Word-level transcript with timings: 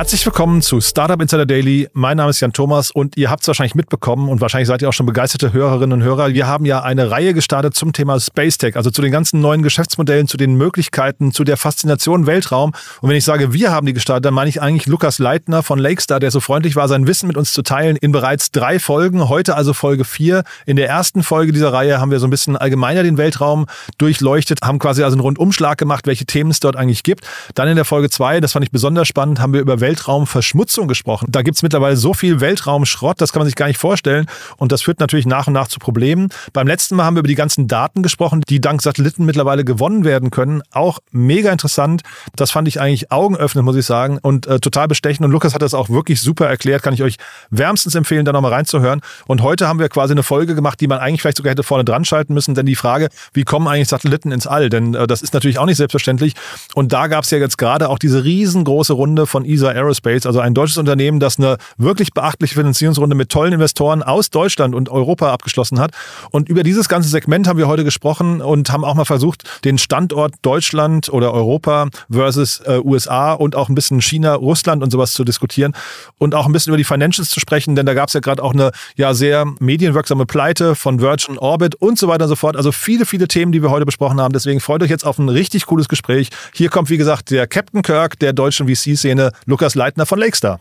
Herzlich 0.00 0.24
willkommen 0.24 0.62
zu 0.62 0.80
Startup 0.80 1.20
Insider 1.20 1.44
Daily. 1.44 1.86
Mein 1.92 2.16
Name 2.16 2.30
ist 2.30 2.40
Jan 2.40 2.54
Thomas 2.54 2.90
und 2.90 3.18
ihr 3.18 3.28
habt 3.28 3.42
es 3.42 3.48
wahrscheinlich 3.48 3.74
mitbekommen 3.74 4.30
und 4.30 4.40
wahrscheinlich 4.40 4.66
seid 4.66 4.80
ihr 4.80 4.88
auch 4.88 4.94
schon 4.94 5.04
begeisterte 5.04 5.52
Hörerinnen 5.52 6.00
und 6.00 6.02
Hörer. 6.02 6.32
Wir 6.32 6.46
haben 6.46 6.64
ja 6.64 6.80
eine 6.82 7.10
Reihe 7.10 7.34
gestartet 7.34 7.74
zum 7.74 7.92
Thema 7.92 8.18
Space 8.18 8.56
Tech, 8.56 8.76
also 8.76 8.90
zu 8.90 9.02
den 9.02 9.12
ganzen 9.12 9.42
neuen 9.42 9.62
Geschäftsmodellen, 9.62 10.26
zu 10.26 10.38
den 10.38 10.54
Möglichkeiten, 10.54 11.32
zu 11.32 11.44
der 11.44 11.58
Faszination 11.58 12.26
Weltraum. 12.26 12.72
Und 13.02 13.10
wenn 13.10 13.16
ich 13.16 13.26
sage, 13.26 13.52
wir 13.52 13.72
haben 13.72 13.84
die 13.86 13.92
gestartet, 13.92 14.24
dann 14.24 14.32
meine 14.32 14.48
ich 14.48 14.62
eigentlich 14.62 14.86
Lukas 14.86 15.18
Leitner 15.18 15.62
von 15.62 15.78
Lakestar, 15.78 16.18
der 16.18 16.30
so 16.30 16.40
freundlich 16.40 16.76
war, 16.76 16.88
sein 16.88 17.06
Wissen 17.06 17.26
mit 17.26 17.36
uns 17.36 17.52
zu 17.52 17.60
teilen 17.60 17.96
in 17.96 18.10
bereits 18.10 18.50
drei 18.52 18.78
Folgen. 18.78 19.28
Heute 19.28 19.54
also 19.54 19.74
Folge 19.74 20.06
vier. 20.06 20.44
In 20.64 20.76
der 20.76 20.88
ersten 20.88 21.22
Folge 21.22 21.52
dieser 21.52 21.74
Reihe 21.74 22.00
haben 22.00 22.10
wir 22.10 22.20
so 22.20 22.26
ein 22.26 22.30
bisschen 22.30 22.56
allgemeiner 22.56 23.02
den 23.02 23.18
Weltraum 23.18 23.66
durchleuchtet, 23.98 24.60
haben 24.62 24.78
quasi 24.78 25.02
also 25.02 25.16
einen 25.16 25.20
Rundumschlag 25.20 25.76
gemacht, 25.76 26.06
welche 26.06 26.24
Themen 26.24 26.50
es 26.50 26.60
dort 26.60 26.76
eigentlich 26.76 27.02
gibt. 27.02 27.26
Dann 27.54 27.68
in 27.68 27.76
der 27.76 27.84
Folge 27.84 28.08
zwei, 28.08 28.40
das 28.40 28.52
fand 28.52 28.64
ich 28.64 28.70
besonders 28.70 29.06
spannend, 29.06 29.40
haben 29.40 29.52
wir 29.52 29.60
über 29.60 29.82
Weltraumverschmutzung 29.90 30.86
gesprochen. 30.86 31.26
Da 31.30 31.42
gibt 31.42 31.56
es 31.56 31.62
mittlerweile 31.62 31.96
so 31.96 32.14
viel 32.14 32.40
Weltraumschrott, 32.40 33.20
das 33.20 33.32
kann 33.32 33.40
man 33.40 33.46
sich 33.46 33.56
gar 33.56 33.66
nicht 33.66 33.78
vorstellen. 33.78 34.26
Und 34.56 34.70
das 34.70 34.82
führt 34.82 35.00
natürlich 35.00 35.26
nach 35.26 35.48
und 35.48 35.52
nach 35.52 35.66
zu 35.66 35.80
Problemen. 35.80 36.28
Beim 36.52 36.68
letzten 36.68 36.94
Mal 36.94 37.04
haben 37.04 37.16
wir 37.16 37.20
über 37.20 37.28
die 37.28 37.34
ganzen 37.34 37.66
Daten 37.66 38.02
gesprochen, 38.02 38.42
die 38.48 38.60
dank 38.60 38.82
Satelliten 38.82 39.24
mittlerweile 39.24 39.64
gewonnen 39.64 40.04
werden 40.04 40.30
können. 40.30 40.62
Auch 40.70 41.00
mega 41.10 41.50
interessant. 41.50 42.02
Das 42.36 42.52
fand 42.52 42.68
ich 42.68 42.80
eigentlich 42.80 43.10
augenöffnend, 43.10 43.64
muss 43.64 43.74
ich 43.74 43.84
sagen, 43.84 44.18
und 44.22 44.46
äh, 44.46 44.60
total 44.60 44.86
bestechend. 44.86 45.24
Und 45.24 45.32
Lukas 45.32 45.54
hat 45.54 45.62
das 45.62 45.74
auch 45.74 45.88
wirklich 45.88 46.20
super 46.20 46.46
erklärt. 46.46 46.82
Kann 46.82 46.94
ich 46.94 47.02
euch 47.02 47.16
wärmstens 47.50 47.96
empfehlen, 47.96 48.24
da 48.24 48.32
nochmal 48.32 48.52
reinzuhören. 48.52 49.00
Und 49.26 49.42
heute 49.42 49.66
haben 49.66 49.80
wir 49.80 49.88
quasi 49.88 50.12
eine 50.12 50.22
Folge 50.22 50.54
gemacht, 50.54 50.80
die 50.80 50.86
man 50.86 50.98
eigentlich 50.98 51.22
vielleicht 51.22 51.38
sogar 51.38 51.50
hätte 51.50 51.64
vorne 51.64 51.84
dran 51.84 52.04
schalten 52.04 52.32
müssen. 52.32 52.54
Denn 52.54 52.66
die 52.66 52.76
Frage, 52.76 53.08
wie 53.32 53.42
kommen 53.42 53.66
eigentlich 53.66 53.88
Satelliten 53.88 54.30
ins 54.30 54.46
All? 54.46 54.68
Denn 54.70 54.94
äh, 54.94 55.08
das 55.08 55.22
ist 55.22 55.34
natürlich 55.34 55.58
auch 55.58 55.66
nicht 55.66 55.78
selbstverständlich. 55.78 56.34
Und 56.74 56.92
da 56.92 57.08
gab 57.08 57.24
es 57.24 57.30
ja 57.30 57.38
jetzt 57.38 57.58
gerade 57.58 57.88
auch 57.88 57.98
diese 57.98 58.22
riesengroße 58.22 58.92
Runde 58.92 59.26
von 59.26 59.44
ESA 59.44 59.72
Aerospace, 59.80 60.26
also 60.26 60.40
ein 60.40 60.54
deutsches 60.54 60.78
Unternehmen, 60.78 61.20
das 61.20 61.38
eine 61.38 61.56
wirklich 61.76 62.12
beachtliche 62.12 62.54
Finanzierungsrunde 62.54 63.16
mit 63.16 63.30
tollen 63.30 63.52
Investoren 63.52 64.02
aus 64.02 64.30
Deutschland 64.30 64.74
und 64.74 64.88
Europa 64.88 65.32
abgeschlossen 65.32 65.80
hat. 65.80 65.92
Und 66.30 66.48
über 66.48 66.62
dieses 66.62 66.88
ganze 66.88 67.08
Segment 67.08 67.48
haben 67.48 67.58
wir 67.58 67.68
heute 67.68 67.84
gesprochen 67.84 68.40
und 68.40 68.70
haben 68.70 68.84
auch 68.84 68.94
mal 68.94 69.04
versucht, 69.04 69.64
den 69.64 69.78
Standort 69.78 70.34
Deutschland 70.42 71.08
oder 71.12 71.32
Europa 71.32 71.88
versus 72.10 72.60
äh, 72.66 72.80
USA 72.84 73.32
und 73.32 73.56
auch 73.56 73.68
ein 73.68 73.74
bisschen 73.74 74.00
China, 74.00 74.34
Russland 74.34 74.82
und 74.82 74.90
sowas 74.90 75.12
zu 75.12 75.24
diskutieren 75.24 75.74
und 76.18 76.34
auch 76.34 76.46
ein 76.46 76.52
bisschen 76.52 76.70
über 76.70 76.76
die 76.78 76.84
Financials 76.84 77.30
zu 77.30 77.40
sprechen, 77.40 77.76
denn 77.76 77.86
da 77.86 77.94
gab 77.94 78.08
es 78.08 78.14
ja 78.14 78.20
gerade 78.20 78.42
auch 78.42 78.52
eine 78.52 78.70
ja 78.96 79.14
sehr 79.14 79.46
medienwirksame 79.58 80.26
Pleite 80.26 80.74
von 80.74 81.00
Virgin 81.00 81.38
Orbit 81.38 81.74
und 81.76 81.98
so 81.98 82.08
weiter 82.08 82.24
und 82.24 82.28
so 82.28 82.36
fort. 82.36 82.56
Also 82.56 82.72
viele, 82.72 83.06
viele 83.06 83.28
Themen, 83.28 83.52
die 83.52 83.62
wir 83.62 83.70
heute 83.70 83.86
besprochen 83.86 84.20
haben. 84.20 84.32
Deswegen 84.32 84.60
freut 84.60 84.82
euch 84.82 84.90
jetzt 84.90 85.04
auf 85.04 85.18
ein 85.18 85.28
richtig 85.28 85.66
cooles 85.66 85.88
Gespräch. 85.88 86.28
Hier 86.52 86.68
kommt, 86.68 86.90
wie 86.90 86.96
gesagt, 86.96 87.30
der 87.30 87.46
Captain 87.46 87.82
Kirk 87.82 88.18
der 88.18 88.32
deutschen 88.32 88.68
VC-Szene, 88.68 89.32
Lukas 89.46 89.69
Leitner 89.74 90.06
von 90.06 90.18
Lakestar. 90.18 90.60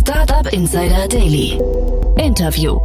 Startup 0.00 0.52
Insider 0.52 1.08
Daily. 1.08 1.58
Interview. 2.16 2.78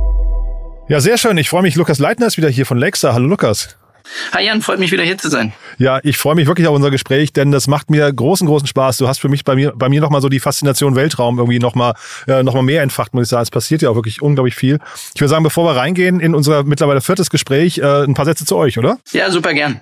Ja, 0.87 0.99
sehr 0.99 1.17
schön. 1.17 1.37
Ich 1.37 1.49
freue 1.49 1.61
mich. 1.61 1.75
Lukas 1.75 1.99
Leitner 1.99 2.27
ist 2.27 2.37
wieder 2.37 2.49
hier 2.49 2.65
von 2.65 2.77
Lakestar. 2.77 3.13
Hallo 3.13 3.27
Lukas. 3.27 3.77
Hi 4.33 4.45
Jan, 4.45 4.61
freut 4.61 4.79
mich 4.79 4.91
wieder 4.91 5.03
hier 5.03 5.17
zu 5.17 5.29
sein. 5.29 5.53
Ja, 5.77 5.99
ich 6.03 6.17
freue 6.17 6.35
mich 6.35 6.47
wirklich 6.47 6.67
auf 6.67 6.75
unser 6.75 6.91
Gespräch, 6.91 7.33
denn 7.33 7.51
das 7.51 7.67
macht 7.67 7.89
mir 7.89 8.11
großen, 8.11 8.47
großen 8.47 8.67
Spaß. 8.67 8.97
Du 8.97 9.07
hast 9.07 9.19
für 9.19 9.29
mich 9.29 9.43
bei 9.43 9.55
mir, 9.55 9.73
bei 9.75 9.89
mir 9.89 10.01
nochmal 10.01 10.21
so 10.21 10.29
die 10.29 10.39
Faszination 10.39 10.95
Weltraum 10.95 11.39
irgendwie 11.39 11.59
nochmal 11.59 11.93
äh, 12.27 12.43
noch 12.43 12.59
mehr 12.61 12.83
entfacht, 12.83 13.13
muss 13.13 13.23
ich 13.23 13.29
sagen. 13.29 13.43
Es 13.43 13.51
passiert 13.51 13.81
ja 13.81 13.89
auch 13.89 13.95
wirklich 13.95 14.21
unglaublich 14.21 14.55
viel. 14.55 14.79
Ich 15.15 15.21
würde 15.21 15.29
sagen, 15.29 15.43
bevor 15.43 15.65
wir 15.65 15.75
reingehen 15.75 16.19
in 16.19 16.35
unser 16.35 16.63
mittlerweile 16.63 17.01
viertes 17.01 17.29
Gespräch, 17.29 17.79
äh, 17.79 18.03
ein 18.03 18.13
paar 18.13 18.25
Sätze 18.25 18.45
zu 18.45 18.57
euch, 18.57 18.77
oder? 18.77 18.99
Ja, 19.11 19.31
super 19.31 19.53
gern. 19.53 19.81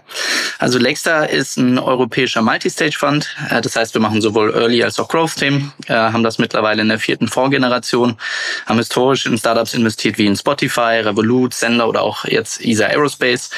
Also 0.59 0.78
Lakestar 0.78 1.30
ist 1.30 1.57
ein 1.57 1.80
europäischer 1.80 2.41
Multistage-Fund. 2.41 3.36
Äh, 3.50 3.62
das 3.62 3.75
heißt, 3.75 3.94
wir 3.94 4.01
machen 4.01 4.22
sowohl 4.22 4.53
Early 4.53 4.84
als 4.84 5.00
auch 5.00 5.07
Growth-Themen, 5.07 5.72
äh, 5.88 5.94
haben 5.94 6.24
das 6.24 6.38
mittlerweile 6.38 6.81
in 6.81 6.90
der 6.90 7.00
vierten 7.00 7.30
Vorgeneration, 7.30 8.18
haben 8.66 8.78
historisch 8.78 9.25
in 9.25 9.38
Startups 9.38 9.74
investiert 9.74 10.18
wie 10.18 10.25
in 10.25 10.36
Spotify, 10.36 11.01
Revolut, 11.01 11.53
Sender 11.53 11.88
oder 11.88 12.01
auch 12.01 12.25
jetzt 12.25 12.63
ESA 12.63 12.88
Aerospace, 12.88 13.50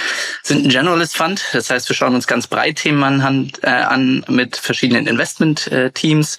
sind 0.51 0.65
ein 0.65 0.69
Generalist 0.69 1.15
Fund. 1.15 1.45
Das 1.53 1.69
heißt, 1.69 1.87
wir 1.87 1.95
schauen 1.95 2.13
uns 2.13 2.27
ganz 2.27 2.45
breit 2.45 2.75
Themen 2.75 3.21
an, 3.21 3.51
äh, 3.61 3.69
an 3.69 4.25
mit 4.27 4.57
verschiedenen 4.57 5.07
Investment-Teams. 5.07 6.37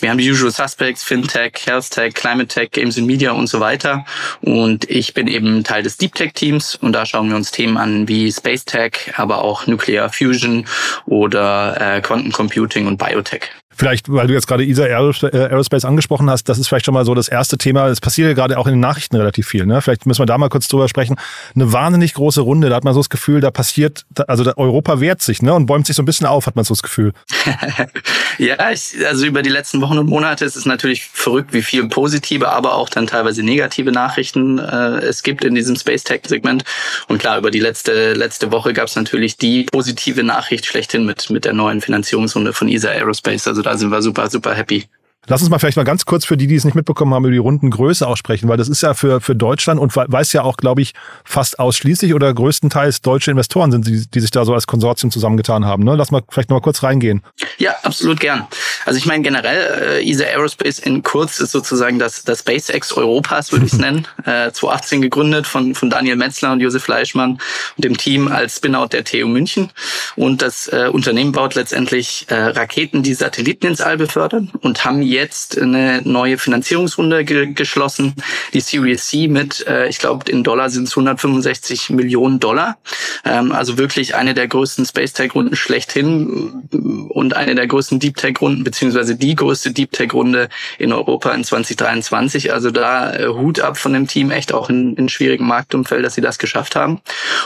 Wir 0.00 0.10
haben 0.10 0.18
die 0.18 0.28
Usual 0.28 0.50
Suspects, 0.50 1.04
Fintech, 1.04 1.64
Health 1.64 1.90
Tech, 1.92 2.14
Climate 2.14 2.48
Tech, 2.48 2.72
Games 2.72 2.98
and 2.98 3.06
Media 3.06 3.30
und 3.30 3.46
so 3.46 3.60
weiter. 3.60 4.04
Und 4.40 4.90
ich 4.90 5.14
bin 5.14 5.28
eben 5.28 5.62
Teil 5.62 5.84
des 5.84 5.96
Deep 5.96 6.16
Tech 6.16 6.32
Teams 6.34 6.74
und 6.74 6.92
da 6.92 7.06
schauen 7.06 7.28
wir 7.28 7.36
uns 7.36 7.52
Themen 7.52 7.76
an 7.76 8.08
wie 8.08 8.32
Space 8.32 8.64
Tech, 8.64 9.12
aber 9.16 9.44
auch 9.44 9.68
Nuclear 9.68 10.10
Fusion 10.10 10.66
oder 11.06 11.80
äh, 11.80 12.00
Quantum 12.00 12.32
Computing 12.32 12.88
und 12.88 12.98
Biotech. 12.98 13.61
Vielleicht, 13.82 14.12
weil 14.12 14.28
du 14.28 14.34
jetzt 14.34 14.46
gerade 14.46 14.64
ESA 14.64 14.86
äh, 14.86 14.90
Aerospace 15.32 15.84
angesprochen 15.84 16.30
hast, 16.30 16.48
das 16.48 16.56
ist 16.56 16.68
vielleicht 16.68 16.86
schon 16.86 16.94
mal 16.94 17.04
so 17.04 17.16
das 17.16 17.26
erste 17.26 17.58
Thema. 17.58 17.88
Es 17.88 18.00
passiert 18.00 18.28
ja 18.28 18.34
gerade 18.34 18.56
auch 18.56 18.68
in 18.68 18.74
den 18.74 18.80
Nachrichten 18.80 19.16
relativ 19.16 19.48
viel. 19.48 19.66
Ne? 19.66 19.82
Vielleicht 19.82 20.06
müssen 20.06 20.20
wir 20.20 20.26
da 20.26 20.38
mal 20.38 20.48
kurz 20.50 20.68
drüber 20.68 20.88
sprechen. 20.88 21.16
Eine 21.56 21.72
wahnsinnig 21.72 22.14
große 22.14 22.42
Runde. 22.42 22.68
Da 22.68 22.76
hat 22.76 22.84
man 22.84 22.94
so 22.94 23.00
das 23.00 23.10
Gefühl, 23.10 23.40
da 23.40 23.50
passiert, 23.50 24.04
also 24.28 24.44
Europa 24.56 25.00
wehrt 25.00 25.20
sich 25.20 25.42
ne? 25.42 25.52
und 25.52 25.66
bäumt 25.66 25.88
sich 25.88 25.96
so 25.96 26.02
ein 26.02 26.04
bisschen 26.04 26.28
auf, 26.28 26.46
hat 26.46 26.54
man 26.54 26.64
so 26.64 26.74
das 26.74 26.84
Gefühl. 26.84 27.12
ja, 28.38 28.70
ich, 28.70 29.04
also 29.04 29.26
über 29.26 29.42
die 29.42 29.50
letzten 29.50 29.80
Wochen 29.80 29.98
und 29.98 30.06
Monate 30.06 30.44
ist 30.44 30.54
es 30.54 30.64
natürlich 30.64 31.06
verrückt, 31.06 31.52
wie 31.52 31.62
viel 31.62 31.88
positive, 31.88 32.50
aber 32.50 32.76
auch 32.76 32.88
dann 32.88 33.08
teilweise 33.08 33.42
negative 33.42 33.90
Nachrichten 33.90 34.60
äh, 34.60 35.00
es 35.00 35.24
gibt 35.24 35.42
in 35.42 35.56
diesem 35.56 35.74
Space 35.74 36.04
Tech 36.04 36.20
Segment. 36.26 36.62
Und 37.08 37.18
klar, 37.18 37.36
über 37.36 37.50
die 37.50 37.58
letzte 37.58 38.14
letzte 38.14 38.52
Woche 38.52 38.74
gab 38.74 38.86
es 38.86 38.94
natürlich 38.94 39.38
die 39.38 39.64
positive 39.64 40.22
Nachricht 40.22 40.66
schlechthin 40.66 41.04
mit 41.04 41.30
mit 41.30 41.44
der 41.44 41.52
neuen 41.52 41.80
Finanzierungsrunde 41.80 42.52
von 42.52 42.68
ESA 42.68 42.90
Aerospace. 42.90 43.48
Also 43.48 43.60
da 43.62 43.71
sind 43.76 43.90
wir 43.90 44.02
super, 44.02 44.28
super 44.28 44.54
happy. 44.54 44.84
Lass 45.28 45.40
uns 45.40 45.50
mal 45.50 45.60
vielleicht 45.60 45.76
mal 45.76 45.84
ganz 45.84 46.04
kurz 46.04 46.24
für 46.24 46.36
die, 46.36 46.48
die 46.48 46.56
es 46.56 46.64
nicht 46.64 46.74
mitbekommen 46.74 47.14
haben, 47.14 47.22
über 47.22 47.30
die 47.30 47.38
Rundengröße 47.38 48.04
aussprechen, 48.04 48.48
weil 48.48 48.56
das 48.56 48.68
ist 48.68 48.82
ja 48.82 48.92
für, 48.92 49.20
für 49.20 49.36
Deutschland 49.36 49.78
und 49.78 49.94
weiß 49.94 50.32
ja 50.32 50.42
auch, 50.42 50.56
glaube 50.56 50.82
ich, 50.82 50.94
fast 51.24 51.60
ausschließlich 51.60 52.12
oder 52.12 52.34
größtenteils 52.34 53.02
deutsche 53.02 53.30
Investoren 53.30 53.70
sind, 53.70 53.86
die, 53.86 54.04
die 54.10 54.20
sich 54.20 54.32
da 54.32 54.44
so 54.44 54.52
als 54.52 54.66
Konsortium 54.66 55.12
zusammengetan 55.12 55.64
haben. 55.64 55.84
Ne? 55.84 55.94
Lass 55.94 56.10
mal 56.10 56.22
vielleicht 56.28 56.50
noch 56.50 56.56
mal 56.56 56.60
kurz 56.60 56.82
reingehen. 56.82 57.22
Ja, 57.58 57.76
absolut 57.84 58.18
gern. 58.18 58.48
Also 58.84 58.98
ich 58.98 59.06
meine 59.06 59.22
generell, 59.22 60.00
äh, 60.00 60.10
ESA 60.10 60.24
Aerospace 60.24 60.80
in 60.80 61.04
kurz 61.04 61.38
ist 61.38 61.52
sozusagen 61.52 62.00
das, 62.00 62.24
das 62.24 62.40
SpaceX 62.40 62.92
Europas, 62.92 63.52
würde 63.52 63.66
ich 63.66 63.72
es 63.72 63.78
nennen. 63.78 64.08
Äh, 64.24 64.50
2018 64.50 65.02
gegründet 65.02 65.46
von, 65.46 65.76
von 65.76 65.88
Daniel 65.88 66.16
Metzler 66.16 66.50
und 66.50 66.58
Josef 66.58 66.82
Fleischmann 66.82 67.38
und 67.76 67.84
dem 67.84 67.96
Team 67.96 68.26
als 68.26 68.56
Spinout 68.56 68.88
der 68.88 69.04
TU 69.04 69.28
München. 69.28 69.70
Und 70.16 70.42
das 70.42 70.66
äh, 70.66 70.88
Unternehmen 70.92 71.30
baut 71.30 71.54
letztendlich 71.54 72.26
äh, 72.28 72.34
Raketen, 72.34 73.04
die 73.04 73.14
Satelliten 73.14 73.66
ins 73.66 73.80
All 73.80 73.96
befördern 73.96 74.50
und 74.62 74.84
haben 74.84 75.11
jetzt 75.12 75.60
eine 75.60 76.02
neue 76.04 76.38
Finanzierungsrunde 76.38 77.24
ge 77.24 77.52
geschlossen, 77.52 78.14
die 78.52 78.60
Series 78.60 79.06
C 79.06 79.28
mit, 79.28 79.66
äh, 79.66 79.88
ich 79.88 79.98
glaube, 79.98 80.30
in 80.30 80.42
Dollar 80.42 80.70
sind 80.70 80.88
es 80.88 80.96
165 80.96 81.90
Millionen 81.90 82.40
Dollar. 82.40 82.78
Ähm, 83.24 83.52
also 83.52 83.78
wirklich 83.78 84.14
eine 84.14 84.34
der 84.34 84.48
größten 84.48 84.84
Space 84.86 85.12
Tech-Runden 85.12 85.56
schlechthin 85.56 87.08
und 87.10 87.34
eine 87.34 87.54
der 87.54 87.66
größten 87.66 88.00
Deep 88.00 88.16
Tech-Runden, 88.16 88.64
beziehungsweise 88.64 89.16
die 89.16 89.34
größte 89.34 89.72
Deep 89.72 89.92
Tech-Runde 89.92 90.48
in 90.78 90.92
Europa 90.92 91.32
in 91.32 91.44
2023. 91.44 92.52
Also 92.52 92.70
da 92.70 93.14
äh, 93.14 93.28
Hut 93.28 93.60
ab 93.60 93.76
von 93.76 93.92
dem 93.92 94.06
Team, 94.06 94.30
echt 94.30 94.52
auch 94.52 94.70
in, 94.70 94.96
in 94.96 95.08
schwierigen 95.08 95.46
Marktumfeld, 95.46 96.04
dass 96.04 96.14
sie 96.14 96.20
das 96.20 96.38
geschafft 96.38 96.76
haben. 96.76 97.00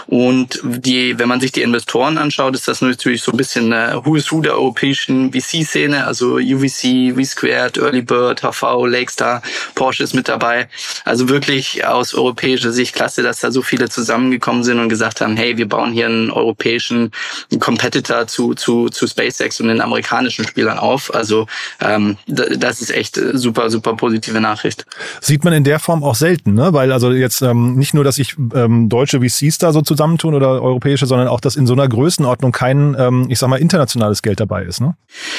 Und 0.07 0.61
die, 0.65 1.19
wenn 1.19 1.29
man 1.29 1.41
sich 1.41 1.53
die 1.53 1.63
Investoren 1.63 2.19
anschaut, 2.19 2.55
ist 2.55 2.69
das 2.69 2.81
natürlich 2.81 3.23
so 3.23 3.33
ein 3.33 3.37
bisschen 3.37 3.73
äh, 3.73 3.95
Who 4.05 4.17
is 4.17 4.31
Who 4.31 4.41
der 4.41 4.55
europäischen 4.55 5.33
VC-Szene, 5.33 6.07
also 6.07 6.37
UVC, 6.37 7.15
V-Square, 7.17 7.56
Wert, 7.57 7.79
Early 7.79 8.03
Bird, 8.03 8.43
HV, 8.43 8.87
Lakestar, 8.87 9.43
Porsche 9.75 10.03
ist 10.03 10.15
mit 10.15 10.29
dabei. 10.29 10.69
Also 11.05 11.29
wirklich 11.29 11.87
aus 11.87 12.13
europäischer 12.15 12.71
Sicht 12.71 12.95
klasse, 12.95 13.23
dass 13.23 13.41
da 13.41 13.51
so 13.51 13.63
viele 13.63 13.89
zusammengekommen 13.89 14.63
sind 14.63 14.79
und 14.79 14.91
gesagt 14.91 15.23
haben, 15.23 15.37
hey, 15.37 15.57
wir 15.57 15.69
bauen 15.69 15.93
hier 15.93 16.07
einen 16.07 16.31
europäischen 16.31 17.13
Competitor 17.59 18.27
zu, 18.27 18.55
zu, 18.55 18.91
zu 18.91 19.07
SpaceX 19.07 19.61
und 19.61 19.69
den 19.69 19.81
amerikanischen 19.81 20.47
Spielern 20.47 20.79
auf. 20.79 21.15
Also 21.15 21.47
ähm, 21.81 22.19
das 22.27 22.83
ist 22.83 22.91
echt 22.91 23.19
super, 23.33 23.71
super 23.71 23.95
positive 23.97 24.41
Nachricht. 24.41 24.85
Sieht 25.21 25.45
man 25.45 25.55
in 25.55 25.65
der 25.65 25.79
Form 25.79 26.05
auch 26.05 26.15
selten, 26.15 26.53
ne? 26.55 26.75
Weil 26.75 26.93
also 26.93 27.11
jetzt 27.13 27.41
ähm, 27.41 27.77
nicht 27.77 27.95
nur, 27.95 28.05
dass 28.05 28.17
sich 28.17 28.37
ähm, 28.55 28.89
deutsche 28.91 29.21
VCs 29.21 29.59
da 29.59 29.73
so 29.73 29.81
zusammentun 29.81 30.35
oder 30.35 30.61
europäische, 30.61 31.07
sondern 31.07 31.29
auch, 31.29 31.41
dass 31.41 31.57
in 31.57 31.67
so 31.67 31.73
einer 31.73 31.89
Größenordnung 31.89 32.53
kein, 32.53 32.95
ähm, 32.99 33.27
ich 33.31 33.39
sag 33.39 33.49
mal, 33.49 33.61
internationales 33.61 34.21
Geld 34.21 34.41
dabei 34.41 34.65
ist, 34.65 34.81
ne? 34.81 34.95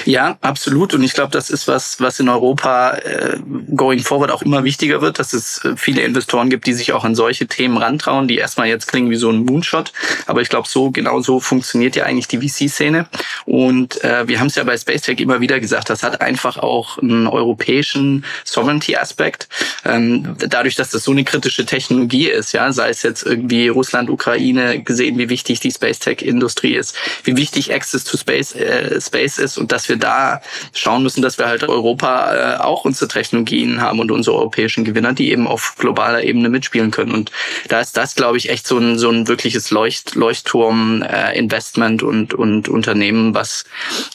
Ja, 0.05 0.37
absolut. 0.41 0.93
Und 0.93 1.03
ich 1.03 1.13
glaube, 1.13 1.31
das 1.31 1.49
ist 1.49 1.67
was, 1.67 1.99
was 1.99 2.06
was 2.07 2.21
in 2.21 2.29
Europa 2.29 2.93
äh, 2.99 3.37
going 3.75 3.99
forward 3.99 4.31
auch 4.31 4.41
immer 4.41 4.63
wichtiger 4.63 5.01
wird, 5.01 5.19
dass 5.19 5.33
es 5.33 5.63
äh, 5.65 5.75
viele 5.75 6.01
Investoren 6.01 6.49
gibt, 6.49 6.65
die 6.65 6.73
sich 6.73 6.93
auch 6.93 7.03
an 7.03 7.15
solche 7.15 7.47
Themen 7.47 7.77
rantrauen, 7.77 8.29
die 8.29 8.37
erstmal 8.37 8.67
jetzt 8.67 8.87
klingen 8.87 9.09
wie 9.09 9.17
so 9.17 9.29
ein 9.29 9.43
Moonshot. 9.43 9.91
Aber 10.25 10.41
ich 10.41 10.47
glaube, 10.47 10.69
so 10.69 10.89
genau 10.89 11.19
so 11.19 11.41
funktioniert 11.41 11.97
ja 11.97 12.05
eigentlich 12.05 12.29
die 12.29 12.39
VC-Szene. 12.39 13.07
Und 13.45 14.01
äh, 14.05 14.25
wir 14.27 14.39
haben 14.39 14.47
es 14.47 14.55
ja 14.55 14.63
bei 14.63 14.77
Space 14.77 15.01
Tech 15.01 15.19
immer 15.19 15.41
wieder 15.41 15.59
gesagt 15.59 15.89
hast, 15.89 16.01
hat 16.01 16.21
einfach 16.21 16.57
auch 16.57 16.97
einen 16.97 17.27
europäischen 17.27 18.23
Sovereignty-Aspekt. 18.45 19.49
Ähm, 19.83 20.35
dadurch, 20.37 20.75
dass 20.75 20.91
das 20.91 21.03
so 21.03 21.11
eine 21.11 21.25
kritische 21.25 21.65
Technologie 21.65 22.29
ist, 22.29 22.53
ja, 22.53 22.71
sei 22.71 22.89
es 22.89 23.03
jetzt 23.03 23.23
irgendwie 23.23 23.67
Russland, 23.67 24.09
Ukraine, 24.09 24.81
gesehen, 24.81 25.17
wie 25.17 25.27
wichtig 25.27 25.59
die 25.59 25.71
Space 25.71 25.99
Tech-Industrie 25.99 26.75
ist, 26.75 26.95
wie 27.25 27.35
wichtig 27.35 27.73
Access 27.73 28.05
to 28.05 28.17
Space, 28.17 28.55
äh, 28.55 29.01
Space 29.01 29.39
ist 29.39 29.57
und 29.57 29.73
dass 29.73 29.89
wir 29.89 29.97
da 29.97 30.41
schauen 30.73 31.03
müssen, 31.03 31.21
dass 31.21 31.37
wir 31.37 31.47
halt 31.47 31.63
Europa 31.63 31.96
äh, 32.03 32.57
auch 32.57 32.85
unsere 32.85 33.07
Technologien 33.07 33.81
haben 33.81 33.99
und 33.99 34.11
unsere 34.11 34.37
europäischen 34.37 34.85
Gewinner, 34.85 35.13
die 35.13 35.31
eben 35.31 35.47
auf 35.47 35.75
globaler 35.77 36.23
Ebene 36.23 36.49
mitspielen 36.49 36.91
können. 36.91 37.11
Und 37.11 37.31
da 37.67 37.79
ist 37.79 37.97
das, 37.97 38.15
glaube 38.15 38.37
ich, 38.37 38.49
echt 38.49 38.67
so 38.67 38.77
ein, 38.77 38.97
so 38.97 39.09
ein 39.09 39.27
wirkliches 39.27 39.71
Leucht, 39.71 40.15
Leuchtturm-Investment 40.15 42.01
äh, 42.01 42.05
und, 42.05 42.33
und 42.33 42.69
Unternehmen, 42.69 43.33
was, 43.33 43.65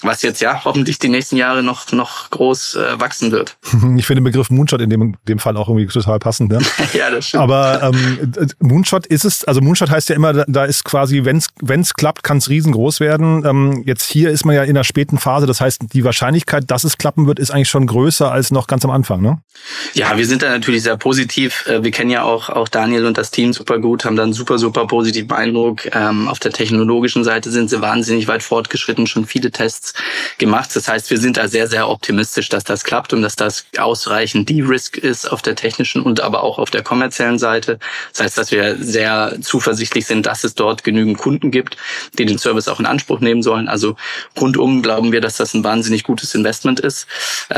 was 0.03 0.23
jetzt 0.23 0.41
ja 0.41 0.65
hoffentlich 0.65 0.99
die 0.99 1.09
nächsten 1.09 1.37
Jahre 1.37 1.63
noch, 1.63 1.91
noch 1.93 2.31
groß 2.31 2.77
äh, 2.77 3.01
wachsen 3.01 3.33
wird. 3.33 3.57
Ich 3.97 4.07
finde 4.07 4.21
den 4.21 4.25
Begriff 4.25 4.51
Moonshot 4.51 4.81
in 4.81 4.91
dem, 4.91 5.17
dem 5.29 5.39
Fall 5.39 5.57
auch 5.57 5.69
irgendwie 5.69 5.87
total 5.87 6.19
passend. 6.19 6.51
Ne? 6.51 6.61
ja, 6.93 7.11
das 7.11 7.29
stimmt. 7.29 7.43
Aber 7.43 7.83
ähm, 7.83 8.33
Moonshot 8.61 9.07
ist 9.07 9.25
es, 9.25 9.45
also 9.45 9.61
Moonshot 9.61 9.91
heißt 9.91 10.09
ja 10.09 10.17
immer, 10.17 10.33
da 10.33 10.65
ist 10.65 10.85
quasi, 10.85 11.25
wenn 11.25 11.81
es 11.81 11.95
klappt, 11.95 12.23
kann 12.23 12.39
es 12.39 12.49
riesengroß 12.49 13.01
werden. 13.01 13.45
Ähm, 13.45 13.83
jetzt 13.87 14.11
hier 14.11 14.31
ist 14.31 14.45
man 14.45 14.57
ja 14.57 14.63
in 14.63 14.75
der 14.75 14.85
späten 14.85 15.19
Phase, 15.19 15.47
das 15.47 15.61
heißt, 15.61 15.83
die 15.93 16.05
Wahrscheinlichkeit, 16.05 16.71
dass 16.71 16.85
es 16.85 16.99
klappen 16.99 17.27
wird, 17.27 17.39
ist 17.39 17.51
eigentlich 17.51 17.69
schon 17.73 17.87
größer 17.87 18.31
als 18.31 18.53
noch 18.53 18.67
ganz 18.69 18.85
am 18.85 18.91
Anfang, 18.91 19.21
ne? 19.21 19.41
Ja, 19.95 20.17
wir 20.17 20.27
sind 20.27 20.43
da 20.43 20.51
natürlich 20.51 20.83
sehr 20.83 20.97
positiv. 20.97 21.67
Äh, 21.67 21.83
wir 21.83 21.91
kennen 21.91 22.11
ja 22.11 22.23
auch, 22.23 22.49
auch 22.49 22.69
Daniel 22.69 23.07
und 23.07 23.19
das 23.19 23.31
Team 23.31 23.53
super 23.53 23.79
gut, 23.79 24.05
haben 24.05 24.17
da 24.17 24.23
einen 24.23 24.33
super, 24.33 24.59
super 24.59 24.87
positiven 24.87 25.33
Eindruck. 25.33 25.87
Ähm, 25.95 26.29
auf 26.29 26.39
der 26.39 26.53
technologischen 26.53 27.25
Seite 27.25 27.51
sind 27.51 27.71
sie 27.71 27.81
wahnsinnig 27.81 28.29
weit 28.29 28.43
fortgeschritten, 28.43 29.07
schon 29.07 29.27
viele 29.27 29.51
Tests 29.51 29.95
gemacht. 30.39 30.71
Das 30.75 30.89
heißt, 30.89 31.11
wir 31.11 31.19
sind 31.19 31.37
da 31.37 31.49
sehr, 31.49 31.67
sehr 31.67 31.89
optimistisch, 31.89 32.49
dass 32.49 32.65
das 32.65 32.85
klappt 32.85 33.13
und 33.13 33.23
dass 33.23 33.37
das 33.37 33.67
ausreichend 33.79 34.49
De-Risk 34.49 34.97
ist 34.99 35.31
auf 35.31 35.43
der 35.43 35.57
technischen 35.57 36.03
und 36.03 36.21
aber 36.21 36.43
auch 36.43 36.59
auf 36.59 36.71
der 36.71 36.83
kommerziellen 36.83 37.39
Seite. 37.39 37.79
Das 38.13 38.25
heißt, 38.25 38.39
dass 38.39 38.53
wir 38.53 38.77
sehr 38.77 39.37
zuversichtlich 39.41 40.07
sind, 40.07 40.27
dass 40.27 40.45
es 40.45 40.55
dort 40.55 40.85
genügend 40.85 41.19
Kunden 41.19 41.51
gibt, 41.51 41.77
die 42.19 42.27
den 42.27 42.39
Service 42.39 42.69
auch 42.69 42.81
in 42.81 42.87
Anspruch 42.87 43.21
nehmen 43.21 43.43
sollen. 43.43 43.69
Also 43.69 43.97
rundum 44.39 44.83
glauben 44.83 45.13
wir, 45.13 45.21
dass 45.21 45.37
das 45.37 45.55
ein 45.55 45.65
wahnsinnig 45.65 46.03
gutes 46.05 46.35
Investment 46.35 46.81
ist. 46.81 47.07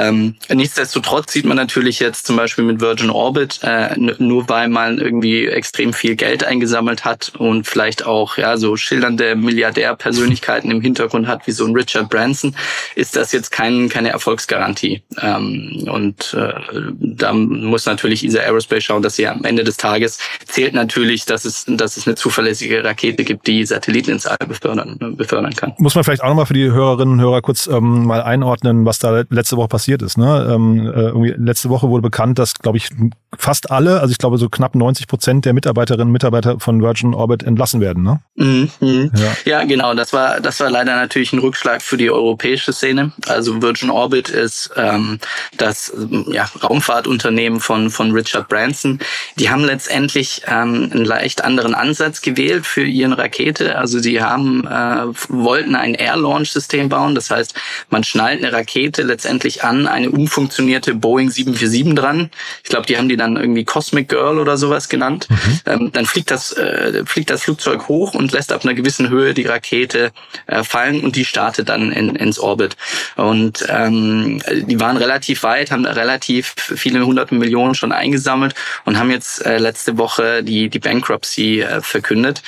Ähm, 0.08 0.34
nichtsdestotrotz 0.52 1.32
sieht 1.32 1.44
man 1.44 1.56
natürlich 1.56 1.98
jetzt 2.00 2.26
zum 2.26 2.36
Beispiel 2.36 2.64
mit 2.64 2.80
Virgin 2.80 3.10
Orbit, 3.10 3.60
äh, 3.62 3.96
nur 3.96 4.48
weil 4.48 4.68
man 4.68 4.98
irgendwie 4.98 5.46
extrem 5.46 5.92
viel 5.92 6.16
Geld 6.16 6.44
eingesammelt 6.44 7.04
hat 7.04 7.32
und 7.38 7.66
vielleicht 7.66 8.06
auch 8.06 8.36
ja 8.36 8.56
so 8.56 8.76
schildernde 8.76 9.36
Milliardärpersönlichkeiten 9.36 10.70
im 10.70 10.80
Hintergrund 10.80 11.26
hat, 11.26 11.46
wie 11.46 11.52
so 11.52 11.64
ein 11.64 11.74
Richard 11.74 12.10
Branson, 12.10 12.54
ist 12.94 13.16
das 13.16 13.32
jetzt 13.32 13.50
kein, 13.50 13.88
keine 13.88 14.10
Erfolgsgarantie. 14.10 15.02
Ähm, 15.20 15.88
und 15.90 16.34
äh, 16.34 16.52
da 16.98 17.32
muss 17.32 17.86
natürlich 17.86 18.24
ESA 18.24 18.40
Aerospace 18.40 18.84
schauen, 18.84 19.02
dass 19.02 19.16
sie 19.16 19.26
am 19.26 19.44
Ende 19.44 19.64
des 19.64 19.76
Tages 19.76 20.18
zählt 20.46 20.74
natürlich, 20.74 21.24
dass 21.24 21.44
es, 21.44 21.64
dass 21.66 21.96
es 21.96 22.06
eine 22.06 22.16
zuverlässige 22.16 22.84
Rakete 22.84 23.24
gibt, 23.24 23.46
die 23.46 23.64
Satelliten 23.64 24.12
ins 24.12 24.26
All 24.26 24.36
befördern, 24.46 24.98
befördern 25.16 25.54
kann. 25.54 25.72
Muss 25.78 25.94
man 25.94 26.04
vielleicht 26.04 26.22
auch 26.22 26.28
nochmal 26.28 26.46
für 26.46 26.54
die 26.54 26.70
Hörerinnen 26.70 27.14
und 27.14 27.20
Hörer 27.20 27.42
kurz 27.42 27.66
ähm, 27.66 28.06
mal 28.06 28.22
einordnen, 28.22 28.84
was 28.84 28.98
da 28.98 29.24
letzte 29.30 29.56
Woche 29.56 29.68
passiert 29.68 29.93
ist. 30.02 30.18
Ne? 30.18 30.48
Ähm, 30.50 30.86
äh, 30.86 30.90
irgendwie 30.90 31.34
letzte 31.36 31.68
Woche 31.68 31.88
wurde 31.88 32.02
bekannt, 32.02 32.38
dass, 32.38 32.54
glaube 32.54 32.78
ich, 32.78 32.90
fast 33.38 33.70
alle, 33.70 34.00
also 34.00 34.12
ich 34.12 34.18
glaube 34.18 34.38
so 34.38 34.48
knapp 34.48 34.74
90 34.74 35.06
Prozent 35.06 35.44
der 35.44 35.52
Mitarbeiterinnen 35.52 36.08
und 36.08 36.12
Mitarbeiter 36.12 36.58
von 36.60 36.82
Virgin 36.82 37.14
Orbit 37.14 37.42
entlassen 37.42 37.80
werden. 37.80 38.02
Ne? 38.02 38.20
Mhm. 38.36 38.70
Ja. 39.14 39.36
ja, 39.44 39.64
genau. 39.64 39.94
Das 39.94 40.12
war, 40.12 40.40
das 40.40 40.60
war 40.60 40.70
leider 40.70 40.96
natürlich 40.96 41.32
ein 41.32 41.38
Rückschlag 41.38 41.82
für 41.82 41.96
die 41.96 42.10
europäische 42.10 42.72
Szene. 42.72 43.12
Also 43.26 43.62
Virgin 43.62 43.90
Orbit 43.90 44.28
ist 44.28 44.70
ähm, 44.76 45.18
das 45.56 45.92
ja, 46.28 46.48
Raumfahrtunternehmen 46.62 47.60
von, 47.60 47.90
von 47.90 48.12
Richard 48.12 48.48
Branson. 48.48 48.98
Die 49.36 49.50
haben 49.50 49.64
letztendlich 49.64 50.42
ähm, 50.46 50.90
einen 50.92 51.04
leicht 51.04 51.44
anderen 51.44 51.74
Ansatz 51.74 52.22
gewählt 52.22 52.66
für 52.66 52.84
ihre 52.84 53.18
Rakete. 53.18 53.78
Also 53.78 53.98
sie 53.98 54.22
haben 54.22 54.66
äh, 54.66 55.06
wollten 55.28 55.74
ein 55.74 55.94
Air-Launch-System 55.94 56.88
bauen. 56.88 57.14
Das 57.14 57.30
heißt, 57.30 57.54
man 57.90 58.04
schnallt 58.04 58.42
eine 58.42 58.52
Rakete 58.52 59.02
letztendlich 59.02 59.64
an 59.64 59.86
eine 59.86 60.10
umfunktionierte 60.10 60.94
Boeing 60.94 61.30
747 61.30 61.94
dran. 61.94 62.30
Ich 62.62 62.70
glaube, 62.70 62.86
die 62.86 62.96
haben 62.96 63.08
die 63.08 63.16
dann 63.24 63.36
irgendwie 63.36 63.64
Cosmic 63.64 64.08
Girl 64.08 64.38
oder 64.38 64.56
sowas 64.56 64.88
genannt. 64.88 65.26
Mhm. 65.28 65.60
Ähm, 65.66 65.92
dann 65.92 66.06
fliegt 66.06 66.30
das, 66.30 66.52
äh, 66.52 67.04
fliegt 67.06 67.30
das 67.30 67.42
Flugzeug 67.42 67.88
hoch 67.88 68.14
und 68.14 68.32
lässt 68.32 68.52
ab 68.52 68.64
einer 68.64 68.74
gewissen 68.74 69.08
Höhe 69.08 69.34
die 69.34 69.46
Rakete 69.46 70.12
äh, 70.46 70.62
fallen 70.62 71.00
und 71.00 71.16
die 71.16 71.24
startet 71.24 71.68
dann 71.68 71.90
in, 71.92 72.14
ins 72.16 72.38
Orbit. 72.38 72.76
Und 73.16 73.64
ähm, 73.68 74.42
die 74.66 74.80
waren 74.80 74.96
relativ 74.96 75.42
weit, 75.42 75.70
haben 75.70 75.84
relativ 75.84 76.54
viele 76.56 77.04
hunderte 77.04 77.34
Millionen 77.34 77.74
schon 77.74 77.92
eingesammelt 77.92 78.54
und 78.84 78.98
haben 78.98 79.10
jetzt 79.10 79.44
äh, 79.44 79.58
letzte 79.58 79.98
Woche 79.98 80.42
die, 80.42 80.68
die 80.68 80.78
Bankruptcy 80.78 81.62
äh, 81.62 81.80
verkündet 81.80 82.42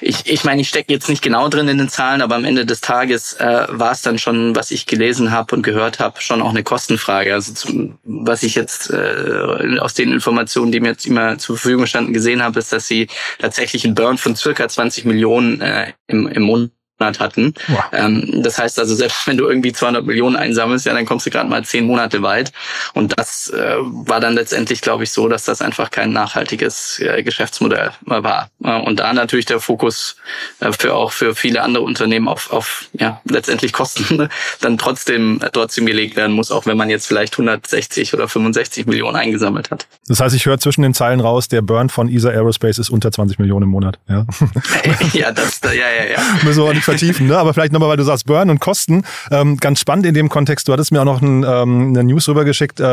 ich, 0.00 0.26
ich 0.26 0.44
meine, 0.44 0.60
ich 0.60 0.68
stecke 0.68 0.92
jetzt 0.92 1.08
nicht 1.08 1.22
genau 1.22 1.48
drin 1.48 1.68
in 1.68 1.78
den 1.78 1.88
Zahlen, 1.88 2.22
aber 2.22 2.36
am 2.36 2.44
Ende 2.44 2.66
des 2.66 2.80
Tages 2.80 3.34
äh, 3.34 3.66
war 3.68 3.92
es 3.92 4.02
dann 4.02 4.18
schon, 4.18 4.54
was 4.56 4.70
ich 4.70 4.86
gelesen 4.86 5.30
habe 5.30 5.54
und 5.54 5.62
gehört 5.62 5.98
habe, 5.98 6.20
schon 6.20 6.42
auch 6.42 6.50
eine 6.50 6.62
Kostenfrage. 6.62 7.34
Also 7.34 7.52
zum, 7.52 7.98
was 8.04 8.42
ich 8.42 8.54
jetzt 8.54 8.90
äh, 8.90 9.78
aus 9.80 9.94
den 9.94 10.12
Informationen, 10.12 10.72
die 10.72 10.80
mir 10.80 10.90
jetzt 10.90 11.06
immer 11.06 11.38
zur 11.38 11.56
Verfügung 11.56 11.86
standen, 11.86 12.12
gesehen 12.12 12.42
habe, 12.42 12.58
ist, 12.58 12.72
dass 12.72 12.86
sie 12.86 13.08
tatsächlich 13.38 13.84
einen 13.84 13.94
Burn 13.94 14.18
von 14.18 14.36
circa 14.36 14.68
20 14.68 15.04
Millionen 15.04 15.60
äh, 15.60 15.92
im, 16.06 16.28
im 16.28 16.42
Monat 16.42 16.70
Monat 17.02 17.20
hatten. 17.20 17.54
Wow. 17.66 17.84
Ähm, 17.92 18.42
das 18.42 18.58
heißt 18.58 18.78
also, 18.78 18.94
selbst 18.94 19.26
wenn 19.26 19.36
du 19.36 19.48
irgendwie 19.48 19.72
200 19.72 20.04
Millionen 20.06 20.36
einsammelst, 20.36 20.86
ja, 20.86 20.94
dann 20.94 21.04
kommst 21.04 21.26
du 21.26 21.30
gerade 21.30 21.48
mal 21.48 21.64
zehn 21.64 21.86
Monate 21.86 22.22
weit. 22.22 22.52
Und 22.94 23.18
das 23.18 23.50
äh, 23.50 23.76
war 23.78 24.20
dann 24.20 24.34
letztendlich, 24.34 24.80
glaube 24.80 25.04
ich, 25.04 25.10
so, 25.10 25.28
dass 25.28 25.44
das 25.44 25.60
einfach 25.60 25.90
kein 25.90 26.12
nachhaltiges 26.12 27.00
äh, 27.00 27.22
Geschäftsmodell 27.22 27.90
war. 28.04 28.50
Äh, 28.62 28.80
und 28.80 29.00
da 29.00 29.12
natürlich 29.12 29.46
der 29.46 29.60
Fokus 29.60 30.16
äh, 30.60 30.70
für 30.72 30.94
auch 30.94 31.12
für 31.12 31.34
viele 31.34 31.62
andere 31.62 31.84
Unternehmen 31.84 32.28
auf, 32.28 32.52
auf 32.52 32.86
ja, 32.92 33.20
letztendlich 33.24 33.72
Kosten 33.72 34.28
dann 34.60 34.78
trotzdem 34.78 35.40
äh, 35.42 35.50
trotzdem 35.52 35.86
gelegt 35.86 36.16
werden 36.16 36.32
muss, 36.32 36.50
auch 36.50 36.66
wenn 36.66 36.76
man 36.76 36.88
jetzt 36.88 37.06
vielleicht 37.06 37.34
160 37.34 38.14
oder 38.14 38.28
65 38.28 38.86
Millionen 38.86 39.16
eingesammelt 39.16 39.70
hat. 39.70 39.86
Das 40.06 40.20
heißt, 40.20 40.34
ich 40.34 40.46
höre 40.46 40.58
zwischen 40.58 40.82
den 40.82 40.94
Zeilen 40.94 41.20
raus, 41.20 41.48
der 41.48 41.62
Burn 41.62 41.88
von 41.88 42.08
ESA 42.08 42.30
Aerospace 42.30 42.78
ist 42.78 42.90
unter 42.90 43.10
20 43.10 43.38
Millionen 43.38 43.64
im 43.64 43.70
Monat. 43.70 43.98
Ja, 44.08 44.26
ja 45.12 45.32
das, 45.32 45.60
ja, 45.64 45.72
ja, 45.72 46.12
ja. 46.12 46.18
Müssen 46.44 46.64
wir 46.64 46.74
nicht 46.74 46.84
vertiefen, 46.98 47.26
ne? 47.26 47.38
aber 47.38 47.54
vielleicht 47.54 47.72
nochmal, 47.72 47.88
weil 47.88 47.96
du 47.96 48.04
sagst 48.04 48.26
Burn 48.26 48.50
und 48.50 48.60
Kosten. 48.60 49.04
Ähm, 49.30 49.56
ganz 49.56 49.80
spannend 49.80 50.06
in 50.06 50.14
dem 50.14 50.28
Kontext, 50.28 50.68
du 50.68 50.72
hattest 50.72 50.92
mir 50.92 51.00
auch 51.00 51.04
noch 51.04 51.22
ein, 51.22 51.44
ähm, 51.44 51.88
eine 51.88 52.04
News 52.04 52.28
rübergeschickt, 52.28 52.80
äh, 52.80 52.84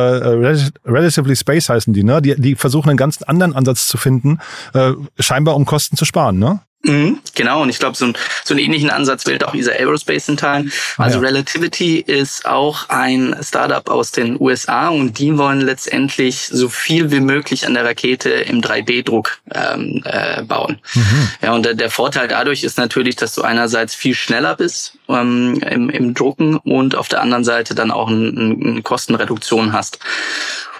Relatively 0.86 1.36
Space 1.36 1.70
heißen 1.70 1.94
die, 1.94 2.03
ne? 2.03 2.22
Die, 2.22 2.36
die 2.39 2.56
versuchen 2.56 2.89
einen 2.89 2.98
ganz 2.98 3.22
anderen 3.22 3.53
Ansatz 3.53 3.88
zu 3.88 3.98
finden, 3.98 4.39
äh, 4.74 4.91
scheinbar 5.20 5.56
um 5.56 5.65
Kosten 5.65 5.98
zu 5.98 6.06
sparen, 6.06 6.39
ne? 6.39 6.62
Mhm, 6.81 7.19
genau, 7.36 7.62
und 7.63 7.69
ich 7.69 7.77
glaube, 7.77 7.98
so, 7.98 8.05
ein, 8.05 8.13
so 8.45 8.53
einen 8.53 8.63
ähnlichen 8.63 8.89
Ansatz 8.89 9.25
wählt 9.27 9.43
auch 9.43 9.51
dieser 9.51 9.74
Aerospace 9.74 10.29
in 10.29 10.38
Teilen. 10.38 10.71
Ah, 10.98 11.03
also 11.03 11.19
ja. 11.19 11.27
Relativity 11.27 12.00
ist 12.00 12.45
auch 12.45 12.88
ein 12.88 13.36
Startup 13.41 13.89
aus 13.89 14.12
den 14.12 14.39
USA 14.39 14.88
und 14.88 15.19
die 15.19 15.38
wollen 15.38 15.59
letztendlich 15.59 16.48
so 16.48 16.69
viel 16.69 17.12
wie 17.12 17.19
möglich 17.19 17.67
an 17.67 17.74
der 17.74 17.83
Rakete 17.83 18.29
im 18.29 18.62
3D-Druck 18.62 19.39
ähm, 19.53 20.01
äh, 20.05 20.41
bauen. 20.43 20.79
Mhm. 20.93 21.29
Ja, 21.41 21.53
und 21.53 21.65
der, 21.65 21.74
der 21.74 21.89
Vorteil 21.89 22.29
dadurch 22.29 22.63
ist 22.63 22.77
natürlich, 22.77 23.17
dass 23.17 23.36
du 23.36 23.41
einerseits 23.41 23.93
viel 23.93 24.15
schneller 24.15 24.55
bist 24.55 24.98
ähm, 25.09 25.62
im, 25.62 25.89
im 25.89 26.13
Drucken 26.13 26.55
und 26.55 26.95
auf 26.95 27.09
der 27.09 27.21
anderen 27.21 27.43
Seite 27.43 27.75
dann 27.75 27.91
auch 27.91 28.07
eine 28.07 28.29
ein 28.29 28.83
Kostenreduktion 28.83 29.74
hast. 29.74 30.00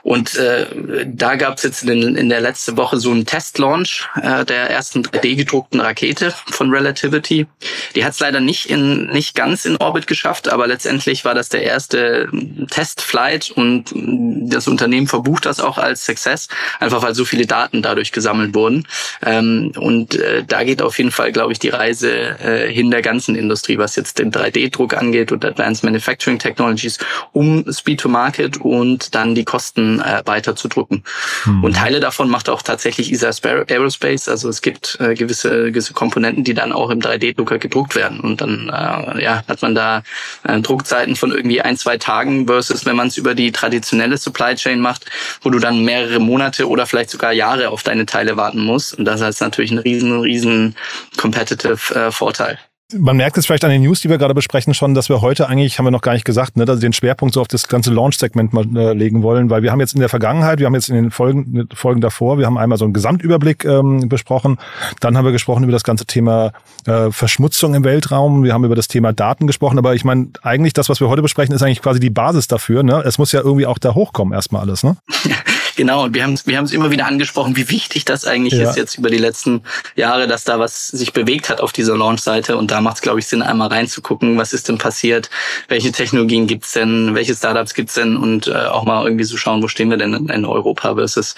Und 0.04 0.36
äh, 0.36 0.66
da 1.06 1.36
gab 1.36 1.58
es 1.58 1.64
jetzt 1.64 1.84
in, 1.84 2.16
in 2.16 2.30
der 2.30 2.42
letzten 2.42 2.78
Woche 2.78 2.98
so 2.98 3.12
einen 3.12 3.26
Testlaunch 3.26 4.08
äh, 4.22 4.46
der 4.46 4.70
ersten 4.70 5.04
3D-gedruckten 5.04 5.80
Rakete 5.80 6.34
von 6.48 6.72
Relativity. 6.72 7.48
Die 7.96 8.06
hat 8.06 8.14
es 8.14 8.20
leider 8.20 8.40
nicht 8.40 8.70
in 8.70 9.08
nicht 9.08 9.36
ganz 9.36 9.66
in 9.66 9.78
Orbit 9.78 10.08
geschafft, 10.08 10.50
aber 10.50 10.68
letztendlich 10.68 11.26
war 11.26 11.34
das 11.34 11.50
der 11.50 11.64
erste 11.64 12.30
Testflight 12.70 13.52
und 13.52 13.94
das 13.94 14.68
Unternehmen 14.68 15.08
verbucht 15.08 15.46
das 15.46 15.60
auch 15.60 15.78
als 15.78 16.06
Success, 16.06 16.48
einfach 16.80 17.02
weil 17.02 17.16
so 17.16 17.26
viele 17.26 17.46
Daten 17.46 17.82
dadurch 17.82 18.12
gesammelt 18.12 18.54
wurden. 18.54 18.88
Ähm, 19.26 19.72
und 19.78 20.16
äh, 20.16 20.44
da 20.46 20.64
geht 20.64 20.82
auf 20.82 20.98
jeden 20.98 21.12
Fall, 21.12 21.32
glaube 21.32 21.52
ich, 21.52 21.60
die 21.60 21.70
Reise 21.70 22.12
äh, 22.40 22.72
hin 22.72 22.92
der 22.92 23.02
ganzen 23.02 23.36
Industrie, 23.36 23.78
was 23.78 23.96
jetzt 23.96 24.20
den 24.20 24.32
3D-Druck 24.32 24.96
angeht 24.96 25.32
und 25.32 25.44
Advanced 25.46 25.84
Manufacturing 25.84 26.40
Technologies, 26.40 26.98
um 27.32 27.66
Speed 27.72 28.02
to 28.02 28.10
Market 28.10 28.58
und 28.58 29.16
dann 29.16 29.36
die 29.36 29.46
Kosten 29.46 29.89
äh, 29.98 30.22
weiter 30.26 30.56
zu 30.56 30.68
drucken. 30.68 31.04
Mhm. 31.46 31.64
Und 31.64 31.76
Teile 31.76 32.00
davon 32.00 32.30
macht 32.30 32.50
auch 32.50 32.62
tatsächlich 32.62 33.12
ESA 33.12 33.32
Aerospace. 33.44 34.30
Also 34.30 34.50
es 34.50 34.62
gibt 34.62 34.98
äh, 35.00 35.16
gewisse, 35.16 35.72
gewisse 35.72 35.94
Komponenten, 35.94 36.44
die 36.44 36.54
dann 36.54 36.72
auch 36.72 36.90
im 36.90 37.00
3D-Drucker 37.00 37.58
gedruckt 37.58 37.96
werden. 37.96 38.20
Und 38.20 38.42
dann 38.42 38.70
äh, 38.70 39.24
ja, 39.24 39.44
hat 39.48 39.62
man 39.62 39.74
da 39.74 40.04
äh, 40.44 40.60
Druckzeiten 40.62 41.16
von 41.16 41.32
irgendwie 41.32 41.62
ein, 41.62 41.78
zwei 41.78 41.98
Tagen 41.98 42.48
versus 42.48 42.86
wenn 42.86 42.96
man 42.96 43.08
es 43.08 43.18
über 43.18 43.34
die 43.34 43.52
traditionelle 43.52 44.18
Supply 44.18 44.56
Chain 44.56 44.80
macht, 44.80 45.06
wo 45.42 45.50
du 45.50 45.60
dann 45.60 45.84
mehrere 45.84 46.20
Monate 46.20 46.68
oder 46.68 46.86
vielleicht 46.86 47.10
sogar 47.10 47.34
Jahre 47.34 47.70
auf 47.70 47.84
deine 47.84 48.06
Teile 48.06 48.38
warten 48.38 48.64
musst. 48.64 48.98
Und 48.98 49.06
das 49.06 49.22
ist 49.22 49.42
natürlich 49.42 49.72
ein 49.72 49.80
riesen, 49.80 50.20
riesen 50.22 50.76
competitive 51.18 51.96
äh, 51.96 52.12
Vorteil. 52.12 52.60
Man 52.98 53.18
merkt 53.18 53.38
es 53.38 53.46
vielleicht 53.46 53.64
an 53.64 53.70
den 53.70 53.84
News, 53.84 54.02
die 54.02 54.10
wir 54.10 54.18
gerade 54.18 54.34
besprechen, 54.34 54.74
schon, 54.74 54.96
dass 54.96 55.10
wir 55.10 55.22
heute 55.22 55.48
eigentlich, 55.48 55.78
haben 55.78 55.86
wir 55.86 55.92
noch 55.92 56.02
gar 56.02 56.14
nicht 56.14 56.26
gesagt, 56.26 56.58
ne, 56.58 56.66
dass 56.66 56.78
wir 56.78 56.90
den 56.90 56.94
Schwerpunkt 56.94 57.36
so 57.36 57.42
auf 57.42 57.48
das 57.48 57.68
ganze 57.68 57.94
Launch-Segment 57.94 58.52
mal 58.52 58.66
äh, 58.76 58.94
legen 58.94 59.22
wollen, 59.22 59.52
weil 59.52 59.62
wir 59.62 59.72
haben 59.72 59.80
jetzt 59.80 59.94
in 59.94 60.00
der 60.00 60.10
Vergangenheit, 60.10 60.58
wir 60.58 60.66
haben 60.66 60.74
jetzt 60.74 60.90
in 60.90 60.96
den 60.96 61.12
Folgen, 61.12 61.68
Folgen 61.72 62.02
davor, 62.02 62.40
wir 62.40 62.48
haben 62.48 62.58
einmal 62.58 62.80
so 62.80 62.86
einen 62.86 62.94
Gesamtüberblick 62.96 63.64
ähm, 63.64 64.10
besprochen, 64.10 64.58
dann 65.02 65.16
haben 65.16 65.26
wir 65.26 65.32
gesprochen 65.32 65.62
über 65.62 65.72
das 65.72 65.84
ganze 65.84 66.08
Thema 66.08 66.52
äh, 66.88 67.12
Verschmutzung 67.12 67.76
im 67.76 67.84
Weltraum, 67.84 68.44
wir 68.44 68.54
haben 68.54 68.66
über 68.66 68.76
das 68.76 68.88
Thema 68.88 69.14
Daten 69.14 69.46
gesprochen, 69.46 69.78
aber 69.78 69.94
ich 69.94 70.04
meine, 70.04 70.30
eigentlich 70.42 70.74
das, 70.74 70.90
was 70.90 71.00
wir 71.00 71.10
heute 71.10 71.22
besprechen, 71.22 71.54
ist 71.54 71.62
eigentlich 71.62 71.84
quasi 71.84 72.00
die 72.00 72.10
Basis 72.10 72.48
dafür. 72.48 72.82
Ne? 72.82 73.04
Es 73.06 73.20
muss 73.20 73.32
ja 73.32 73.42
irgendwie 73.42 73.68
auch 73.68 73.78
da 73.78 73.94
hochkommen, 73.94 74.34
erstmal 74.34 74.64
alles. 74.64 74.84
Ne? 74.84 74.98
Genau, 75.80 76.04
und 76.04 76.14
wir 76.14 76.24
haben 76.24 76.34
es 76.34 76.46
wir 76.46 76.58
haben's 76.58 76.74
immer 76.74 76.92
wieder 76.92 77.06
angesprochen, 77.06 77.56
wie 77.56 77.70
wichtig 77.70 78.04
das 78.04 78.26
eigentlich 78.26 78.52
ja. 78.52 78.70
ist 78.70 78.76
jetzt 78.76 78.98
über 78.98 79.10
die 79.10 79.18
letzten 79.18 79.62
Jahre, 79.96 80.28
dass 80.28 80.44
da 80.44 80.60
was 80.60 80.90
sich 80.90 81.14
bewegt 81.14 81.50
hat 81.50 81.62
auf 81.62 81.72
dieser 81.72 81.96
Launch-Seite. 81.96 82.58
Und 82.58 82.70
da 82.70 82.82
macht 82.82 82.98
es, 82.98 83.02
glaube 83.02 83.20
ich, 83.20 83.28
Sinn, 83.28 83.42
einmal 83.42 83.70
reinzugucken, 83.70 84.38
was 84.38 84.52
ist 84.52 84.68
denn 84.68 84.78
passiert, 84.78 85.30
welche 85.70 85.94
Technologien 85.94 86.48
gibt's 86.48 86.74
denn, 86.74 87.16
welche 87.16 87.34
Startups 87.34 87.74
gibt's 87.74 87.94
denn 87.94 88.18
und 88.18 88.48
äh, 88.48 88.56
auch 88.56 88.84
mal 88.84 89.06
irgendwie 89.06 89.24
so 89.24 89.38
schauen, 89.38 89.64
wo 89.64 89.70
stehen 89.70 89.90
wir 89.90 89.96
denn 89.96 90.14
in, 90.28 90.46
Europa 90.46 90.96
versus 90.96 91.36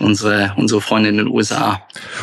unsere, 0.00 0.52
unsere 0.56 0.80
Freunde 0.80 1.10
in 1.10 1.18
den 1.18 1.28
USA. 1.28 1.80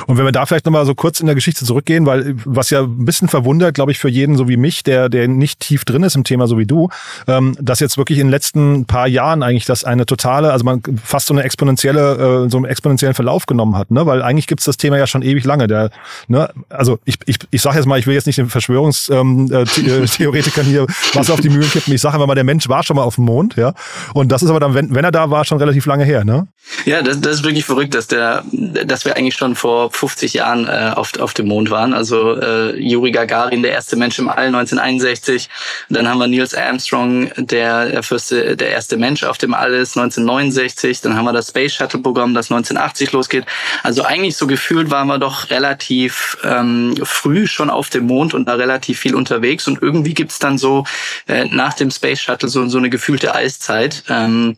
Und 0.08 0.18
wenn 0.18 0.26
wir 0.26 0.34
da 0.34 0.46
vielleicht 0.46 0.66
nochmal 0.66 0.86
so 0.86 0.94
kurz 0.94 1.22
in 1.22 1.26
der 1.28 1.36
Geschichte 1.36 1.64
zurückgehen, 1.64 2.06
weil 2.06 2.36
was 2.44 2.70
ja 2.70 2.82
ein 2.82 3.06
bisschen 3.06 3.30
verwundert, 3.30 3.76
glaube 3.76 3.94
ich, 3.94 4.00
für 4.00 4.10
jeden 4.10 4.36
so 4.36 4.50
wie 4.50 4.58
mich, 4.58 4.84
der, 4.84 5.08
der 5.08 5.30
nicht 5.30 5.62
tief 5.62 5.86
drin 5.86 6.04
ist 6.04 6.18
im 6.18 6.26
Thema 6.26 6.48
so 6.48 6.58
wie 6.58 6.66
du, 6.66 6.90
ähm, 7.28 7.56
dass 7.62 7.80
jetzt 7.80 7.98
wirklich 7.98 8.20
in 8.20 8.28
den 8.28 8.32
letzten 8.32 8.88
paar 8.88 9.08
Jahren 9.08 9.42
eigentlich 9.42 9.64
das 9.64 9.86
eine 9.86 10.06
totale, 10.06 10.52
also 10.52 10.66
man 10.66 10.82
fast 11.02 11.28
so 11.28 11.34
eine 11.34 11.46
exponentielle, 11.62 12.46
äh, 12.46 12.50
so 12.50 12.58
einen 12.58 12.66
exponentiellen 12.66 13.14
Verlauf 13.14 13.46
genommen 13.46 13.78
hat, 13.78 13.92
ne? 13.92 14.06
Weil 14.06 14.24
eigentlich 14.24 14.48
gibt's 14.48 14.66
das 14.66 14.78
Thema 14.78 14.98
ja 14.98 15.06
schon 15.06 15.22
ewig 15.22 15.46
lange. 15.46 15.68
Der, 15.68 15.92
ne? 16.28 16.50
Also 16.70 17.00
ich, 17.06 17.18
ich, 17.26 17.38
ich 17.52 17.62
sage 17.62 17.78
jetzt 17.78 17.86
mal, 17.86 18.00
ich 18.00 18.08
will 18.08 18.16
jetzt 18.16 18.26
nicht 18.26 18.38
den 18.38 18.50
Verschwörungstheoretikern 18.50 19.52
ähm, 19.52 20.34
äh, 20.34 20.64
hier 20.64 20.88
Wasser 21.14 21.34
auf 21.34 21.42
die 21.42 21.50
Mühlen 21.50 21.70
kippen. 21.70 21.94
Ich 21.94 22.02
sage 22.02 22.16
immer 22.16 22.26
mal, 22.28 22.36
der 22.36 22.44
Mensch 22.44 22.68
war 22.68 22.84
schon 22.84 22.96
mal 22.96 23.04
auf 23.04 23.16
dem 23.16 23.26
Mond, 23.26 23.56
ja. 23.56 23.74
Und 24.14 24.32
das 24.32 24.42
ist 24.42 24.50
aber 24.50 24.60
dann, 24.60 24.74
wenn, 24.74 24.94
wenn 24.96 25.06
er 25.06 25.12
da 25.12 25.30
war, 25.30 25.46
schon 25.46 25.60
relativ 25.60 25.86
lange 25.86 26.04
her, 26.04 26.26
ne? 26.26 26.48
Ja, 26.86 27.02
das, 27.02 27.22
das 27.22 27.38
ist 27.38 27.44
wirklich 27.44 27.66
verrückt, 27.66 27.94
dass 27.94 28.08
der, 28.08 28.44
dass 28.52 29.06
wir 29.06 29.16
eigentlich 29.18 29.36
schon 29.36 29.56
vor 29.56 29.92
50 29.92 30.34
Jahren 30.34 30.68
äh, 30.68 30.94
auf, 30.96 31.20
auf 31.20 31.34
dem 31.34 31.48
Mond 31.48 31.70
waren. 31.70 31.94
Also 31.94 32.40
äh, 32.40 32.80
Yuri 32.80 33.12
Gagarin, 33.12 33.62
der 33.62 33.72
erste 33.72 33.96
Mensch 33.96 34.18
im 34.20 34.30
All 34.30 34.48
1961. 34.48 35.50
Dann 35.90 36.08
haben 36.08 36.20
wir 36.20 36.28
Niels 36.28 36.56
Armstrong, 36.56 37.32
der, 37.38 37.90
der, 37.90 38.04
fürste, 38.04 38.56
der 38.56 38.70
erste 38.70 38.98
Mensch 38.98 39.24
auf 39.24 39.38
dem 39.38 39.54
All 39.54 39.74
ist 39.74 39.98
1969. 39.98 41.02
Dann 41.02 41.16
haben 41.16 41.26
wir 41.26 41.34
das 41.34 41.51
Space 41.52 41.74
Shuttle 41.74 42.00
Programm, 42.00 42.34
das 42.34 42.50
1980 42.52 43.12
losgeht. 43.12 43.46
Also 43.84 44.04
eigentlich 44.04 44.38
so 44.38 44.48
gefühlt 44.48 44.90
waren 44.90 45.08
wir 45.08 45.20
doch 45.20 45.50
relativ 45.50 46.38
ähm, 46.44 46.96
früh 47.04 47.46
schon 47.46 47.70
auf 47.70 47.90
dem 47.90 48.08
Mond 48.08 48.34
und 48.34 48.46
da 48.46 48.56
relativ 48.56 49.00
viel 49.00 49.16
unterwegs. 49.16 49.68
Und 49.68 49.82
irgendwie 49.82 50.14
gibt's 50.14 50.40
dann 50.40 50.58
so 50.58 50.86
äh, 51.28 51.46
nach 51.46 51.74
dem 51.74 51.92
Space 51.92 52.22
Shuttle 52.22 52.50
so, 52.50 52.68
so 52.68 52.78
eine 52.78 52.90
gefühlte 52.90 53.36
Eiszeit. 53.36 54.04
Ähm, 54.10 54.56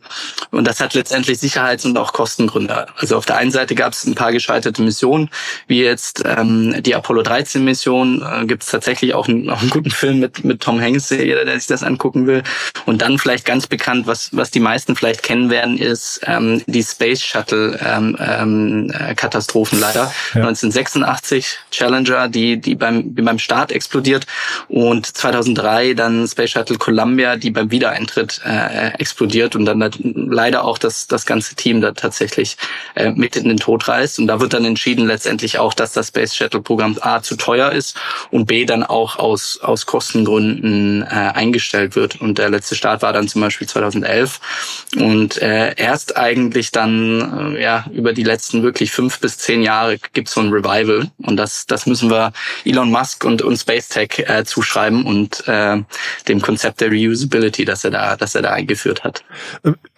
und 0.50 0.66
das 0.66 0.80
hat 0.80 0.94
letztendlich 0.94 1.38
Sicherheits- 1.38 1.84
und 1.84 1.98
auch 1.98 2.12
Kostengründe. 2.12 2.86
Also 2.96 3.16
auf 3.16 3.26
der 3.26 3.36
einen 3.36 3.50
Seite 3.50 3.74
gab 3.74 3.92
es 3.92 4.04
ein 4.04 4.14
paar 4.14 4.32
gescheiterte 4.32 4.82
Missionen, 4.82 5.30
wie 5.66 5.82
jetzt 5.82 6.22
ähm, 6.24 6.82
die 6.82 6.94
Apollo 6.94 7.22
13 7.22 7.64
Mission. 7.64 8.22
Äh, 8.22 8.46
Gibt 8.46 8.62
es 8.62 8.70
tatsächlich 8.70 9.14
auch 9.14 9.28
einen, 9.28 9.50
auch 9.50 9.60
einen 9.60 9.70
guten 9.70 9.90
Film 9.90 10.20
mit, 10.20 10.44
mit 10.44 10.60
Tom 10.60 10.80
Hanks, 10.80 11.10
jeder, 11.10 11.44
der 11.44 11.58
sich 11.58 11.66
das 11.66 11.82
angucken 11.82 12.26
will. 12.26 12.42
Und 12.86 13.02
dann 13.02 13.18
vielleicht 13.18 13.44
ganz 13.44 13.66
bekannt, 13.66 14.06
was, 14.06 14.30
was 14.32 14.50
die 14.50 14.60
meisten 14.60 14.94
vielleicht 14.96 15.22
kennen 15.22 15.50
werden, 15.50 15.78
ist 15.78 16.20
ähm, 16.26 16.62
die 16.66 16.82
Space 16.84 17.22
Shuttle 17.22 17.78
ähm, 17.84 18.16
ähm, 18.20 18.92
Katastrophen 19.16 19.80
leider. 19.80 20.12
Ja. 20.34 20.46
1986 20.46 21.58
Challenger, 21.70 22.28
die, 22.28 22.60
die 22.60 22.74
beim, 22.74 23.14
die 23.14 23.22
beim 23.22 23.38
Start 23.38 23.72
explodiert 23.72 24.26
und 24.68 25.06
2003 25.06 25.94
dann 25.94 26.26
Space 26.26 26.50
Shuttle 26.50 26.78
Columbia, 26.78 27.36
die 27.36 27.50
beim 27.50 27.70
Wiedereintritt 27.70 28.40
äh, 28.44 28.88
explodiert 28.98 29.56
und 29.56 29.64
dann 29.64 29.90
leider 30.02 30.64
auch 30.64 30.78
das, 30.78 31.06
das 31.06 31.26
ganze 31.26 31.54
Team 31.54 31.80
da 31.80 31.92
tatsächlich 31.92 32.56
äh, 32.94 33.10
mit 33.10 33.36
in 33.36 33.48
den 33.48 33.58
Tod 33.58 33.86
reißt. 33.88 34.18
Und 34.18 34.26
da 34.26 34.40
wird 34.40 34.52
dann 34.52 34.64
entschieden 34.64 35.06
letztendlich 35.06 35.58
auch, 35.58 35.74
dass 35.74 35.92
das 35.92 36.08
Space 36.08 36.34
Shuttle 36.34 36.60
Programm 36.60 36.96
A 37.00 37.22
zu 37.22 37.36
teuer 37.36 37.72
ist 37.72 37.96
und 38.30 38.46
B 38.46 38.64
dann 38.64 38.82
auch 38.82 39.16
aus, 39.16 39.60
aus 39.62 39.86
Kostengründen 39.86 41.02
äh, 41.02 41.06
eingestellt 41.06 41.96
wird. 41.96 42.20
Und 42.20 42.38
der 42.38 42.50
letzte 42.50 42.74
Start 42.74 43.02
war 43.02 43.12
dann 43.12 43.28
zum 43.28 43.40
Beispiel 43.40 43.68
2011 43.68 44.40
und 44.96 45.40
äh, 45.40 45.74
erst 45.76 46.16
eigentlich 46.16 46.63
dann 46.72 47.54
äh, 47.54 47.62
ja 47.62 47.84
über 47.92 48.12
die 48.12 48.22
letzten 48.22 48.62
wirklich 48.62 48.90
fünf 48.90 49.20
bis 49.20 49.38
zehn 49.38 49.62
Jahre 49.62 49.98
gibt 50.12 50.28
es 50.28 50.34
so 50.34 50.40
ein 50.40 50.50
Revival 50.50 51.10
und 51.18 51.36
das 51.36 51.66
das 51.66 51.86
müssen 51.86 52.10
wir 52.10 52.32
Elon 52.64 52.90
Musk 52.90 53.24
und 53.24 53.42
und 53.42 53.56
Space 53.56 53.88
Tech 53.88 54.24
äh, 54.26 54.44
zuschreiben 54.44 55.04
und 55.04 55.46
äh, 55.46 55.82
dem 56.28 56.40
Konzept 56.40 56.80
der 56.80 56.90
Reusability, 56.90 57.64
das 57.64 57.84
er 57.84 57.90
da 57.90 58.16
dass 58.16 58.34
er 58.34 58.42
da 58.42 58.50
eingeführt 58.50 59.04
hat. 59.04 59.24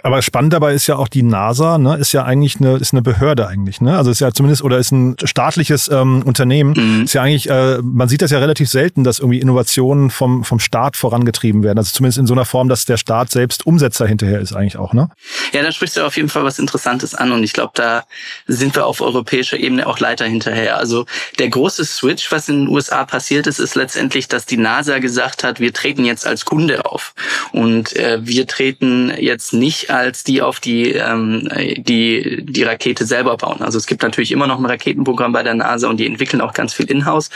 Aber 0.03 0.23
spannend 0.23 0.53
dabei 0.53 0.75
ist 0.75 0.87
ja 0.87 0.97
auch 0.97 1.09
die 1.09 1.23
NASA, 1.23 1.79
ne, 1.79 1.97
ist 1.97 2.13
ja 2.13 2.25
eigentlich 2.25 2.57
eine 2.61 2.77
ist 2.77 2.93
eine 2.93 3.03
Behörde 3.03 3.47
eigentlich, 3.47 3.81
ne? 3.81 3.97
Also 3.97 4.11
ist 4.11 4.21
ja 4.21 4.33
zumindest 4.33 4.63
oder 4.63 4.79
ist 4.79 4.93
ein 4.93 5.17
staatliches 5.25 5.89
ähm, 5.89 6.23
Unternehmen. 6.23 6.75
Mhm. 6.77 7.05
Ist 7.05 7.15
ja 7.15 7.23
eigentlich 7.23 7.51
äh, 7.51 7.79
man 7.83 8.09
sieht 8.09 8.23
das 8.23 8.31
ja 8.31 8.39
relativ 8.39 8.69
selten, 8.69 9.05
dass 9.05 9.19
irgendwie 9.19 9.41
Innovationen 9.41 10.11
vom 10.11 10.45
vom 10.45 10.59
Staat 10.61 10.97
vorangetrieben 10.97 11.63
werden. 11.63 11.79
Also 11.79 11.93
zumindest 11.93 12.19
in 12.19 12.27
so 12.27 12.35
einer 12.35 12.45
Form, 12.45 12.69
dass 12.69 12.85
der 12.85 12.97
Staat 12.97 13.31
selbst 13.31 13.67
Umsetzer 13.67 14.07
hinterher 14.07 14.41
ist 14.41 14.55
eigentlich 14.55 14.77
auch, 14.77 14.93
ne? 14.93 15.09
Ja, 15.53 15.63
da 15.63 15.73
sprichst 15.73 15.97
du 15.97 16.05
auf 16.05 16.17
jeden 16.17 16.29
Fall 16.29 16.45
was 16.45 16.56
Interessantes 16.59 17.15
an 17.15 17.33
und 17.33 17.43
ich 17.43 17.53
glaube, 17.53 17.73
da 17.75 18.05
sind 18.47 18.75
wir 18.75 18.87
auf 18.87 19.01
europäischer 19.01 19.59
Ebene 19.59 19.87
auch 19.87 19.99
leider 19.99 20.25
hinterher. 20.25 20.79
Also 20.79 21.07
der 21.39 21.49
große 21.49 21.85
Switch, 21.85 22.31
was 22.33 22.49
in 22.49 22.65
den 22.65 22.69
USA 22.69 23.05
passiert 23.05 23.47
ist, 23.47 23.59
ist 23.59 23.75
letztendlich, 23.75 24.29
dass 24.29 24.47
die 24.47 24.57
NASA 24.57 24.99
gesagt 24.99 25.45
hat, 25.45 25.61
wir 25.61 25.73
treten 25.73 26.05
jetzt 26.05 26.27
als 26.27 26.45
Kunde 26.45 26.85
auf 26.85 27.15
und 27.53 27.95
äh, 27.97 28.19
wir 28.23 28.47
treten 28.47 29.13
jetzt 29.19 29.53
nicht 29.53 29.91
als 29.91 30.25
die 30.25 30.43
auf 30.43 30.61
die 30.61 30.93
ähm, 30.93 31.49
die 31.77 32.43
die 32.43 32.63
Rakete 32.63 33.07
selber 33.07 33.37
bauen. 33.37 33.63
Also 33.63 33.79
es 33.79 33.87
gibt 33.87 34.03
natürlich 34.03 34.33
immer 34.33 34.47
noch 34.47 34.59
ein 34.59 34.67
Raketenprogramm 34.67 35.33
bei 35.33 35.43
der 35.43 35.55
NASA 35.55 35.89
und 35.89 35.99
die 35.99 36.07
entwickeln 36.07 36.41
auch 36.41 36.53
ganz 36.53 36.73
viel 36.73 36.91
in-house. 36.91 37.31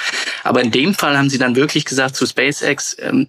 Aber 0.44 0.62
in 0.62 0.70
dem 0.70 0.94
Fall 0.94 1.16
haben 1.16 1.30
sie 1.30 1.38
dann 1.38 1.56
wirklich 1.56 1.84
gesagt 1.84 2.16
zu 2.16 2.26
SpaceX, 2.26 2.96
ähm, 3.00 3.28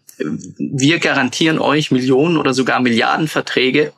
wir 0.57 1.00
garantieren 1.00 1.60
euch 1.60 1.91
Millionen 1.91 2.38
oder 2.38 2.53
sogar 2.53 2.79
Milliardenverträge 2.79 3.93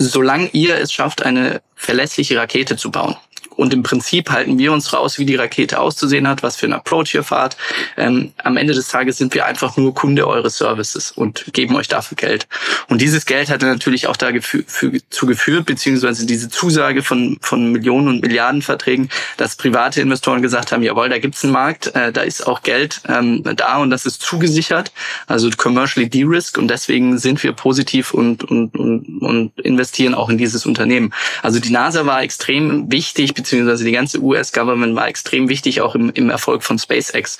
solange 0.00 0.48
ihr 0.52 0.76
es 0.78 0.92
schafft, 0.92 1.22
eine 1.22 1.60
verlässliche 1.76 2.36
Rakete 2.38 2.76
zu 2.76 2.90
bauen. 2.90 3.16
Und 3.60 3.74
im 3.74 3.82
Prinzip 3.82 4.30
halten 4.30 4.56
wir 4.56 4.72
uns 4.72 4.94
raus, 4.94 5.18
wie 5.18 5.26
die 5.26 5.36
Rakete 5.36 5.80
auszusehen 5.80 6.26
hat, 6.26 6.42
was 6.42 6.56
für 6.56 6.64
ein 6.64 6.72
Approach 6.72 7.12
ihr 7.12 7.22
fahrt. 7.22 7.58
Ähm, 7.98 8.32
am 8.42 8.56
Ende 8.56 8.72
des 8.72 8.88
Tages 8.88 9.18
sind 9.18 9.34
wir 9.34 9.44
einfach 9.44 9.76
nur 9.76 9.94
Kunde 9.94 10.26
eures 10.26 10.56
Services 10.56 11.12
und 11.12 11.44
geben 11.52 11.76
euch 11.76 11.86
dafür 11.86 12.16
Geld. 12.16 12.48
Und 12.88 13.02
dieses 13.02 13.26
Geld 13.26 13.50
hat 13.50 13.60
natürlich 13.60 14.06
auch 14.06 14.16
dazu 14.16 15.26
geführt, 15.26 15.66
beziehungsweise 15.66 16.24
diese 16.24 16.48
Zusage 16.48 17.02
von, 17.02 17.36
von 17.42 17.70
Millionen 17.70 18.08
und 18.08 18.22
Milliarden 18.22 18.62
Verträgen, 18.62 19.10
dass 19.36 19.56
private 19.56 20.00
Investoren 20.00 20.40
gesagt 20.40 20.72
haben, 20.72 20.82
jawohl, 20.82 21.10
da 21.10 21.18
gibt's 21.18 21.44
einen 21.44 21.52
Markt, 21.52 21.94
äh, 21.94 22.12
da 22.12 22.22
ist 22.22 22.46
auch 22.46 22.62
Geld 22.62 23.02
ähm, 23.08 23.42
da 23.44 23.76
und 23.76 23.90
das 23.90 24.06
ist 24.06 24.22
zugesichert, 24.22 24.90
also 25.26 25.50
commercially 25.54 26.08
de-risk 26.08 26.56
und 26.56 26.68
deswegen 26.68 27.18
sind 27.18 27.42
wir 27.42 27.52
positiv 27.52 28.14
und, 28.14 28.42
und, 28.42 28.74
und, 28.74 29.20
und 29.20 29.60
investieren 29.60 30.14
auch 30.14 30.30
in 30.30 30.38
dieses 30.38 30.64
Unternehmen. 30.64 31.12
Also 31.42 31.60
die 31.60 31.70
NASA 31.70 32.06
war 32.06 32.22
extrem 32.22 32.90
wichtig, 32.90 33.34
beziehungsweise 33.34 33.49
die 33.50 33.92
ganze 33.92 34.20
US-Government 34.20 34.94
war 34.96 35.08
extrem 35.08 35.48
wichtig, 35.48 35.80
auch 35.80 35.94
im, 35.94 36.10
im 36.10 36.30
Erfolg 36.30 36.62
von 36.62 36.78
SpaceX. 36.78 37.38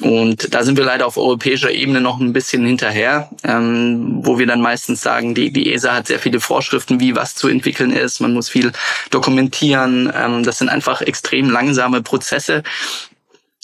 Und 0.00 0.54
da 0.54 0.62
sind 0.64 0.76
wir 0.76 0.84
leider 0.84 1.06
auf 1.06 1.16
europäischer 1.16 1.70
Ebene 1.70 2.00
noch 2.00 2.20
ein 2.20 2.32
bisschen 2.32 2.64
hinterher, 2.64 3.30
ähm, 3.44 4.20
wo 4.24 4.38
wir 4.38 4.46
dann 4.46 4.60
meistens 4.60 5.02
sagen, 5.02 5.34
die, 5.34 5.52
die 5.52 5.72
ESA 5.72 5.94
hat 5.94 6.06
sehr 6.06 6.18
viele 6.18 6.40
Vorschriften, 6.40 7.00
wie 7.00 7.16
was 7.16 7.34
zu 7.34 7.48
entwickeln 7.48 7.92
ist. 7.92 8.20
Man 8.20 8.34
muss 8.34 8.48
viel 8.48 8.72
dokumentieren. 9.10 10.12
Ähm, 10.14 10.42
das 10.42 10.58
sind 10.58 10.68
einfach 10.68 11.02
extrem 11.02 11.50
langsame 11.50 12.02
Prozesse 12.02 12.62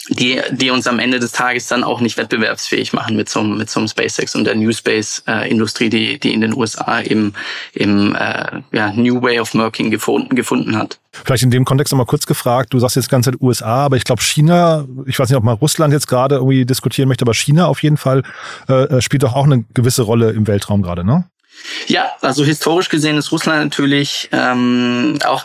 die, 0.09 0.41
die 0.51 0.71
uns 0.71 0.87
am 0.87 0.99
Ende 0.99 1.19
des 1.19 1.33
Tages 1.33 1.67
dann 1.67 1.85
auch 1.85 2.01
nicht 2.01 2.17
wettbewerbsfähig 2.17 2.93
machen 2.93 3.17
mit 3.17 3.29
so, 3.29 3.43
mit 3.43 3.69
so 3.71 3.81
einem 3.81 3.89
SpaceX 3.89 4.35
und 4.35 4.45
der 4.45 4.55
New 4.55 4.73
Space-Industrie, 4.73 5.87
äh, 5.87 5.91
die, 5.91 6.21
die 6.21 6.33
in 6.33 6.41
den 6.41 6.55
USA 6.55 7.01
im, 7.01 7.35
im 7.75 8.15
äh, 8.15 8.61
ja, 8.73 8.93
New 8.93 9.23
Way 9.23 9.41
of 9.41 9.55
Working 9.55 9.91
gefunden, 9.91 10.35
gefunden 10.35 10.77
hat. 10.77 10.99
Vielleicht 11.13 11.43
in 11.43 11.51
dem 11.51 11.65
Kontext 11.65 11.93
nochmal 11.93 12.07
kurz 12.07 12.27
gefragt, 12.27 12.73
du 12.73 12.79
sagst 12.79 12.97
jetzt 12.97 13.07
die 13.07 13.11
ganze 13.11 13.33
Zeit 13.33 13.41
USA, 13.41 13.85
aber 13.85 13.97
ich 13.97 14.05
glaube 14.05 14.23
China, 14.23 14.87
ich 15.07 15.19
weiß 15.19 15.29
nicht, 15.29 15.37
ob 15.37 15.45
man 15.45 15.57
Russland 15.57 15.93
jetzt 15.93 16.07
gerade 16.07 16.37
irgendwie 16.37 16.65
diskutieren 16.65 17.09
möchte, 17.09 17.25
aber 17.25 17.35
China 17.35 17.67
auf 17.67 17.83
jeden 17.83 17.97
Fall 17.97 18.23
äh, 18.69 18.85
äh 18.85 19.03
spielt 19.03 19.23
doch 19.23 19.35
auch 19.35 19.45
eine 19.45 19.65
gewisse 19.75 20.03
Rolle 20.03 20.31
im 20.31 20.47
Weltraum 20.47 20.83
gerade, 20.83 21.05
ne? 21.05 21.25
Ja, 21.87 22.13
also 22.21 22.45
historisch 22.45 22.89
gesehen 22.89 23.17
ist 23.17 23.33
Russland 23.33 23.63
natürlich 23.63 24.29
ähm, 24.33 25.19
auch 25.25 25.45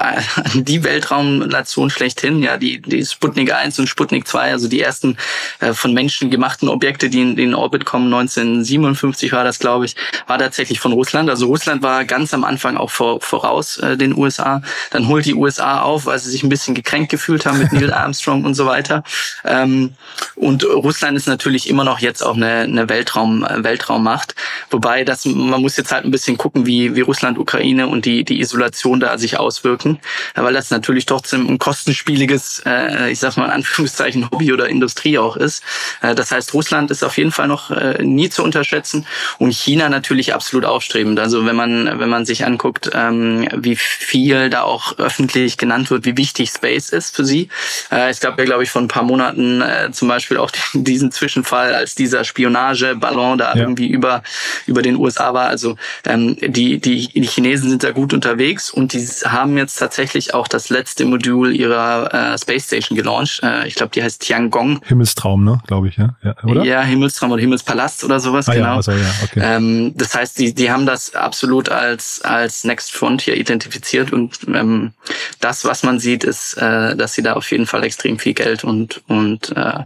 die 0.53 0.83
Weltraumnation 0.83 1.89
schlechthin. 1.89 2.41
Ja, 2.41 2.57
die, 2.57 2.81
die 2.81 3.05
Sputnik 3.05 3.53
1 3.53 3.79
und 3.79 3.87
Sputnik 3.87 4.27
2, 4.27 4.51
also 4.51 4.67
die 4.67 4.81
ersten 4.81 5.17
äh, 5.59 5.73
von 5.73 5.93
Menschen 5.93 6.29
gemachten 6.29 6.69
Objekte, 6.69 7.09
die 7.09 7.21
in, 7.21 7.35
den 7.35 7.55
Orbit 7.55 7.85
kommen, 7.85 8.13
1957 8.13 9.31
war 9.31 9.43
das, 9.43 9.59
glaube 9.59 9.85
ich, 9.85 9.95
war 10.27 10.37
tatsächlich 10.37 10.79
von 10.79 10.93
Russland. 10.93 11.29
Also 11.29 11.47
Russland 11.47 11.81
war 11.81 12.05
ganz 12.05 12.33
am 12.33 12.43
Anfang 12.43 12.77
auch 12.77 12.91
vor, 12.91 13.21
voraus 13.21 13.77
äh, 13.77 13.97
den 13.97 14.17
USA. 14.17 14.61
Dann 14.91 15.07
holt 15.07 15.25
die 15.25 15.35
USA 15.35 15.81
auf, 15.81 16.05
weil 16.05 16.19
sie 16.19 16.29
sich 16.29 16.43
ein 16.43 16.49
bisschen 16.49 16.75
gekränkt 16.75 17.09
gefühlt 17.09 17.45
haben 17.45 17.59
mit 17.59 17.71
Neil 17.73 17.93
Armstrong 17.93 18.45
und 18.45 18.55
so 18.55 18.65
weiter. 18.65 19.03
Ähm, 19.45 19.93
und 20.35 20.65
Russland 20.65 21.17
ist 21.17 21.27
natürlich 21.27 21.69
immer 21.69 21.83
noch 21.83 21.99
jetzt 21.99 22.21
auch 22.21 22.35
eine, 22.35 22.61
eine 22.61 22.89
Weltraum, 22.89 23.45
äh, 23.45 23.63
Weltraummacht. 23.63 24.35
Wobei 24.69 25.03
das, 25.03 25.25
man 25.25 25.61
muss 25.61 25.77
jetzt 25.77 25.91
halt 25.91 26.02
ein 26.03 26.11
bisschen 26.11 26.37
gucken, 26.37 26.65
wie, 26.65 26.95
wie 26.95 27.01
Russland, 27.01 27.37
Ukraine 27.37 27.87
und 27.87 28.05
die, 28.05 28.23
die 28.23 28.39
Isolation 28.39 28.99
da 28.99 29.17
sich 29.17 29.39
auswirken, 29.39 29.99
weil 30.35 30.53
das 30.53 30.69
natürlich 30.69 31.05
trotzdem 31.05 31.47
ein 31.47 31.59
kostenspieliges, 31.59 32.63
äh, 32.65 33.11
ich 33.11 33.19
sag 33.19 33.37
mal 33.37 33.45
in 33.45 33.51
Anführungszeichen, 33.51 34.29
Hobby 34.31 34.53
oder 34.53 34.69
Industrie 34.69 35.17
auch 35.17 35.37
ist. 35.37 35.63
Äh, 36.01 36.15
das 36.15 36.31
heißt, 36.31 36.53
Russland 36.53 36.91
ist 36.91 37.03
auf 37.03 37.17
jeden 37.17 37.31
Fall 37.31 37.47
noch 37.47 37.71
äh, 37.71 38.03
nie 38.03 38.29
zu 38.29 38.43
unterschätzen 38.43 39.05
und 39.39 39.53
China 39.53 39.89
natürlich 39.89 40.33
absolut 40.33 40.65
aufstrebend. 40.65 41.19
Also 41.19 41.45
wenn 41.45 41.55
man, 41.55 41.99
wenn 41.99 42.09
man 42.09 42.25
sich 42.25 42.45
anguckt, 42.45 42.91
ähm, 42.93 43.47
wie 43.55 43.75
viel 43.75 44.49
da 44.49 44.63
auch 44.63 44.97
öffentlich 44.97 45.57
genannt 45.57 45.89
wird, 45.89 46.05
wie 46.05 46.17
wichtig 46.17 46.49
Space 46.49 46.89
ist 46.89 47.15
für 47.15 47.25
sie. 47.25 47.49
Äh, 47.91 48.09
es 48.09 48.19
gab 48.19 48.37
ja, 48.37 48.45
glaube 48.45 48.63
ich, 48.63 48.69
vor 48.69 48.81
ein 48.81 48.87
paar 48.87 49.03
Monaten 49.03 49.61
äh, 49.61 49.91
zum 49.91 50.07
Beispiel 50.07 50.37
auch 50.37 50.51
diesen 50.73 51.11
Zwischenfall, 51.11 51.73
als 51.73 51.95
dieser 51.95 52.23
Spionageballon 52.23 53.37
da 53.37 53.53
ja. 53.53 53.61
irgendwie 53.61 53.87
über, 53.87 54.23
über 54.65 54.81
den 54.81 54.95
USA 54.95 55.33
war. 55.33 55.47
Also 55.47 55.75
ähm, 56.05 56.37
die, 56.39 56.79
die, 56.79 57.07
die 57.07 57.27
Chinesen 57.27 57.69
sind 57.69 57.83
da 57.83 57.91
gut 57.91 58.13
unterwegs 58.13 58.69
und 58.69 58.93
die 58.93 58.99
haben 59.25 59.57
jetzt 59.57 59.75
tatsächlich 59.75 60.33
auch 60.33 60.47
das 60.47 60.69
letzte 60.69 61.05
Modul 61.05 61.55
ihrer 61.55 62.33
äh, 62.33 62.37
Space 62.37 62.67
Station 62.67 62.95
gelauncht. 62.95 63.41
Äh, 63.43 63.67
ich 63.67 63.75
glaube, 63.75 63.91
die 63.93 64.03
heißt 64.03 64.21
Tiangong. 64.21 64.81
Himmelstraum, 64.85 65.43
ne? 65.43 65.61
Glaube 65.67 65.87
ich, 65.87 65.97
ja. 65.97 66.15
ja. 66.23 66.35
oder? 66.43 66.63
Ja, 66.63 66.81
Himmelstraum 66.81 67.31
oder 67.31 67.41
Himmelspalast 67.41 68.03
oder 68.03 68.19
sowas, 68.19 68.49
ah, 68.49 68.53
genau. 68.53 68.65
Ja, 68.67 68.75
also, 68.75 68.91
ja, 68.91 69.13
okay. 69.23 69.41
ähm, 69.43 69.93
das 69.95 70.13
heißt, 70.13 70.39
die, 70.39 70.53
die 70.53 70.71
haben 70.71 70.85
das 70.85 71.15
absolut 71.15 71.69
als, 71.69 72.21
als 72.21 72.63
Next 72.63 72.91
Frontier 72.91 73.35
identifiziert 73.37 74.13
und 74.13 74.39
ähm, 74.47 74.93
das, 75.39 75.65
was 75.65 75.83
man 75.83 75.99
sieht, 75.99 76.23
ist, 76.23 76.55
äh, 76.55 76.95
dass 76.95 77.13
sie 77.13 77.21
da 77.21 77.33
auf 77.33 77.49
jeden 77.51 77.65
Fall 77.65 77.83
extrem 77.83 78.19
viel 78.19 78.33
Geld 78.33 78.63
und, 78.63 79.01
und 79.07 79.51
äh, 79.55 79.79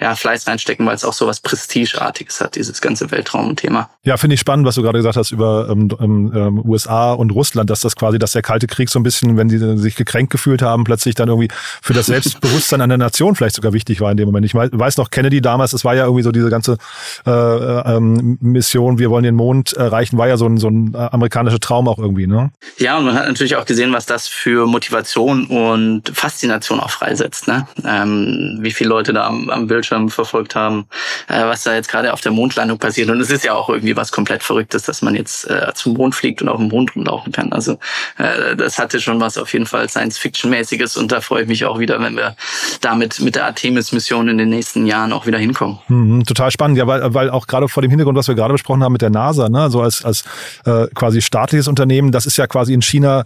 ja, 0.00 0.14
Fleiß 0.14 0.46
reinstecken, 0.46 0.86
weil 0.86 0.94
es 0.94 1.04
auch 1.04 1.12
so 1.12 1.26
was 1.26 1.40
Prestigeartiges 1.40 2.40
hat, 2.40 2.56
dieses 2.56 2.80
ganze 2.80 3.10
Weltraumthema. 3.10 3.90
Ja, 4.04 4.16
finde 4.16 4.34
ich 4.34 4.40
spannend, 4.40 4.66
was 4.66 4.74
du 4.74 4.82
gerade 4.82 4.98
gesagt 4.98 5.16
hast 5.16 5.30
über 5.30 5.47
ähm, 5.70 6.32
ähm, 6.34 6.62
USA 6.64 7.12
und 7.12 7.30
Russland, 7.30 7.70
dass 7.70 7.80
das 7.80 7.96
quasi, 7.96 8.18
dass 8.18 8.32
der 8.32 8.42
Kalte 8.42 8.66
Krieg 8.66 8.88
so 8.88 8.98
ein 8.98 9.02
bisschen, 9.02 9.36
wenn 9.36 9.48
die 9.48 9.58
sich 9.78 9.96
gekränkt 9.96 10.30
gefühlt 10.30 10.62
haben, 10.62 10.84
plötzlich 10.84 11.14
dann 11.14 11.28
irgendwie 11.28 11.48
für 11.82 11.92
das 11.92 12.06
Selbstbewusstsein 12.06 12.88
der 12.88 12.98
Nation 12.98 13.34
vielleicht 13.34 13.56
sogar 13.56 13.72
wichtig 13.72 14.00
war 14.00 14.10
in 14.10 14.16
dem 14.16 14.26
Moment. 14.26 14.46
Ich 14.46 14.54
weiß 14.54 14.96
noch, 14.96 15.10
Kennedy 15.10 15.40
damals, 15.40 15.72
es 15.72 15.84
war 15.84 15.94
ja 15.94 16.04
irgendwie 16.04 16.22
so 16.22 16.32
diese 16.32 16.50
ganze 16.50 16.78
äh, 17.26 17.30
ähm, 17.30 18.38
Mission, 18.40 18.98
wir 18.98 19.10
wollen 19.10 19.24
den 19.24 19.34
Mond 19.34 19.72
erreichen, 19.72 20.18
war 20.18 20.28
ja 20.28 20.36
so 20.36 20.46
ein, 20.46 20.58
so 20.58 20.68
ein 20.68 20.94
amerikanischer 20.94 21.60
Traum 21.60 21.88
auch 21.88 21.98
irgendwie, 21.98 22.26
ne? 22.26 22.50
Ja, 22.78 22.98
und 22.98 23.06
man 23.06 23.14
hat 23.14 23.26
natürlich 23.26 23.56
auch 23.56 23.64
gesehen, 23.64 23.92
was 23.92 24.06
das 24.06 24.28
für 24.28 24.66
Motivation 24.66 25.46
und 25.46 26.10
Faszination 26.14 26.80
auch 26.80 26.90
freisetzt, 26.90 27.48
ne? 27.48 27.66
Ähm, 27.84 28.58
wie 28.60 28.70
viele 28.70 28.90
Leute 28.90 29.12
da 29.12 29.26
am, 29.26 29.50
am 29.50 29.66
Bildschirm 29.66 30.08
verfolgt 30.08 30.54
haben, 30.54 30.86
äh, 31.28 31.44
was 31.44 31.62
da 31.64 31.74
jetzt 31.74 31.88
gerade 31.88 32.12
auf 32.12 32.20
der 32.20 32.32
Mondlandung 32.32 32.78
passiert. 32.78 33.10
Und 33.10 33.20
es 33.20 33.30
ist 33.30 33.44
ja 33.44 33.54
auch 33.54 33.68
irgendwie 33.68 33.96
was 33.96 34.12
komplett 34.12 34.42
Verrücktes, 34.42 34.82
dass 34.84 35.02
man 35.02 35.14
jetzt 35.14 35.27
äh, 35.44 35.72
zum 35.74 35.94
Mond 35.94 36.14
fliegt 36.14 36.42
und 36.42 36.48
auf 36.48 36.58
dem 36.58 36.68
Mond 36.68 36.94
rumlaufen 36.94 37.32
kann. 37.32 37.52
Also 37.52 37.78
äh, 38.18 38.56
das 38.56 38.78
hatte 38.78 39.00
schon 39.00 39.20
was 39.20 39.38
auf 39.38 39.52
jeden 39.52 39.66
Fall 39.66 39.88
Science-Fiction-mäßiges 39.88 40.96
und 40.96 41.12
da 41.12 41.20
freue 41.20 41.42
ich 41.42 41.48
mich 41.48 41.64
auch 41.64 41.78
wieder, 41.78 42.00
wenn 42.00 42.16
wir 42.16 42.36
damit 42.80 43.20
mit 43.20 43.34
der 43.36 43.46
Artemis-Mission 43.46 44.28
in 44.28 44.38
den 44.38 44.48
nächsten 44.48 44.86
Jahren 44.86 45.12
auch 45.12 45.26
wieder 45.26 45.38
hinkommen. 45.38 45.78
Mhm, 45.88 46.24
total 46.24 46.50
spannend, 46.50 46.78
ja, 46.78 46.86
weil, 46.86 47.14
weil 47.14 47.30
auch 47.30 47.46
gerade 47.46 47.68
vor 47.68 47.82
dem 47.82 47.90
Hintergrund, 47.90 48.16
was 48.16 48.28
wir 48.28 48.34
gerade 48.34 48.52
besprochen 48.52 48.82
haben 48.82 48.92
mit 48.92 49.02
der 49.02 49.10
NASA, 49.10 49.48
ne, 49.48 49.70
so 49.70 49.80
als, 49.80 50.04
als 50.04 50.24
äh, 50.64 50.86
quasi 50.94 51.22
staatliches 51.22 51.68
Unternehmen, 51.68 52.12
das 52.12 52.26
ist 52.26 52.36
ja 52.36 52.46
quasi 52.46 52.72
in 52.72 52.82
China 52.82 53.24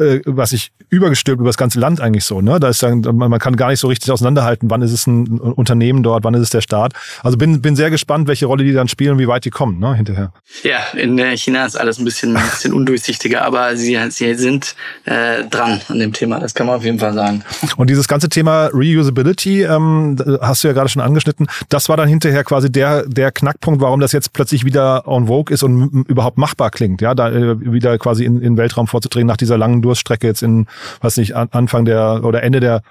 äh, 0.00 0.20
was 0.26 0.50
sich 0.50 0.72
übergestülpt 0.88 1.40
über 1.40 1.48
das 1.48 1.56
ganze 1.56 1.78
Land 1.78 2.00
eigentlich 2.00 2.24
so. 2.24 2.40
Ne? 2.40 2.58
Da 2.58 2.68
ist 2.68 2.82
dann, 2.82 3.00
man 3.02 3.38
kann 3.38 3.56
gar 3.56 3.68
nicht 3.68 3.80
so 3.80 3.88
richtig 3.88 4.10
auseinanderhalten, 4.10 4.70
wann 4.70 4.82
ist 4.82 4.92
es 4.92 5.06
ein 5.06 5.38
Unternehmen 5.38 6.02
dort, 6.02 6.24
wann 6.24 6.34
ist 6.34 6.42
es 6.42 6.50
der 6.50 6.60
Staat. 6.60 6.94
Also 7.22 7.38
bin, 7.38 7.62
bin 7.62 7.76
sehr 7.76 7.90
gespannt, 7.90 8.26
welche 8.26 8.46
Rolle 8.46 8.64
die 8.64 8.72
dann 8.72 8.88
spielen 8.88 9.12
und 9.12 9.18
wie 9.18 9.28
weit 9.28 9.44
die 9.44 9.50
kommen 9.50 9.78
ne, 9.78 9.94
hinterher. 9.94 10.32
Ja, 10.64 10.78
in 10.98 11.18
äh, 11.18 11.36
China 11.36 11.64
ist 11.64 11.76
alles 11.76 11.98
ein 11.98 12.04
bisschen, 12.04 12.36
ein 12.36 12.50
bisschen 12.50 12.72
undurchsichtiger, 12.72 13.42
aber 13.44 13.76
sie, 13.76 13.98
sie 14.10 14.34
sind 14.34 14.74
äh, 15.04 15.44
dran 15.44 15.80
an 15.88 15.98
dem 15.98 16.12
Thema, 16.12 16.40
das 16.40 16.54
kann 16.54 16.66
man 16.66 16.76
auf 16.76 16.84
jeden 16.84 16.98
Fall 16.98 17.14
sagen. 17.14 17.44
Und 17.76 17.90
dieses 17.90 18.08
ganze 18.08 18.28
Thema 18.28 18.66
Reusability, 18.72 19.62
ähm, 19.62 20.16
hast 20.40 20.64
du 20.64 20.68
ja 20.68 20.74
gerade 20.74 20.88
schon 20.88 21.02
angeschnitten, 21.02 21.46
das 21.68 21.88
war 21.88 21.96
dann 21.96 22.08
hinterher 22.08 22.42
quasi 22.42 22.70
der, 22.70 23.06
der 23.06 23.30
Knackpunkt, 23.30 23.80
warum 23.80 24.00
das 24.00 24.12
jetzt 24.12 24.32
plötzlich 24.32 24.64
wieder 24.64 25.06
on 25.06 25.28
vogue 25.28 25.54
ist 25.54 25.62
und 25.62 26.06
überhaupt 26.08 26.38
machbar 26.38 26.70
klingt, 26.70 27.00
ja, 27.00 27.14
da 27.14 27.30
äh, 27.30 27.60
wieder 27.60 27.98
quasi 27.98 28.24
in, 28.24 28.42
in 28.42 28.56
Weltraum 28.56 28.86
vorzudringen 28.86 29.28
nach 29.28 29.36
dieser 29.36 29.58
langen 29.58 29.82
Durststrecke 29.90 30.26
jetzt 30.26 30.42
in, 30.42 30.66
weiß 31.00 31.16
nicht, 31.16 31.34
Anfang 31.34 31.84
der 31.84 32.22
oder 32.24 32.42
Ende 32.42 32.60
der, 32.60 32.82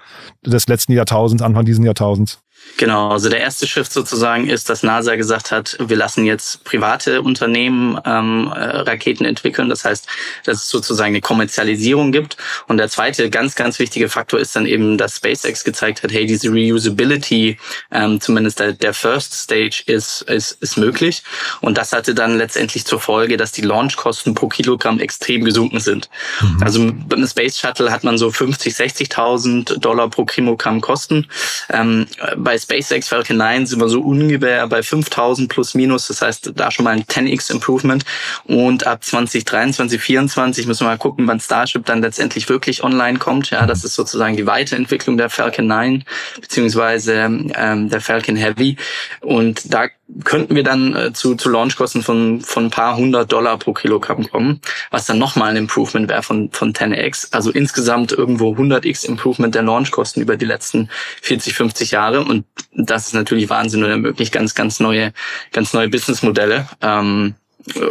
des 0.44 0.68
letzten 0.68 0.92
Jahrtausends, 0.92 1.42
Anfang 1.42 1.64
diesen 1.64 1.84
Jahrtausends. 1.84 2.42
Genau, 2.80 3.10
also 3.10 3.28
der 3.28 3.40
erste 3.40 3.66
Shift 3.66 3.92
sozusagen 3.92 4.48
ist, 4.48 4.70
dass 4.70 4.82
NASA 4.82 5.14
gesagt 5.16 5.50
hat, 5.50 5.76
wir 5.78 5.98
lassen 5.98 6.24
jetzt 6.24 6.64
private 6.64 7.20
Unternehmen 7.20 8.00
ähm, 8.06 8.50
äh, 8.56 8.58
Raketen 8.58 9.26
entwickeln. 9.26 9.68
Das 9.68 9.84
heißt, 9.84 10.06
dass 10.44 10.62
es 10.62 10.68
sozusagen 10.70 11.10
eine 11.10 11.20
Kommerzialisierung 11.20 12.10
gibt. 12.10 12.38
Und 12.68 12.78
der 12.78 12.88
zweite 12.88 13.28
ganz, 13.28 13.54
ganz 13.54 13.78
wichtige 13.80 14.08
Faktor 14.08 14.40
ist 14.40 14.56
dann 14.56 14.64
eben, 14.64 14.96
dass 14.96 15.16
SpaceX 15.16 15.62
gezeigt 15.64 16.02
hat, 16.02 16.10
hey, 16.10 16.24
diese 16.24 16.48
Reusability, 16.48 17.58
ähm, 17.90 18.18
zumindest 18.18 18.60
der, 18.60 18.72
der 18.72 18.94
First 18.94 19.34
Stage 19.34 19.82
ist, 19.84 20.22
ist, 20.22 20.52
ist 20.62 20.78
möglich. 20.78 21.22
Und 21.60 21.76
das 21.76 21.92
hatte 21.92 22.14
dann 22.14 22.38
letztendlich 22.38 22.86
zur 22.86 22.98
Folge, 22.98 23.36
dass 23.36 23.52
die 23.52 23.60
Launchkosten 23.60 24.34
pro 24.34 24.48
Kilogramm 24.48 25.00
extrem 25.00 25.44
gesunken 25.44 25.80
sind. 25.80 26.08
Mhm. 26.40 26.62
Also 26.62 26.92
beim 27.08 27.26
Space 27.26 27.58
Shuttle 27.58 27.92
hat 27.92 28.04
man 28.04 28.16
so 28.16 28.30
50, 28.30 28.72
60.000 28.72 29.80
Dollar 29.80 30.08
pro 30.08 30.24
Kilogramm 30.24 30.80
Kosten. 30.80 31.26
Ähm, 31.68 32.06
bei 32.50 32.58
SpaceX 32.58 33.06
Falcon 33.06 33.36
9 33.36 33.66
sind 33.66 33.80
wir 33.80 33.88
so 33.88 34.00
ungefähr 34.00 34.66
bei 34.66 34.82
5000 34.82 35.48
plus 35.48 35.74
minus. 35.74 36.08
Das 36.08 36.20
heißt, 36.20 36.50
da 36.56 36.72
schon 36.72 36.82
mal 36.82 36.96
ein 36.96 37.04
10x 37.04 37.52
Improvement. 37.52 38.04
Und 38.42 38.88
ab 38.88 39.04
2023, 39.04 39.76
2024 39.76 40.66
müssen 40.66 40.84
wir 40.84 40.88
mal 40.88 40.98
gucken, 40.98 41.28
wann 41.28 41.38
Starship 41.38 41.86
dann 41.86 42.02
letztendlich 42.02 42.48
wirklich 42.48 42.82
online 42.82 43.20
kommt. 43.20 43.50
Ja, 43.50 43.66
das 43.66 43.84
ist 43.84 43.94
sozusagen 43.94 44.36
die 44.36 44.46
Weiterentwicklung 44.46 45.16
der 45.16 45.30
Falcon 45.30 45.68
9 45.68 46.04
beziehungsweise 46.40 47.12
ähm, 47.54 47.88
der 47.88 48.00
Falcon 48.00 48.34
Heavy. 48.34 48.76
Und 49.20 49.72
da 49.72 49.86
könnten 50.24 50.54
wir 50.54 50.62
dann 50.62 50.94
äh, 50.94 51.12
zu, 51.12 51.34
zu 51.34 51.48
Launchkosten 51.48 52.02
von, 52.02 52.40
von 52.40 52.66
ein 52.66 52.70
paar 52.70 52.96
hundert 52.96 53.32
Dollar 53.32 53.58
pro 53.58 53.72
Kilogramm 53.72 54.28
kommen, 54.28 54.60
was 54.90 55.06
dann 55.06 55.18
nochmal 55.18 55.50
ein 55.50 55.56
Improvement 55.56 56.08
wäre 56.08 56.22
von, 56.22 56.50
von 56.50 56.72
10x. 56.72 57.28
Also 57.32 57.50
insgesamt 57.50 58.12
irgendwo 58.12 58.54
100x 58.54 59.06
Improvement 59.06 59.54
der 59.54 59.62
Launchkosten 59.62 60.22
über 60.22 60.36
die 60.36 60.44
letzten 60.44 60.88
40, 61.22 61.54
50 61.54 61.90
Jahre. 61.92 62.22
Und 62.22 62.44
das 62.72 63.08
ist 63.08 63.14
natürlich 63.14 63.48
Wahnsinn 63.50 63.84
und 63.84 63.90
ermöglicht 63.90 64.32
ganz, 64.32 64.54
ganz 64.54 64.80
neue, 64.80 65.12
ganz 65.52 65.72
neue 65.72 65.88
Businessmodelle. 65.88 66.68
Ähm, 66.80 67.34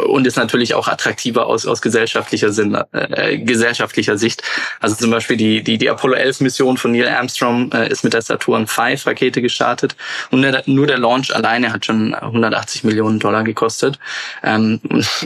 und 0.08 0.28
ist 0.28 0.38
natürlich 0.38 0.74
auch 0.74 0.88
attraktiver 0.88 1.48
aus, 1.48 1.66
aus 1.66 1.82
gesellschaftlicher, 1.82 2.52
Sinn, 2.52 2.78
äh, 2.92 3.38
gesellschaftlicher 3.38 4.18
Sicht. 4.18 4.42
Also 4.80 4.96
zum 4.96 5.12
Beispiel 5.12 5.38
die, 5.38 5.64
die, 5.64 5.78
die 5.78 5.90
Apollo 5.90 6.16
11 6.16 6.42
Mission 6.42 6.78
von 6.78 6.92
Neil 6.92 7.08
Armstrong 7.08 7.72
äh, 7.72 7.90
ist 7.90 8.04
mit 8.04 8.14
der 8.14 8.22
Saturn 8.22 8.68
V 8.68 8.82
Rakete 9.06 9.42
gestartet 9.42 9.96
und 10.32 10.42
der, 10.42 10.64
nur 10.66 10.88
der 10.88 10.98
Launch 10.98 11.36
alleine 11.36 11.72
hat 11.72 11.86
schon 11.86 12.14
180 12.14 12.84
Millionen 12.84 13.20
Dollar 13.20 13.44
gekostet. 13.44 14.00
Ähm, 14.44 14.80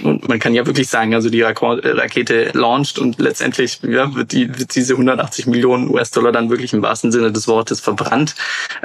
und 0.03 0.27
man 0.27 0.39
kann 0.39 0.53
ja 0.53 0.65
wirklich 0.65 0.89
sagen, 0.89 1.13
also 1.13 1.29
die 1.29 1.41
Rakete 1.41 2.51
launcht 2.53 2.99
und 2.99 3.19
letztendlich 3.19 3.79
ja, 3.83 4.13
wird, 4.13 4.31
die, 4.31 4.57
wird 4.57 4.75
diese 4.75 4.93
180 4.93 5.47
Millionen 5.47 5.89
US-Dollar 5.89 6.31
dann 6.31 6.49
wirklich 6.49 6.73
im 6.73 6.81
wahrsten 6.81 7.11
Sinne 7.11 7.31
des 7.31 7.47
Wortes 7.47 7.79
verbrannt. 7.79 8.35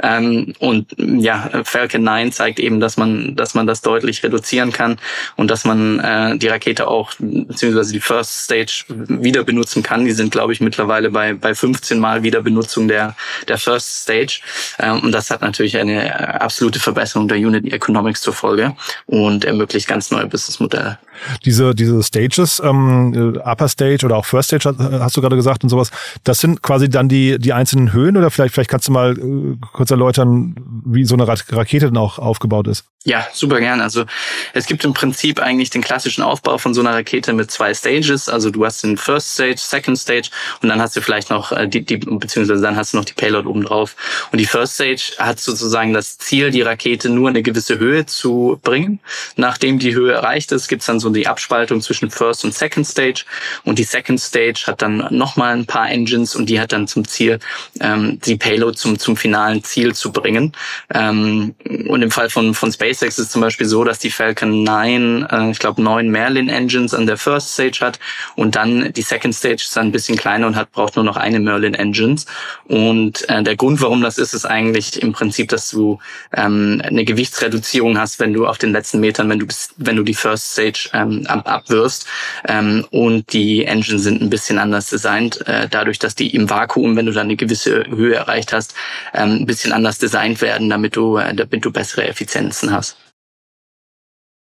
Ähm, 0.01 0.53
und 0.59 0.87
ja, 0.97 1.49
Falcon 1.63 2.03
9 2.03 2.31
zeigt 2.31 2.59
eben, 2.59 2.79
dass 2.79 2.97
man, 2.97 3.35
dass 3.35 3.53
man 3.53 3.67
das 3.67 3.81
deutlich 3.81 4.23
reduzieren 4.23 4.71
kann 4.71 4.97
und 5.35 5.48
dass 5.49 5.65
man 5.65 5.99
äh, 5.99 6.37
die 6.37 6.47
Rakete 6.47 6.87
auch, 6.87 7.11
beziehungsweise 7.19 7.91
die 7.91 7.99
First 7.99 8.45
Stage 8.45 8.85
wieder 8.87 9.43
benutzen 9.43 9.83
kann. 9.83 10.05
Die 10.05 10.11
sind, 10.11 10.31
glaube 10.31 10.53
ich, 10.53 10.61
mittlerweile 10.61 11.09
bei, 11.09 11.33
bei 11.33 11.55
15 11.55 11.99
Mal 11.99 12.23
Wiederbenutzung 12.23 12.87
der, 12.87 13.15
der 13.47 13.57
First 13.57 14.03
Stage. 14.03 14.41
Ähm, 14.79 14.99
und 15.01 15.11
das 15.11 15.31
hat 15.31 15.41
natürlich 15.41 15.77
eine 15.77 16.41
absolute 16.41 16.79
Verbesserung 16.79 17.27
der 17.27 17.37
Unit 17.37 17.71
Economics 17.71 18.21
zur 18.21 18.33
Folge 18.33 18.75
und 19.05 19.45
ermöglicht 19.45 19.87
ganz 19.87 20.11
neue 20.11 20.27
Businessmodelle. 20.27 20.99
Diese, 21.45 21.75
diese 21.75 22.01
Stages, 22.03 22.61
ähm, 22.63 23.39
Upper 23.43 23.67
Stage 23.67 24.05
oder 24.05 24.17
auch 24.17 24.25
First 24.25 24.49
Stage, 24.49 24.75
hast 24.99 25.17
du 25.17 25.21
gerade 25.21 25.35
gesagt 25.35 25.63
und 25.63 25.69
sowas, 25.69 25.91
das 26.23 26.39
sind 26.39 26.61
quasi 26.61 26.89
dann 26.89 27.09
die, 27.09 27.39
die 27.39 27.53
einzelnen 27.53 27.93
Höhen 27.93 28.17
oder 28.17 28.31
vielleicht, 28.31 28.53
vielleicht 28.53 28.69
kannst 28.69 28.87
du 28.87 28.91
mal 28.91 29.17
äh, 29.17 29.57
kurz 29.73 29.91
erläutern, 29.91 30.55
wie 30.85 31.05
so 31.05 31.15
eine 31.15 31.27
Rakete 31.27 31.85
dann 31.85 31.97
auch 31.97 32.19
aufgebaut 32.19 32.67
ist? 32.67 32.85
Ja, 33.05 33.25
super 33.31 33.61
gern. 33.61 33.79
Also 33.79 34.05
es 34.53 34.65
gibt 34.65 34.83
im 34.83 34.93
Prinzip 34.93 35.39
eigentlich 35.39 35.69
den 35.69 35.81
klassischen 35.81 36.21
Aufbau 36.21 36.57
von 36.57 36.73
so 36.73 36.81
einer 36.81 36.93
Rakete 36.93 37.31
mit 37.31 37.49
zwei 37.49 37.73
Stages. 37.73 38.27
Also 38.27 38.49
du 38.49 38.65
hast 38.65 38.83
den 38.83 38.97
First 38.97 39.35
Stage, 39.35 39.55
Second 39.57 39.97
Stage 39.97 40.29
und 40.61 40.67
dann 40.67 40.81
hast 40.81 40.97
du 40.97 41.01
vielleicht 41.01 41.29
noch 41.29 41.53
äh, 41.53 41.67
die, 41.67 41.85
die 41.85 41.95
beziehungsweise 41.97 42.61
dann 42.61 42.75
hast 42.75 42.93
du 42.93 42.97
noch 42.97 43.05
die 43.05 43.13
Payload 43.13 43.47
oben 43.47 43.63
drauf. 43.63 43.95
Und 44.33 44.39
die 44.39 44.45
First 44.45 44.75
Stage 44.75 45.13
hat 45.17 45.39
sozusagen 45.39 45.93
das 45.93 46.17
Ziel, 46.17 46.51
die 46.51 46.61
Rakete 46.61 47.09
nur 47.09 47.29
eine 47.29 47.41
gewisse 47.41 47.79
Höhe 47.79 48.05
zu 48.05 48.59
bringen. 48.63 48.99
Nachdem 49.37 49.79
die 49.79 49.95
Höhe 49.95 50.11
erreicht 50.11 50.51
ist, 50.51 50.67
gibt's 50.67 50.87
dann 50.87 50.99
so 50.99 51.08
die 51.13 51.27
Abspaltung 51.27 51.81
zwischen 51.81 52.11
First 52.11 52.45
und 52.45 52.53
Second 52.53 52.85
Stage. 52.85 53.23
Und 53.63 53.79
die 53.79 53.83
Second 53.83 54.19
Stage 54.19 54.63
hat 54.67 54.81
dann 54.81 55.07
nochmal 55.09 55.53
ein 55.53 55.65
paar 55.65 55.89
Engines 55.89 56.35
und 56.35 56.47
die 56.47 56.59
hat 56.59 56.71
dann 56.71 56.87
zum 56.87 57.07
Ziel, 57.07 57.39
ähm, 57.79 58.19
die 58.25 58.35
Payload 58.35 58.77
zum, 58.77 58.99
zum 58.99 59.15
finalen 59.15 59.63
Ziel 59.63 59.95
zu 59.95 60.11
bringen. 60.11 60.53
Ähm, 60.93 61.55
und 61.87 62.01
im 62.01 62.11
Fall 62.11 62.29
von, 62.29 62.53
von 62.53 62.71
Space 62.71 62.89
SpaceX 62.99 63.19
ist 63.19 63.31
zum 63.31 63.41
Beispiel 63.41 63.67
so, 63.67 63.83
dass 63.83 63.99
die 63.99 64.09
Falcon 64.09 64.63
9, 64.63 65.27
äh, 65.29 65.51
ich 65.51 65.59
glaube, 65.59 65.81
neun 65.81 66.09
Merlin 66.09 66.49
Engines 66.49 66.93
an 66.93 67.05
der 67.05 67.17
First 67.17 67.53
Stage 67.53 67.79
hat 67.81 67.99
und 68.35 68.55
dann 68.55 68.91
die 68.93 69.01
Second 69.01 69.33
Stage 69.33 69.63
ist 69.63 69.75
dann 69.75 69.87
ein 69.87 69.91
bisschen 69.91 70.17
kleiner 70.17 70.47
und 70.47 70.55
hat 70.55 70.71
braucht 70.71 70.95
nur 70.95 71.05
noch 71.05 71.17
eine 71.17 71.39
Merlin 71.39 71.73
Engines. 71.73 72.25
Und 72.65 73.27
äh, 73.29 73.43
der 73.43 73.55
Grund, 73.55 73.81
warum 73.81 74.01
das 74.01 74.17
ist, 74.17 74.33
ist 74.33 74.45
eigentlich 74.45 75.01
im 75.01 75.13
Prinzip, 75.13 75.49
dass 75.49 75.69
du 75.69 75.99
ähm, 76.33 76.81
eine 76.83 77.05
Gewichtsreduzierung 77.05 77.97
hast, 77.97 78.19
wenn 78.19 78.33
du 78.33 78.47
auf 78.47 78.57
den 78.57 78.71
letzten 78.71 78.99
Metern, 78.99 79.29
wenn 79.29 79.39
du 79.39 79.45
bist, 79.45 79.73
wenn 79.77 79.95
du 79.95 80.03
die 80.03 80.13
First 80.13 80.51
Stage 80.53 80.89
ähm, 80.99 81.25
ab, 81.27 81.47
abwirfst. 81.47 82.07
Ähm, 82.47 82.85
und 82.91 83.31
die 83.33 83.65
Engines 83.65 84.03
sind 84.03 84.21
ein 84.21 84.29
bisschen 84.29 84.57
anders 84.57 84.89
designt, 84.89 85.45
äh, 85.47 85.67
dadurch, 85.69 85.99
dass 85.99 86.15
die 86.15 86.33
im 86.35 86.49
Vakuum, 86.49 86.95
wenn 86.95 87.05
du 87.05 87.11
dann 87.11 87.27
eine 87.27 87.35
gewisse 87.35 87.85
Höhe 87.87 88.15
erreicht 88.15 88.51
hast, 88.51 88.73
ähm, 89.13 89.41
ein 89.41 89.45
bisschen 89.45 89.73
anders 89.73 89.99
designt 89.99 90.41
werden, 90.41 90.69
damit 90.69 90.95
du, 90.95 91.17
äh, 91.17 91.35
damit 91.35 91.63
du 91.63 91.71
bessere 91.71 92.07
Effizienzen 92.07 92.71
hast 92.71 92.79
hast. 92.79 92.97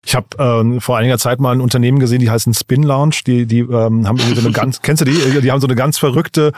Ich 0.06 0.14
habe 0.14 0.28
ähm, 0.38 0.80
vor 0.80 0.96
einiger 0.96 1.18
Zeit 1.18 1.40
mal 1.40 1.52
ein 1.52 1.60
Unternehmen 1.60 1.98
gesehen, 1.98 2.20
die 2.20 2.30
heißen 2.30 2.54
Spin 2.54 2.82
Lounge. 2.82 3.16
Die, 3.26 3.44
die 3.44 3.60
ähm, 3.60 4.08
haben 4.08 4.16
so 4.18 4.40
eine 4.40 4.50
ganz, 4.50 4.80
kennst 4.82 5.02
du 5.02 5.04
die? 5.04 5.40
Die 5.40 5.50
haben 5.50 5.60
so 5.60 5.66
eine 5.66 5.76
ganz 5.76 5.98
verrückte 5.98 6.52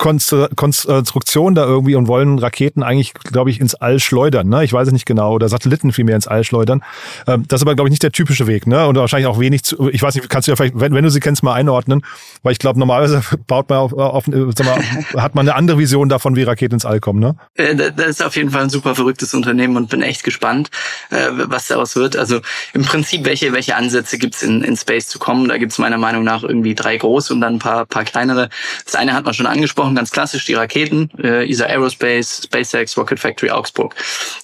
Konstruktion 0.00 1.54
da 1.54 1.64
irgendwie 1.64 1.94
und 1.94 2.08
wollen 2.08 2.38
Raketen 2.38 2.82
eigentlich, 2.82 3.12
glaube 3.12 3.50
ich, 3.50 3.60
ins 3.60 3.74
All 3.74 4.00
schleudern. 4.00 4.48
Ne? 4.48 4.64
Ich 4.64 4.72
weiß 4.72 4.86
es 4.88 4.92
nicht 4.94 5.04
genau. 5.04 5.34
Oder 5.34 5.48
Satelliten 5.50 5.92
vielmehr 5.92 6.16
ins 6.16 6.26
All 6.26 6.42
schleudern. 6.42 6.82
Ähm, 7.26 7.44
das 7.46 7.58
ist 7.58 7.62
aber, 7.62 7.74
glaube 7.74 7.88
ich, 7.88 7.90
nicht 7.90 8.02
der 8.02 8.10
typische 8.10 8.46
Weg. 8.46 8.66
Ne? 8.66 8.86
Und 8.86 8.96
wahrscheinlich 8.96 9.26
auch 9.26 9.38
wenig 9.38 9.62
zu, 9.62 9.90
ich 9.90 10.02
weiß 10.02 10.14
nicht, 10.14 10.30
kannst 10.30 10.48
du 10.48 10.52
ja 10.52 10.56
vielleicht, 10.56 10.80
wenn, 10.80 10.94
wenn 10.94 11.04
du 11.04 11.10
sie 11.10 11.20
kennst, 11.20 11.42
mal 11.42 11.52
einordnen. 11.52 12.00
Weil 12.42 12.52
ich 12.52 12.58
glaube, 12.58 12.78
normalerweise 12.78 13.20
baut 13.46 13.68
man 13.68 13.78
auf, 13.78 13.92
auf 13.92 14.24
sag 14.24 14.64
mal, 14.64 14.82
hat 15.22 15.34
man 15.34 15.46
eine 15.46 15.54
andere 15.54 15.76
Vision 15.76 16.08
davon, 16.08 16.34
wie 16.34 16.44
Raketen 16.44 16.74
ins 16.74 16.86
All 16.86 17.00
kommen. 17.00 17.20
Ne? 17.20 17.36
Äh, 17.56 17.76
das 17.76 18.06
ist 18.06 18.24
auf 18.24 18.36
jeden 18.36 18.50
Fall 18.50 18.62
ein 18.62 18.70
super 18.70 18.94
verrücktes 18.94 19.34
Unternehmen 19.34 19.76
und 19.76 19.90
bin 19.90 20.00
echt 20.00 20.24
gespannt, 20.24 20.70
äh, 21.10 21.28
was 21.30 21.66
daraus 21.66 21.94
wird. 21.94 22.16
Also 22.16 22.40
im 22.72 22.82
Prinzip, 22.86 23.26
welche, 23.26 23.52
welche 23.52 23.76
Ansätze 23.76 24.16
gibt's 24.16 24.42
in, 24.42 24.62
in 24.62 24.78
Space 24.78 25.08
zu 25.08 25.18
kommen? 25.18 25.48
Da 25.48 25.58
gibt's 25.58 25.76
meiner 25.76 25.98
Meinung 25.98 26.24
nach 26.24 26.42
irgendwie 26.42 26.74
drei 26.74 26.96
große 26.96 27.34
und 27.34 27.42
dann 27.42 27.56
ein 27.56 27.58
paar, 27.58 27.84
paar 27.84 28.04
kleinere. 28.04 28.48
Das 28.86 28.94
eine 28.94 29.12
hat 29.12 29.26
man 29.26 29.34
schon 29.34 29.46
angesprochen 29.46 29.89
brauchen 29.90 29.96
ganz 29.96 30.10
klassisch 30.12 30.44
die 30.44 30.54
Raketen, 30.54 31.10
äh, 31.22 31.50
ESA 31.50 31.66
Aerospace, 31.66 32.42
SpaceX, 32.44 32.96
Rocket 32.96 33.18
Factory 33.18 33.50
Augsburg. 33.50 33.94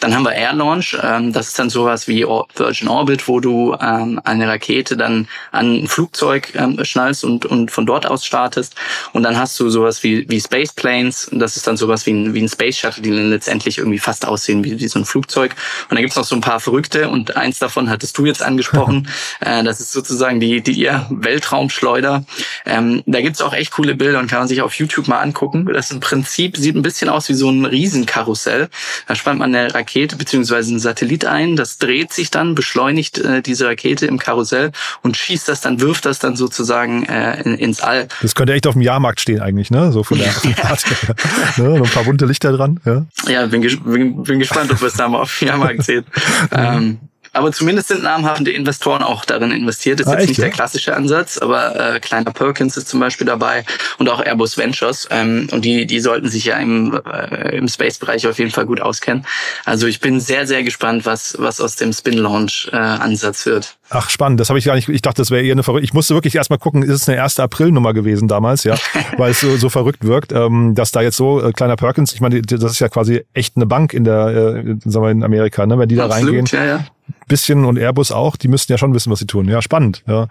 Dann 0.01 0.15
haben 0.15 0.25
wir 0.25 0.33
Air 0.33 0.55
Launch, 0.55 0.97
ähm, 1.03 1.33
das 1.33 1.49
ist 1.49 1.59
dann 1.59 1.71
sowas 1.71 2.09
wie 2.09 2.25
Virgin 2.25 2.89
Orbit, 2.89 3.29
wo 3.29 3.39
du 3.39 3.77
ähm, 3.81 4.21
eine 4.25 4.49
Rakete 4.49 4.97
dann 4.97 5.29
an 5.53 5.83
ein 5.83 5.87
Flugzeug 5.87 6.53
ähm, 6.57 6.85
schnallst 6.85 7.23
und, 7.25 7.47
und 7.47 7.71
von 7.71 7.87
dort 7.87 8.07
aus 8.07 8.25
startest. 8.25 8.75
Und 9.13 9.23
dann 9.23 9.39
hast 9.39 9.59
du 9.61 9.71
sowas 9.71 10.03
wie, 10.03 10.29
wie 10.29 10.41
Space 10.41 10.73
Planes, 10.73 11.31
das 11.33 11.57
ist 11.57 11.67
dann 11.67 11.77
sowas 11.77 12.07
wie 12.07 12.13
ein, 12.13 12.35
wie 12.35 12.43
ein 12.43 12.49
Space 12.49 12.79
Shuttle, 12.79 13.03
die 13.03 13.11
dann 13.11 13.31
letztendlich 13.31 13.79
irgendwie 13.79 13.99
fast 13.99 14.27
aussehen 14.27 14.65
wie, 14.65 14.81
wie 14.81 14.89
so 14.89 14.99
ein 14.99 15.05
Flugzeug. 15.05 15.55
Und 15.89 15.93
dann 15.93 16.01
gibt's 16.01 16.17
noch 16.17 16.25
so 16.25 16.35
ein 16.35 16.41
paar 16.41 16.59
Verrückte 16.59 17.09
und 17.09 17.37
eins 17.37 17.59
davon 17.59 17.89
hattest 17.89 18.19
du 18.19 18.27
jetzt 18.27 18.43
angesprochen. 18.43 19.09
äh, 19.41 19.63
das 19.63 19.81
ist 19.81 19.93
sozusagen 19.93 20.41
die, 20.41 20.61
die 20.61 20.81
ja, 20.81 21.07
Weltraumschleuder. 21.11 22.25
Ähm, 22.65 23.03
da 23.07 23.21
gibt's 23.21 23.41
auch 23.41 23.53
echt 23.53 23.73
coole 23.73 23.95
Bilder 23.95 24.19
und 24.19 24.29
kann 24.29 24.41
man 24.41 24.49
sich 24.49 24.63
auf 24.63 24.75
YouTube 24.75 25.07
mal 25.07 25.21
angucken 25.21 25.36
angucken. 25.37 25.67
Das 25.73 25.91
im 25.91 26.01
Prinzip 26.01 26.57
sieht 26.57 26.75
ein 26.75 26.83
bisschen 26.83 27.09
aus 27.09 27.29
wie 27.29 27.35
so 27.35 27.51
ein 27.51 27.65
Riesenkarussell. 27.65 28.69
Da 29.07 29.15
spannt 29.15 29.39
man 29.39 29.55
eine 29.55 29.75
Rakete 29.75 30.17
beziehungsweise 30.17 30.71
einen 30.71 30.81
Satellit 30.81 31.25
ein, 31.25 31.57
das 31.57 31.79
dreht 31.79 32.13
sich 32.13 32.31
dann, 32.31 32.55
beschleunigt 32.55 33.19
äh, 33.19 33.43
diese 33.43 33.67
Rakete 33.67 34.07
im 34.07 34.19
Karussell 34.19 34.73
und 35.03 35.17
schießt 35.17 35.49
das 35.49 35.61
dann, 35.61 35.81
wirft 35.81 36.07
das 36.07 36.19
dann 36.19 36.37
sozusagen 36.37 37.05
äh, 37.05 37.41
in, 37.43 37.57
ins 37.57 37.81
All. 37.81 38.09
Das 38.23 38.35
könnte 38.35 38.55
echt 38.55 38.67
auf 38.67 38.75
dem 38.75 38.83
Jahrmarkt 38.83 39.21
stehen 39.21 39.41
eigentlich, 39.41 39.71
ne? 39.71 39.93
So 39.93 40.03
von 40.03 40.19
der 40.19 40.29
Art. 40.65 40.85
ne? 41.57 41.75
Ein 41.75 41.83
paar 41.83 42.05
bunte 42.05 42.27
Lichter 42.27 42.53
dran. 42.53 42.81
Ja, 42.85 43.07
ja 43.29 43.47
bin, 43.47 43.61
bin, 43.61 44.23
bin 44.23 44.39
gespannt, 44.39 44.71
ob 44.73 44.81
wir 44.81 44.89
es 44.89 44.95
da 44.95 45.09
mal 45.09 45.21
auf 45.21 45.39
dem 45.39 45.49
Jahrmarkt 45.49 45.83
sehen. 45.83 46.05
ähm, 46.53 46.99
aber 47.37 47.53
zumindest 47.53 47.89
sind 47.89 48.03
namhafte 48.03 48.51
Investoren 48.51 49.03
auch 49.03 49.25
darin 49.25 49.51
investiert. 49.51 50.01
Das 50.01 50.07
ist 50.07 50.13
ah, 50.13 50.15
jetzt 50.15 50.23
echt, 50.23 50.29
nicht 50.31 50.39
ja? 50.39 50.45
der 50.45 50.53
klassische 50.53 50.97
Ansatz, 50.97 51.39
aber 51.39 51.95
äh, 51.95 52.01
kleiner 52.01 52.33
Perkins 52.33 52.77
ist 52.77 52.89
zum 52.89 53.01
Beispiel 53.01 53.27
dabei 53.27 53.65
und 53.99 54.09
auch 54.09 54.21
Airbus 54.21 54.57
Ventures. 54.57 55.07
Ähm, 55.11 55.49
und 55.53 55.65
die, 55.65 55.87
die 55.87 56.01
sollten 56.01 56.29
sich 56.29 56.47
ja 56.47 56.57
im, 56.57 56.99
äh, 57.13 57.57
im 57.57 57.69
Space-Bereich 57.69 58.27
auf 58.27 58.39
jeden 58.39 58.51
Fall 58.51 58.67
gut 58.67 58.81
auskennen. 58.81 59.27
Also 59.65 59.87
ich 59.87 60.01
bin 60.01 60.21
sehr, 60.21 60.47
sehr 60.47 60.63
gespannt, 60.63 61.07
was, 61.07 61.37
was 61.39 61.61
aus 61.61 61.77
dem 61.77 61.93
Spin-Launch-Ansatz 61.93 63.47
äh, 63.47 63.51
wird. 63.51 63.77
Ach, 63.91 64.11
spannend. 64.11 64.41
Das 64.41 64.49
habe 64.49 64.59
ich 64.59 64.65
gar 64.65 64.75
nicht. 64.75 64.89
Ich 64.89 65.03
dachte, 65.03 65.23
das 65.23 65.31
wäre 65.31 65.45
eher 65.45 65.53
eine 65.53 65.63
verrückte. 65.63 65.85
Ich 65.85 65.95
musste 65.95 66.15
wirklich 66.15 66.35
erstmal 66.35 66.59
gucken, 66.59 66.83
ist 66.83 67.03
es 67.03 67.09
eine 67.09 67.17
erste 67.17 67.43
April-Nummer 67.43 67.95
gewesen 67.95 68.27
damals, 68.29 68.65
ja, 68.65 68.77
weil 69.17 69.31
es 69.31 69.41
so, 69.41 69.57
so 69.57 69.69
verrückt 69.69 70.05
wirkt, 70.05 70.33
ähm, 70.33 70.75
dass 70.75 70.91
da 70.91 71.03
jetzt 71.03 71.17
so 71.17 71.43
äh, 71.43 71.53
kleiner 71.53 71.77
Perkins, 71.77 72.13
ich 72.13 72.21
meine, 72.21 72.43
das 72.43 72.73
ist 72.73 72.81
ja 72.81 72.89
quasi 72.89 73.25
echt 73.33 73.57
eine 73.57 73.67
Bank 73.67 73.93
in 73.93 74.05
der, 74.05 74.27
äh, 74.29 74.77
sagen 74.85 75.05
wir 75.05 75.11
in 75.11 75.23
Amerika, 75.23 75.67
ne, 75.67 75.79
wenn 75.79 75.89
die 75.89 75.97
da 75.97 76.07
Absolut, 76.07 76.35
reingehen. 76.35 76.47
Ja, 76.53 76.65
ja 76.65 76.85
bisschen 77.29 77.65
und 77.65 77.79
Airbus 77.79 78.13
auch, 78.13 78.37
die 78.37 78.49
müssten 78.49 78.73
ja 78.73 78.79
schon 78.79 78.95
wissen, 78.95 79.11
was 79.11 79.19
sie 79.19 79.27
tun. 79.27 79.49
Ja, 79.49 79.63
spannend. 79.63 80.03
Ja. 80.07 80.29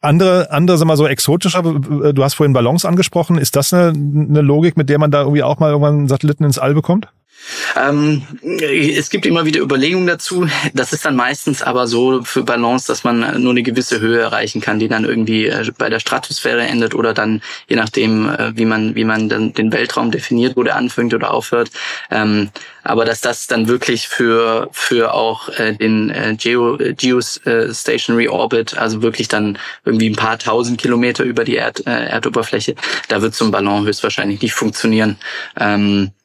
Andere, 0.00 0.50
andere, 0.52 0.78
sag 0.78 0.86
mal 0.86 0.96
so 0.96 1.06
exotischer, 1.06 1.62
du 1.62 2.22
hast 2.22 2.34
vorhin 2.34 2.52
Ballons 2.52 2.84
angesprochen. 2.84 3.36
Ist 3.36 3.56
das 3.56 3.72
eine, 3.72 3.88
eine 3.88 4.42
Logik, 4.42 4.76
mit 4.76 4.88
der 4.88 4.98
man 4.98 5.10
da 5.10 5.22
irgendwie 5.22 5.42
auch 5.42 5.58
mal 5.58 5.70
irgendwann 5.70 6.06
Satelliten 6.06 6.44
ins 6.44 6.58
All 6.58 6.74
bekommt? 6.74 7.08
Ähm, 7.76 8.22
es 8.42 9.10
gibt 9.10 9.26
immer 9.26 9.44
wieder 9.44 9.60
Überlegungen 9.60 10.06
dazu. 10.06 10.48
Das 10.74 10.92
ist 10.92 11.04
dann 11.04 11.16
meistens 11.16 11.62
aber 11.62 11.86
so 11.86 12.22
für 12.22 12.42
Balance, 12.42 12.86
dass 12.86 13.04
man 13.04 13.42
nur 13.42 13.52
eine 13.52 13.62
gewisse 13.62 14.00
Höhe 14.00 14.20
erreichen 14.20 14.60
kann, 14.60 14.78
die 14.78 14.88
dann 14.88 15.04
irgendwie 15.04 15.46
äh, 15.46 15.70
bei 15.76 15.88
der 15.88 16.00
Stratosphäre 16.00 16.62
endet 16.62 16.94
oder 16.94 17.14
dann 17.14 17.42
je 17.68 17.76
nachdem, 17.76 18.28
äh, 18.28 18.56
wie 18.56 18.64
man 18.64 18.94
wie 18.94 19.04
man 19.04 19.28
dann 19.28 19.52
den 19.54 19.72
Weltraum 19.72 20.10
definiert, 20.10 20.56
wo 20.56 20.62
der 20.62 20.76
anfängt 20.76 21.14
oder 21.14 21.32
aufhört. 21.32 21.70
Ähm, 22.10 22.50
aber 22.84 23.04
dass 23.04 23.20
das 23.20 23.46
dann 23.46 23.68
wirklich 23.68 24.08
für 24.08 24.68
für 24.72 25.14
auch 25.14 25.48
äh, 25.50 25.74
den 25.74 26.36
Geo, 26.38 26.78
Geostationary 26.78 28.28
Orbit, 28.28 28.76
also 28.76 29.02
wirklich 29.02 29.28
dann 29.28 29.58
irgendwie 29.84 30.10
ein 30.10 30.16
paar 30.16 30.38
tausend 30.38 30.80
Kilometer 30.80 31.24
über 31.24 31.44
die 31.44 31.56
Erd, 31.56 31.86
Erdoberfläche, 31.86 32.74
da 33.08 33.22
wird 33.22 33.34
so 33.34 33.44
ein 33.44 33.50
Ballon 33.50 33.84
höchstwahrscheinlich 33.86 34.40
nicht 34.42 34.54
funktionieren. 34.54 35.16
Ähm, 35.58 35.98
äh, 36.08 36.17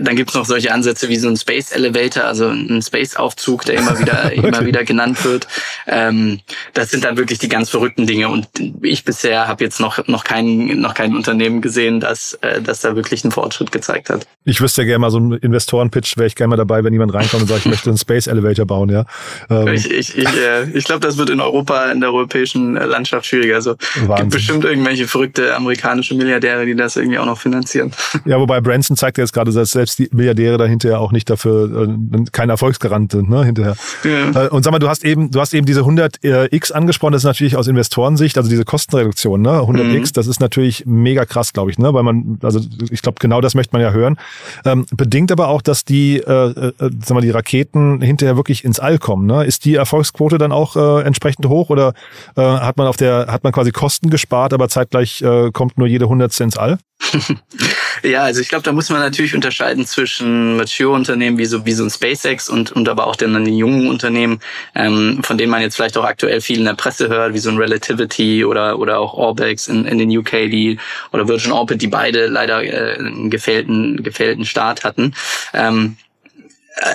dann 0.00 0.16
gibt's 0.16 0.34
noch 0.34 0.44
solche 0.44 0.72
Ansätze 0.72 1.08
wie 1.08 1.16
so 1.16 1.28
ein 1.28 1.36
Space 1.36 1.72
Elevator, 1.72 2.24
also 2.24 2.48
ein 2.48 2.82
Space-Aufzug, 2.82 3.64
der 3.64 3.76
immer 3.76 3.98
wieder, 3.98 4.24
okay. 4.36 4.46
immer 4.46 4.66
wieder 4.66 4.84
genannt 4.84 5.24
wird. 5.24 5.46
Ähm, 5.86 6.40
das 6.74 6.90
sind 6.90 7.04
dann 7.04 7.16
wirklich 7.16 7.38
die 7.38 7.48
ganz 7.48 7.70
verrückten 7.70 8.06
Dinge. 8.06 8.28
Und 8.28 8.48
ich 8.82 9.04
bisher 9.04 9.46
habe 9.48 9.62
jetzt 9.64 9.80
noch, 9.80 10.06
noch, 10.08 10.24
kein, 10.24 10.80
noch 10.80 10.94
kein 10.94 11.14
Unternehmen 11.14 11.60
gesehen, 11.60 12.00
das, 12.00 12.34
äh, 12.42 12.60
das 12.60 12.80
da 12.80 12.96
wirklich 12.96 13.24
einen 13.24 13.32
Fortschritt 13.32 13.72
gezeigt 13.72 14.10
hat. 14.10 14.26
Ich 14.44 14.60
wüsste 14.60 14.82
ja 14.82 14.86
gerne 14.86 14.98
mal 15.00 15.10
so 15.10 15.18
einen 15.18 15.32
Investoren-Pitch, 15.34 16.16
wäre 16.16 16.26
ich 16.26 16.34
gerne 16.34 16.50
mal 16.50 16.56
dabei, 16.56 16.82
wenn 16.82 16.92
jemand 16.92 17.14
reinkommt 17.14 17.42
und 17.42 17.48
sagt, 17.48 17.60
ich 17.60 17.70
möchte 17.70 17.90
einen 17.90 17.98
Space 17.98 18.26
Elevator 18.26 18.66
bauen, 18.66 18.88
ja. 18.88 19.04
Ähm. 19.50 19.68
Ich, 19.68 19.90
ich, 19.90 20.18
ich, 20.18 20.36
äh, 20.36 20.64
ich 20.74 20.84
glaube, 20.84 21.00
das 21.00 21.16
wird 21.16 21.30
in 21.30 21.40
Europa, 21.40 21.90
in 21.92 22.00
der 22.00 22.12
europäischen 22.12 22.74
Landschaft 22.74 23.26
schwieriger. 23.26 23.54
Also 23.56 23.76
Wahnsinn. 23.94 24.16
gibt 24.16 24.30
bestimmt 24.30 24.64
irgendwelche 24.64 25.06
verrückte 25.06 25.54
amerikanische 25.54 26.14
Milliardäre, 26.14 26.66
die 26.66 26.74
das 26.74 26.96
irgendwie 26.96 27.18
auch 27.18 27.26
noch 27.26 27.38
finanzieren. 27.38 27.92
Ja, 28.24 28.38
wobei 28.38 28.60
Branson 28.60 28.96
zeigt 28.96 29.18
ja 29.18 29.24
jetzt 29.24 29.32
gerade 29.32 29.51
dass 29.60 29.72
selbst 29.72 29.98
die 29.98 30.08
Milliardäre 30.12 30.58
dahinter 30.58 30.90
ja 30.90 30.98
auch 30.98 31.12
nicht 31.12 31.28
dafür 31.28 31.88
äh, 31.88 32.24
kein 32.32 32.50
Erfolgsgarant 32.50 33.12
sind, 33.12 33.30
ne, 33.30 33.44
hinterher. 33.44 33.76
Ja. 34.04 34.46
Äh, 34.46 34.48
und 34.48 34.62
sag 34.62 34.72
mal, 34.72 34.78
du 34.78 34.88
hast 34.88 35.04
eben, 35.04 35.30
du 35.30 35.40
hast 35.40 35.54
eben 35.54 35.66
diese 35.66 35.82
100x 35.82 36.72
angesprochen, 36.72 37.12
das 37.12 37.22
ist 37.22 37.26
natürlich 37.26 37.56
aus 37.56 37.66
Investorensicht, 37.66 38.36
also 38.36 38.48
diese 38.48 38.64
Kostenreduktion, 38.64 39.42
ne, 39.42 39.60
100x, 39.60 39.98
mhm. 39.98 40.12
das 40.14 40.26
ist 40.26 40.40
natürlich 40.40 40.84
mega 40.86 41.24
krass, 41.24 41.52
glaube 41.52 41.70
ich, 41.70 41.78
ne, 41.78 41.92
weil 41.94 42.02
man, 42.02 42.38
also 42.42 42.60
ich 42.90 43.02
glaube, 43.02 43.16
genau 43.20 43.40
das 43.40 43.54
möchte 43.54 43.74
man 43.74 43.82
ja 43.82 43.92
hören. 43.92 44.16
Ähm, 44.64 44.86
bedingt 44.90 45.32
aber 45.32 45.48
auch, 45.48 45.62
dass 45.62 45.84
die, 45.84 46.18
äh, 46.18 46.50
äh, 46.50 46.72
sag 46.78 47.14
mal, 47.14 47.20
die 47.20 47.30
Raketen 47.30 48.00
hinterher 48.00 48.36
wirklich 48.36 48.64
ins 48.64 48.80
All 48.80 48.98
kommen, 48.98 49.26
ne? 49.26 49.44
Ist 49.44 49.64
die 49.64 49.74
Erfolgsquote 49.74 50.38
dann 50.38 50.52
auch 50.52 50.76
äh, 50.76 51.02
entsprechend 51.02 51.46
hoch 51.46 51.70
oder 51.70 51.94
äh, 52.36 52.42
hat 52.42 52.76
man 52.76 52.86
auf 52.86 52.96
der, 52.96 53.26
hat 53.28 53.44
man 53.44 53.52
quasi 53.52 53.70
Kosten 53.70 54.10
gespart, 54.10 54.52
aber 54.52 54.68
zeitgleich 54.68 55.22
äh, 55.22 55.50
kommt 55.52 55.78
nur 55.78 55.86
jede 55.86 56.08
Hundertste 56.08 56.44
ins 56.44 56.56
All? 56.56 56.78
ja, 58.02 58.22
also 58.22 58.40
ich 58.40 58.48
glaube, 58.48 58.62
da 58.62 58.72
muss 58.72 58.90
man 58.90 59.00
natürlich 59.00 59.34
unterscheiden 59.42 59.84
zwischen 59.86 60.56
Mature-Unternehmen 60.56 61.36
wie 61.36 61.46
so, 61.46 61.66
wie 61.66 61.72
so 61.72 61.82
ein 61.82 61.90
SpaceX 61.90 62.48
und, 62.48 62.70
und 62.70 62.88
aber 62.88 63.08
auch 63.08 63.16
den, 63.16 63.32
den 63.32 63.56
jungen 63.56 63.88
Unternehmen, 63.88 64.38
ähm, 64.76 65.20
von 65.24 65.36
denen 65.36 65.50
man 65.50 65.62
jetzt 65.62 65.74
vielleicht 65.74 65.98
auch 65.98 66.04
aktuell 66.04 66.40
viel 66.40 66.58
in 66.58 66.64
der 66.64 66.74
Presse 66.74 67.08
hört, 67.08 67.34
wie 67.34 67.38
so 67.38 67.50
ein 67.50 67.58
Relativity 67.58 68.44
oder, 68.44 68.78
oder 68.78 69.00
auch 69.00 69.14
Orbex 69.14 69.66
in, 69.66 69.84
in 69.84 69.98
den 69.98 70.16
UK, 70.16 70.30
die, 70.48 70.78
oder 71.12 71.26
Virgin 71.26 71.50
Orbit, 71.50 71.82
die 71.82 71.88
beide 71.88 72.26
leider 72.26 72.62
äh, 72.62 72.98
einen 72.98 73.30
gefällten, 73.30 74.02
gefällten 74.04 74.44
Start 74.44 74.84
hatten. 74.84 75.12
Ähm, 75.52 75.96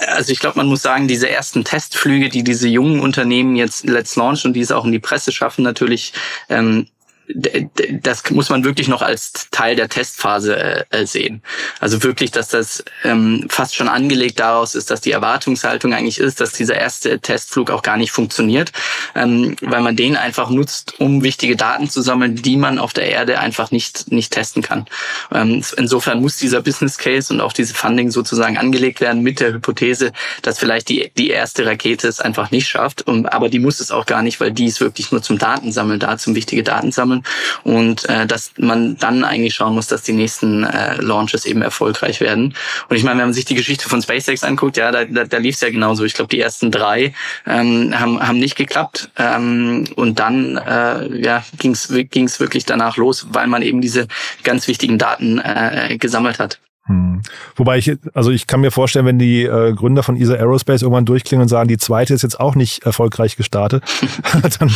also 0.07 0.31
ich 0.31 0.39
glaube, 0.39 0.57
man 0.57 0.67
muss 0.67 0.81
sagen, 0.81 1.07
diese 1.07 1.29
ersten 1.29 1.65
Testflüge, 1.65 2.29
die 2.29 2.43
diese 2.43 2.67
jungen 2.69 3.01
Unternehmen 3.01 3.55
jetzt 3.55 3.85
let's 3.85 4.15
launch 4.15 4.45
und 4.45 4.53
die 4.53 4.61
es 4.61 4.71
auch 4.71 4.85
in 4.85 4.91
die 4.91 4.99
Presse 4.99 5.31
schaffen, 5.31 5.63
natürlich 5.63 6.13
ähm, 6.49 6.87
das 7.35 8.29
muss 8.31 8.49
man 8.49 8.63
wirklich 8.63 8.87
noch 8.87 9.01
als 9.01 9.49
Teil 9.51 9.75
der 9.75 9.89
Testphase 9.89 10.85
äh, 10.91 11.05
sehen. 11.05 11.41
Also 11.79 12.01
wirklich, 12.03 12.31
dass 12.31 12.47
das 12.47 12.85
ähm, 13.03 13.45
fast 13.49 13.75
schon 13.75 13.89
angelegt 13.89 14.39
daraus 14.39 14.75
ist, 14.75 14.89
dass 14.91 15.01
die 15.01 15.11
Erwartungshaltung 15.11 15.93
eigentlich 15.93 16.19
ist, 16.19 16.39
dass 16.39 16.53
dieser 16.53 16.75
erste 16.75 17.19
Testflug 17.19 17.69
auch 17.69 17.81
gar 17.81 17.97
nicht 17.97 18.11
funktioniert, 18.11 18.71
ähm, 19.13 19.57
weil 19.61 19.81
man 19.81 19.97
den 19.97 20.15
einfach 20.15 20.49
nutzt, 20.49 20.99
um 20.99 21.21
wichtige 21.21 21.57
Daten 21.57 21.89
zu 21.89 22.01
sammeln, 22.01 22.35
die 22.35 22.55
man 22.55 22.79
auf 22.79 22.93
der 22.93 23.09
Erde 23.09 23.39
einfach 23.39 23.71
nicht 23.71 24.09
nicht 24.11 24.31
testen 24.31 24.61
kann. 24.61 24.85
Ähm, 25.33 25.63
insofern 25.75 26.21
muss 26.21 26.37
dieser 26.37 26.61
Business 26.61 26.97
Case 26.97 27.33
und 27.33 27.41
auch 27.41 27.53
diese 27.53 27.73
Funding 27.73 28.09
sozusagen 28.09 28.57
angelegt 28.57 29.01
werden 29.01 29.21
mit 29.21 29.41
der 29.41 29.53
Hypothese, 29.53 30.13
dass 30.43 30.59
vielleicht 30.59 30.87
die 30.87 31.11
die 31.17 31.29
erste 31.29 31.65
Rakete 31.65 32.07
es 32.07 32.21
einfach 32.21 32.51
nicht 32.51 32.69
schafft, 32.69 33.05
aber 33.07 33.49
die 33.49 33.59
muss 33.59 33.81
es 33.81 33.91
auch 33.91 34.05
gar 34.05 34.21
nicht, 34.21 34.39
weil 34.39 34.51
die 34.51 34.65
ist 34.65 34.79
wirklich 34.79 35.11
nur 35.11 35.21
zum 35.21 35.37
Datensammeln 35.37 35.99
da, 35.99 36.17
zum 36.17 36.33
wichtige 36.33 36.63
Datensammeln 36.63 37.16
sammeln 37.16 37.16
und 37.63 38.07
äh, 38.09 38.25
dass 38.25 38.51
man 38.57 38.97
dann 38.97 39.23
eigentlich 39.23 39.55
schauen 39.55 39.73
muss, 39.73 39.87
dass 39.87 40.03
die 40.03 40.13
nächsten 40.13 40.63
äh, 40.63 40.95
Launches 41.01 41.45
eben 41.45 41.61
erfolgreich 41.61 42.21
werden. 42.21 42.55
Und 42.89 42.95
ich 42.95 43.03
meine, 43.03 43.19
wenn 43.19 43.27
man 43.27 43.33
sich 43.33 43.45
die 43.45 43.55
Geschichte 43.55 43.89
von 43.89 44.01
SpaceX 44.01 44.43
anguckt, 44.43 44.77
ja, 44.77 44.91
da, 44.91 45.05
da, 45.05 45.25
da 45.25 45.37
lief 45.37 45.55
es 45.55 45.61
ja 45.61 45.69
genauso. 45.69 46.03
Ich 46.05 46.13
glaube, 46.13 46.29
die 46.29 46.39
ersten 46.39 46.71
drei 46.71 47.13
ähm, 47.45 47.93
haben, 47.97 48.25
haben 48.25 48.39
nicht 48.39 48.55
geklappt 48.55 49.09
ähm, 49.17 49.85
und 49.95 50.19
dann 50.19 50.57
äh, 50.57 51.21
ja, 51.21 51.43
ging 51.57 51.71
es 51.71 52.39
wirklich 52.39 52.65
danach 52.65 52.97
los, 52.97 53.27
weil 53.31 53.47
man 53.47 53.61
eben 53.61 53.81
diese 53.81 54.07
ganz 54.43 54.67
wichtigen 54.67 54.97
Daten 54.97 55.39
äh, 55.39 55.97
gesammelt 55.99 56.39
hat. 56.39 56.59
Hm. 56.87 57.21
Wobei 57.55 57.77
ich, 57.77 57.97
also 58.13 58.31
ich 58.31 58.47
kann 58.47 58.61
mir 58.61 58.71
vorstellen, 58.71 59.05
wenn 59.05 59.19
die 59.19 59.43
äh, 59.43 59.73
Gründer 59.73 60.03
von 60.03 60.15
ESA 60.15 60.33
Aerospace 60.33 60.81
irgendwann 60.81 61.05
durchklingen 61.05 61.43
und 61.43 61.49
sagen, 61.49 61.67
die 61.67 61.77
zweite 61.77 62.13
ist 62.13 62.21
jetzt 62.21 62.39
auch 62.39 62.55
nicht 62.55 62.83
erfolgreich 62.83 63.35
gestartet, 63.35 63.83
dann, 64.59 64.71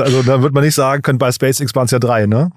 also 0.00 0.22
dann 0.22 0.42
wird 0.42 0.54
man 0.54 0.64
nicht 0.64 0.74
sagen 0.74 1.02
können, 1.02 1.18
bei 1.18 1.32
SpaceX 1.32 1.74
waren 1.74 1.86
es 1.86 1.90
ja 1.90 1.98
drei, 1.98 2.26
ne? 2.26 2.50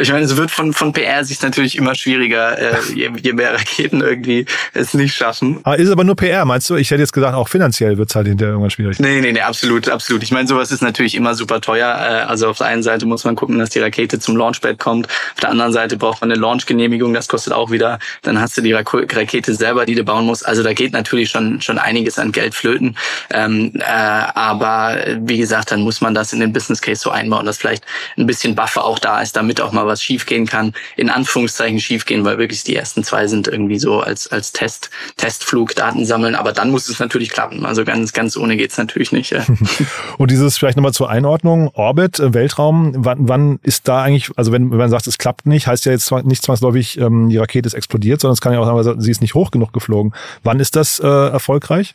Ich 0.00 0.10
meine, 0.10 0.24
es 0.24 0.36
wird 0.36 0.50
von, 0.50 0.72
von 0.72 0.92
PR-Sicht 0.92 1.42
natürlich 1.42 1.76
immer 1.76 1.94
schwieriger, 1.94 2.58
äh, 2.58 2.76
je, 2.94 3.10
je 3.22 3.32
mehr 3.32 3.54
Raketen 3.54 4.00
irgendwie 4.00 4.46
es 4.74 4.94
nicht 4.94 5.14
schaffen. 5.14 5.60
Aber 5.62 5.78
ist 5.78 5.90
aber 5.90 6.04
nur 6.04 6.16
PR, 6.16 6.44
meinst 6.44 6.68
du? 6.70 6.76
Ich 6.76 6.90
hätte 6.90 7.00
jetzt 7.02 7.12
gesagt, 7.12 7.34
auch 7.34 7.48
finanziell 7.48 7.98
wird 7.98 8.10
es 8.10 8.14
halt 8.14 8.26
hinterher 8.26 8.52
irgendwann 8.52 8.70
schwierig. 8.70 8.98
Nee, 8.98 9.20
nee, 9.20 9.32
nee, 9.32 9.40
absolut, 9.40 9.88
absolut. 9.88 10.22
Ich 10.22 10.32
meine, 10.32 10.48
sowas 10.48 10.70
ist 10.70 10.82
natürlich 10.82 11.14
immer 11.14 11.34
super 11.34 11.60
teuer. 11.60 11.88
Äh, 11.88 12.28
also 12.28 12.48
auf 12.48 12.58
der 12.58 12.66
einen 12.66 12.82
Seite 12.82 13.06
muss 13.06 13.24
man 13.24 13.36
gucken, 13.36 13.58
dass 13.58 13.70
die 13.70 13.78
Rakete 13.78 14.18
zum 14.18 14.36
Launchpad 14.36 14.78
kommt. 14.78 15.06
Auf 15.06 15.40
der 15.40 15.50
anderen 15.50 15.72
Seite 15.72 15.96
braucht 15.96 16.20
man 16.20 16.30
eine 16.30 16.40
Launchgenehmigung, 16.40 17.14
das 17.14 17.28
kostet 17.28 17.52
auch 17.52 17.70
wieder. 17.70 17.98
Dann 18.22 18.40
hast 18.40 18.56
du 18.56 18.62
die 18.62 18.72
Rakete 18.72 19.54
selber, 19.54 19.86
die 19.86 19.94
du 19.94 20.04
bauen 20.04 20.26
musst. 20.26 20.46
Also 20.46 20.62
da 20.62 20.72
geht 20.72 20.92
natürlich 20.92 21.30
schon, 21.30 21.60
schon 21.60 21.78
einiges 21.78 22.18
an 22.18 22.32
Geld 22.32 22.54
flöten. 22.54 22.96
Ähm, 23.30 23.72
äh, 23.76 23.82
aber 23.84 24.98
wie 25.20 25.38
gesagt, 25.38 25.70
dann 25.70 25.82
muss 25.82 26.00
man 26.00 26.14
das 26.14 26.32
in 26.32 26.40
den 26.40 26.52
Business 26.52 26.80
Case 26.80 27.00
so 27.02 27.10
einbauen, 27.10 27.46
dass 27.46 27.58
vielleicht 27.58 27.84
ein 28.16 28.26
bisschen 28.26 28.54
Buffer 28.54 28.84
auch 28.84 28.98
da 28.98 29.20
ist, 29.20 29.36
damit 29.36 29.49
auch 29.58 29.72
mal 29.72 29.86
was 29.86 30.02
schiefgehen 30.02 30.46
kann, 30.46 30.74
in 30.96 31.10
Anführungszeichen 31.10 31.80
schiefgehen, 31.80 32.24
weil 32.24 32.38
wirklich 32.38 32.62
die 32.62 32.76
ersten 32.76 33.02
zwei 33.02 33.26
sind 33.26 33.48
irgendwie 33.48 33.78
so 33.78 34.00
als, 34.00 34.28
als 34.28 34.52
Test, 34.52 34.90
Testflug 35.16 35.74
Daten 35.74 36.04
sammeln. 36.04 36.34
Aber 36.34 36.52
dann 36.52 36.70
muss 36.70 36.88
es 36.88 36.98
natürlich 36.98 37.30
klappen. 37.30 37.64
Also 37.64 37.84
ganz, 37.84 38.12
ganz 38.12 38.36
ohne 38.36 38.56
geht's 38.56 38.76
natürlich 38.76 39.12
nicht. 39.12 39.30
Ja. 39.30 39.44
Und 40.18 40.30
dieses 40.30 40.58
vielleicht 40.58 40.76
nochmal 40.76 40.92
zur 40.92 41.08
Einordnung, 41.08 41.70
Orbit, 41.74 42.20
äh, 42.20 42.34
Weltraum, 42.34 42.92
wann, 42.96 43.28
wann 43.28 43.58
ist 43.62 43.88
da 43.88 44.02
eigentlich, 44.02 44.30
also 44.36 44.52
wenn, 44.52 44.70
wenn 44.70 44.78
man 44.78 44.90
sagt, 44.90 45.06
es 45.06 45.18
klappt 45.18 45.46
nicht, 45.46 45.66
heißt 45.66 45.86
ja 45.86 45.92
jetzt 45.92 46.12
nicht 46.24 46.42
zwangsläufig, 46.42 46.98
ähm, 46.98 47.30
die 47.30 47.38
Rakete 47.38 47.66
ist 47.66 47.74
explodiert, 47.74 48.20
sondern 48.20 48.34
es 48.34 48.40
kann 48.40 48.52
ja 48.52 48.60
auch 48.60 48.82
sagen, 48.82 49.00
sie 49.00 49.10
ist 49.10 49.22
nicht 49.22 49.34
hoch 49.34 49.50
genug 49.50 49.72
geflogen. 49.72 50.12
Wann 50.42 50.60
ist 50.60 50.76
das 50.76 51.00
äh, 51.00 51.06
erfolgreich? 51.06 51.94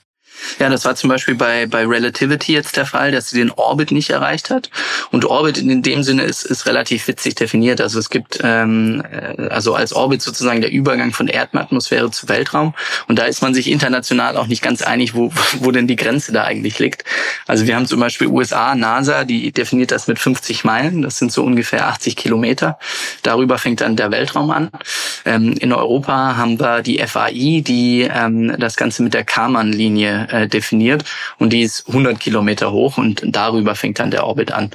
Ja, 0.59 0.69
das 0.69 0.85
war 0.85 0.95
zum 0.95 1.09
Beispiel 1.09 1.35
bei, 1.35 1.65
bei 1.65 1.85
Relativity 1.85 2.53
jetzt 2.53 2.77
der 2.77 2.85
Fall, 2.85 3.11
dass 3.11 3.29
sie 3.29 3.37
den 3.37 3.51
Orbit 3.51 3.91
nicht 3.91 4.09
erreicht 4.09 4.49
hat. 4.49 4.69
Und 5.11 5.25
Orbit 5.25 5.57
in 5.57 5.81
dem 5.81 6.03
Sinne 6.03 6.23
ist, 6.23 6.43
ist 6.43 6.65
relativ 6.65 7.07
witzig 7.07 7.35
definiert. 7.35 7.81
Also 7.81 7.99
es 7.99 8.09
gibt 8.09 8.39
ähm, 8.43 9.03
äh, 9.11 9.47
also 9.49 9.75
als 9.75 9.93
Orbit 9.93 10.21
sozusagen 10.21 10.61
der 10.61 10.71
Übergang 10.71 11.11
von 11.11 11.27
Erdatmosphäre 11.27 12.11
zu 12.11 12.29
Weltraum. 12.29 12.73
Und 13.07 13.19
da 13.19 13.25
ist 13.25 13.41
man 13.41 13.53
sich 13.53 13.69
international 13.69 14.37
auch 14.37 14.47
nicht 14.47 14.61
ganz 14.61 14.81
einig, 14.81 15.15
wo, 15.15 15.31
wo 15.59 15.71
denn 15.71 15.87
die 15.87 15.95
Grenze 15.95 16.31
da 16.31 16.43
eigentlich 16.43 16.79
liegt. 16.79 17.03
Also 17.47 17.67
wir 17.67 17.75
haben 17.75 17.85
zum 17.85 17.99
Beispiel 17.99 18.27
USA, 18.27 18.75
NASA, 18.75 19.23
die 19.23 19.51
definiert 19.51 19.91
das 19.91 20.07
mit 20.07 20.19
50 20.19 20.63
Meilen. 20.63 21.01
Das 21.01 21.17
sind 21.17 21.31
so 21.31 21.43
ungefähr 21.43 21.87
80 21.87 22.15
Kilometer. 22.15 22.79
Darüber 23.23 23.57
fängt 23.57 23.81
dann 23.81 23.95
der 23.95 24.11
Weltraum 24.11 24.51
an. 24.51 24.69
Ähm, 25.25 25.53
in 25.53 25.73
Europa 25.73 26.37
haben 26.37 26.59
wir 26.59 26.81
die 26.81 26.99
FAI, 26.99 27.61
die 27.65 28.07
ähm, 28.11 28.55
das 28.57 28.75
Ganze 28.75 29.03
mit 29.03 29.13
der 29.13 29.23
Karman-Linie 29.23 30.24
äh, 30.29 30.47
definiert 30.47 31.03
und 31.37 31.51
die 31.51 31.61
ist 31.61 31.87
100 31.87 32.19
Kilometer 32.19 32.71
hoch 32.71 32.97
und 32.97 33.21
darüber 33.25 33.75
fängt 33.75 33.99
dann 33.99 34.11
der 34.11 34.25
Orbit 34.25 34.51
an. 34.51 34.71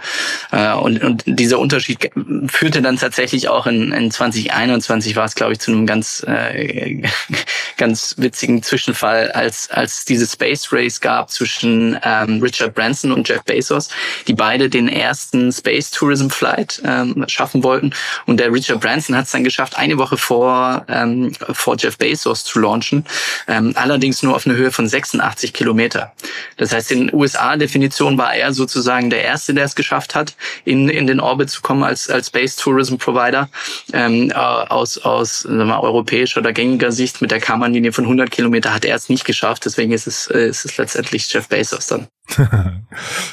Äh, 0.53 0.73
und, 0.75 1.03
und 1.03 1.23
dieser 1.27 1.59
Unterschied 1.59 2.11
führte 2.49 2.83
dann 2.83 2.97
tatsächlich 2.97 3.49
auch 3.49 3.67
in, 3.67 3.93
in 3.93 4.11
2021 4.11 5.17
war 5.17 5.25
es, 5.25 5.35
glaube 5.35 5.53
ich, 5.53 5.61
zu 5.61 5.71
einem 5.71 5.87
ganz 5.87 6.25
äh, 6.27 7.03
ganz 7.77 8.15
witzigen 8.19 8.63
Zwischenfall, 8.63 9.31
als 9.33 9.71
als 9.71 9.99
es 9.99 10.05
diese 10.05 10.27
Space 10.27 10.69
Race 10.73 11.01
gab 11.01 11.31
zwischen 11.31 11.99
ähm, 12.03 12.41
Richard 12.43 12.75
Branson 12.75 13.13
und 13.13 13.29
Jeff 13.29 13.43
Bezos, 13.45 13.89
die 14.27 14.35
beide 14.35 14.69
den 14.69 14.89
ersten 14.89 15.53
Space 15.53 15.91
Tourism 15.91 16.29
Flight 16.29 16.83
ähm, 16.85 17.25
schaffen 17.29 17.63
wollten 17.63 17.93
und 18.27 18.39
der 18.39 18.53
Richard 18.53 18.81
Branson 18.81 19.17
hat 19.17 19.27
es 19.27 19.33
dann 19.33 19.45
geschafft, 19.45 19.77
eine 19.77 19.99
Woche 19.99 20.17
vor 20.17 20.85
ähm, 20.89 21.33
vor 21.53 21.77
Jeff 21.79 21.97
Bezos 21.97 22.45
zu 22.45 22.59
launchen, 22.59 23.05
ähm, 23.49 23.73
allerdings 23.77 24.23
nur 24.23 24.35
auf 24.37 24.47
eine 24.47 24.57
Höhe 24.57 24.71
von 24.71 24.87
86 24.87 25.40
80 25.41 25.53
Kilometer. 25.53 26.13
Das 26.57 26.73
heißt, 26.73 26.93
in 26.93 27.13
USA-Definition 27.13 28.19
war 28.19 28.35
er 28.35 28.53
sozusagen 28.53 29.09
der 29.09 29.25
Erste, 29.25 29.55
der 29.55 29.65
es 29.65 29.75
geschafft 29.75 30.15
hat, 30.15 30.35
in, 30.65 30.89
in 30.89 31.07
den 31.07 31.21
Orbit 31.21 31.51
zu 31.51 31.63
kommen 31.63 31.83
als, 31.83 32.11
als 32.11 32.27
Space 32.27 32.57
Tourism 32.57 32.97
Provider. 32.97 33.49
Ähm, 33.93 34.31
äh, 34.31 34.35
aus 34.35 34.99
aus 34.99 35.41
sagen 35.41 35.67
wir, 35.67 35.83
europäischer 35.83 36.41
oder 36.41 36.53
gängiger 36.53 36.93
Sicht 36.93 37.23
mit 37.23 37.31
der 37.31 37.41
Kammernlinie 37.41 37.93
von 37.93 38.05
100 38.05 38.31
Kilometer 38.31 38.75
hat 38.75 38.85
er 38.85 38.97
es 38.97 39.09
nicht 39.09 39.25
geschafft. 39.25 39.65
Deswegen 39.65 39.93
ist 39.93 40.07
es, 40.07 40.27
äh, 40.27 40.49
ist 40.49 40.65
es 40.65 40.77
letztendlich 40.77 41.33
Jeff 41.33 41.49
Bezos 41.49 41.87
dann. 41.87 42.07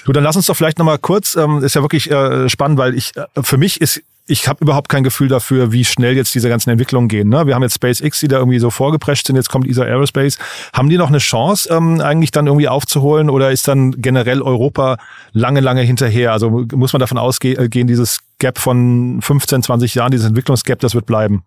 du, 0.05 0.11
dann 0.11 0.23
lass 0.23 0.35
uns 0.35 0.45
doch 0.45 0.55
vielleicht 0.55 0.79
nochmal 0.79 0.97
kurz, 0.97 1.35
ähm, 1.35 1.63
ist 1.63 1.75
ja 1.75 1.81
wirklich 1.81 2.09
äh, 2.09 2.49
spannend, 2.49 2.79
weil 2.79 2.95
ich, 2.95 3.15
äh, 3.15 3.25
für 3.43 3.57
mich 3.57 3.81
ist 3.81 4.01
ich 4.27 4.47
habe 4.47 4.61
überhaupt 4.61 4.89
kein 4.89 5.03
Gefühl 5.03 5.29
dafür, 5.29 5.71
wie 5.71 5.85
schnell 5.85 6.15
jetzt 6.15 6.35
diese 6.35 6.49
ganzen 6.49 6.69
Entwicklungen 6.69 7.07
gehen. 7.07 7.29
Ne? 7.29 7.47
Wir 7.47 7.55
haben 7.55 7.63
jetzt 7.63 7.75
SpaceX, 7.75 8.19
die 8.19 8.27
da 8.27 8.37
irgendwie 8.37 8.59
so 8.59 8.69
vorgeprescht 8.69 9.25
sind, 9.25 9.37
jetzt 9.37 9.49
kommt 9.49 9.65
ESA 9.65 9.83
Aerospace. 9.83 10.37
Haben 10.73 10.89
die 10.89 10.97
noch 10.97 11.07
eine 11.07 11.19
Chance, 11.19 11.69
ähm, 11.71 12.01
eigentlich 12.01 12.31
dann 12.31 12.45
irgendwie 12.45 12.67
aufzuholen 12.67 13.29
oder 13.29 13.51
ist 13.51 13.67
dann 13.69 14.01
generell 14.01 14.41
Europa 14.41 14.97
lange, 15.31 15.61
lange 15.61 15.81
hinterher? 15.81 16.33
Also 16.33 16.65
muss 16.73 16.91
man 16.91 16.99
davon 16.99 17.17
ausgehen, 17.17 17.87
dieses 17.87 18.19
Gap 18.39 18.59
von 18.59 19.19
15, 19.21 19.63
20 19.63 19.95
Jahren, 19.95 20.11
dieses 20.11 20.27
Entwicklungsgap, 20.27 20.79
das 20.79 20.93
wird 20.93 21.05
bleiben? 21.05 21.43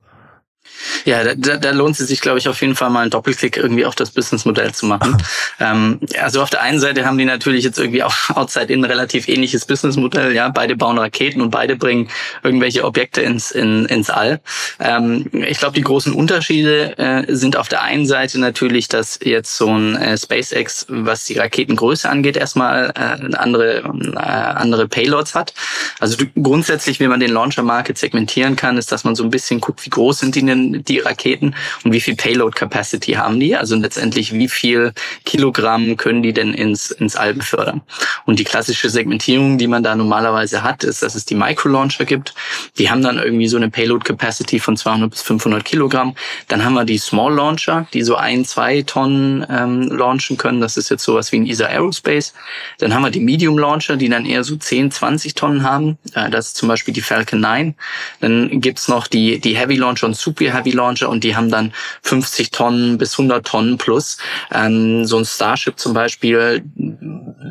Ja, 1.04 1.34
da, 1.34 1.56
da 1.56 1.70
lohnt 1.70 1.98
es 1.98 2.08
sich, 2.08 2.20
glaube 2.20 2.38
ich, 2.38 2.48
auf 2.48 2.60
jeden 2.60 2.74
Fall 2.74 2.90
mal 2.90 3.02
einen 3.02 3.10
Doppelklick 3.10 3.56
irgendwie 3.56 3.84
auf 3.84 3.94
das 3.94 4.10
Businessmodell 4.10 4.72
zu 4.72 4.86
machen. 4.86 5.16
ähm, 5.60 6.00
also 6.20 6.42
auf 6.42 6.50
der 6.50 6.62
einen 6.62 6.80
Seite 6.80 7.04
haben 7.04 7.18
die 7.18 7.24
natürlich 7.24 7.64
jetzt 7.64 7.78
irgendwie 7.78 8.02
auch 8.02 8.14
outside 8.34 8.72
in 8.72 8.84
relativ 8.84 9.28
ähnliches 9.28 9.64
Businessmodell. 9.64 10.34
Ja, 10.34 10.48
beide 10.48 10.76
bauen 10.76 10.98
Raketen 10.98 11.40
und 11.40 11.50
beide 11.50 11.76
bringen 11.76 12.08
irgendwelche 12.42 12.84
Objekte 12.84 13.20
ins 13.22 13.50
in, 13.50 13.86
ins 13.86 14.10
All. 14.10 14.40
Ähm, 14.78 15.26
ich 15.32 15.58
glaube, 15.58 15.74
die 15.74 15.82
großen 15.82 16.12
Unterschiede 16.12 16.98
äh, 16.98 17.24
sind 17.34 17.56
auf 17.56 17.68
der 17.68 17.82
einen 17.82 18.06
Seite 18.06 18.38
natürlich, 18.38 18.88
dass 18.88 19.18
jetzt 19.22 19.56
so 19.56 19.68
ein 19.68 19.96
äh, 19.96 20.16
SpaceX, 20.16 20.86
was 20.88 21.24
die 21.24 21.38
Raketengröße 21.38 22.08
angeht, 22.08 22.36
erstmal 22.36 22.92
äh, 22.96 23.36
andere 23.36 23.78
äh, 23.80 24.18
andere 24.18 24.88
Payloads 24.88 25.34
hat. 25.34 25.54
Also 25.98 26.16
du, 26.16 26.26
grundsätzlich, 26.40 27.00
wie 27.00 27.08
man 27.08 27.20
den 27.20 27.30
Launcher 27.32 27.62
Market 27.62 27.98
segmentieren 27.98 28.56
kann, 28.56 28.76
ist, 28.76 28.92
dass 28.92 29.04
man 29.04 29.14
so 29.14 29.24
ein 29.24 29.30
bisschen 29.30 29.60
guckt, 29.60 29.84
wie 29.84 29.90
groß 29.90 30.20
sind 30.20 30.34
die 30.34 30.44
denn 30.44 30.82
die 30.90 30.98
Raketen 30.98 31.55
und 31.85 31.92
wie 31.92 32.00
viel 32.00 32.16
Payload 32.16 32.55
Capacity 32.55 33.12
haben 33.12 33.40
die? 33.40 33.57
Also 33.57 33.76
letztendlich, 33.76 34.33
wie 34.33 34.48
viel 34.48 34.92
Kilogramm 35.24 35.96
können 35.96 36.22
die 36.22 36.33
denn 36.33 36.53
ins, 36.53 36.90
ins 36.90 37.16
All 37.16 37.35
befördern? 37.35 37.83
Und 38.26 38.38
die 38.38 38.44
klassische 38.44 38.90
Segmentierung, 38.90 39.57
die 39.57 39.68
man 39.68 39.83
da 39.83 39.94
normalerweise 39.94 40.62
hat, 40.62 40.85
ist, 40.85 41.03
dass 41.03 41.14
es 41.14 41.24
die 41.24 41.35
Micro-Launcher 41.35 42.05
gibt. 42.05 42.35
Die 42.79 42.90
haben 42.90 43.03
dann 43.03 43.18
irgendwie 43.18 43.46
so 43.46 43.57
eine 43.57 43.70
Payload 43.70 44.05
Capacity 44.05 44.59
von 44.59 44.76
200 44.76 45.11
bis 45.11 45.22
500 45.22 45.64
Kilogramm. 45.64 46.14
Dann 46.48 46.64
haben 46.64 46.74
wir 46.74 46.85
die 46.85 46.98
Small 46.98 47.35
Launcher, 47.35 47.87
die 47.92 48.03
so 48.03 48.16
ein, 48.16 48.44
zwei 48.44 48.83
Tonnen 48.83 49.46
ähm, 49.48 49.83
launchen 49.83 50.37
können. 50.37 50.61
Das 50.61 50.76
ist 50.76 50.90
jetzt 50.90 51.05
sowas 51.05 51.31
wie 51.31 51.38
ein 51.38 51.46
ESA 51.46 51.66
Aerospace. 51.66 52.35
Dann 52.79 52.94
haben 52.94 53.03
wir 53.03 53.11
die 53.11 53.20
Medium 53.20 53.59
Launcher, 53.59 53.96
die 53.96 54.09
dann 54.09 54.26
eher 54.26 54.42
so 54.42 54.57
10, 54.57 54.90
20 54.90 55.35
Tonnen 55.35 55.62
haben. 55.62 55.98
Äh, 56.14 56.31
das 56.31 56.48
ist 56.48 56.57
zum 56.57 56.68
Beispiel 56.68 56.92
die 56.92 57.00
Falcon 57.00 57.40
9. 57.40 57.74
Dann 58.20 58.61
gibt's 58.61 58.88
noch 58.88 59.07
die, 59.07 59.38
die 59.38 59.57
Heavy 59.57 59.76
Launcher 59.76 60.07
und 60.07 60.16
Super 60.16 60.53
Heavy 60.53 60.72
Launcher 60.72 60.79
und 60.80 61.24
die 61.24 61.36
haben 61.36 61.50
dann 61.50 61.72
50 62.02 62.50
Tonnen 62.50 62.98
bis 62.98 63.12
100 63.12 63.46
Tonnen 63.46 63.78
plus. 63.78 64.18
Ähm, 64.52 65.04
so 65.04 65.18
ein 65.18 65.24
Starship 65.24 65.78
zum 65.78 65.94
Beispiel, 65.94 66.62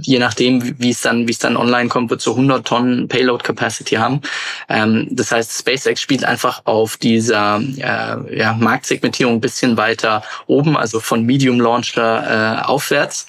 je 0.02 0.20
nachdem, 0.20 0.80
wie 0.80 0.90
es 0.90 1.02
dann, 1.02 1.28
wie 1.28 1.32
es 1.32 1.40
dann 1.40 1.58
online 1.58 1.90
kommt, 1.90 2.10
wird 2.10 2.22
so 2.22 2.32
100 2.32 2.66
Tonnen 2.66 3.08
Payload 3.08 3.44
Capacity 3.44 3.96
haben. 3.96 4.22
Ähm, 4.68 5.08
das 5.12 5.32
heißt, 5.32 5.60
SpaceX 5.60 6.02
spielt 6.02 6.24
einfach 6.24 6.62
auf 6.66 6.98
dieser 6.98 7.62
äh, 7.78 8.38
ja, 8.38 8.54
Marktsegmentierung 8.54 9.36
ein 9.36 9.42
bisschen 9.42 9.78
weiter 9.78 10.24
oben, 10.48 10.78
also 10.78 11.00
von 11.00 11.26
Medium 11.26 11.60
Launcher 11.60 12.62
äh, 12.62 12.66
aufwärts 12.66 13.28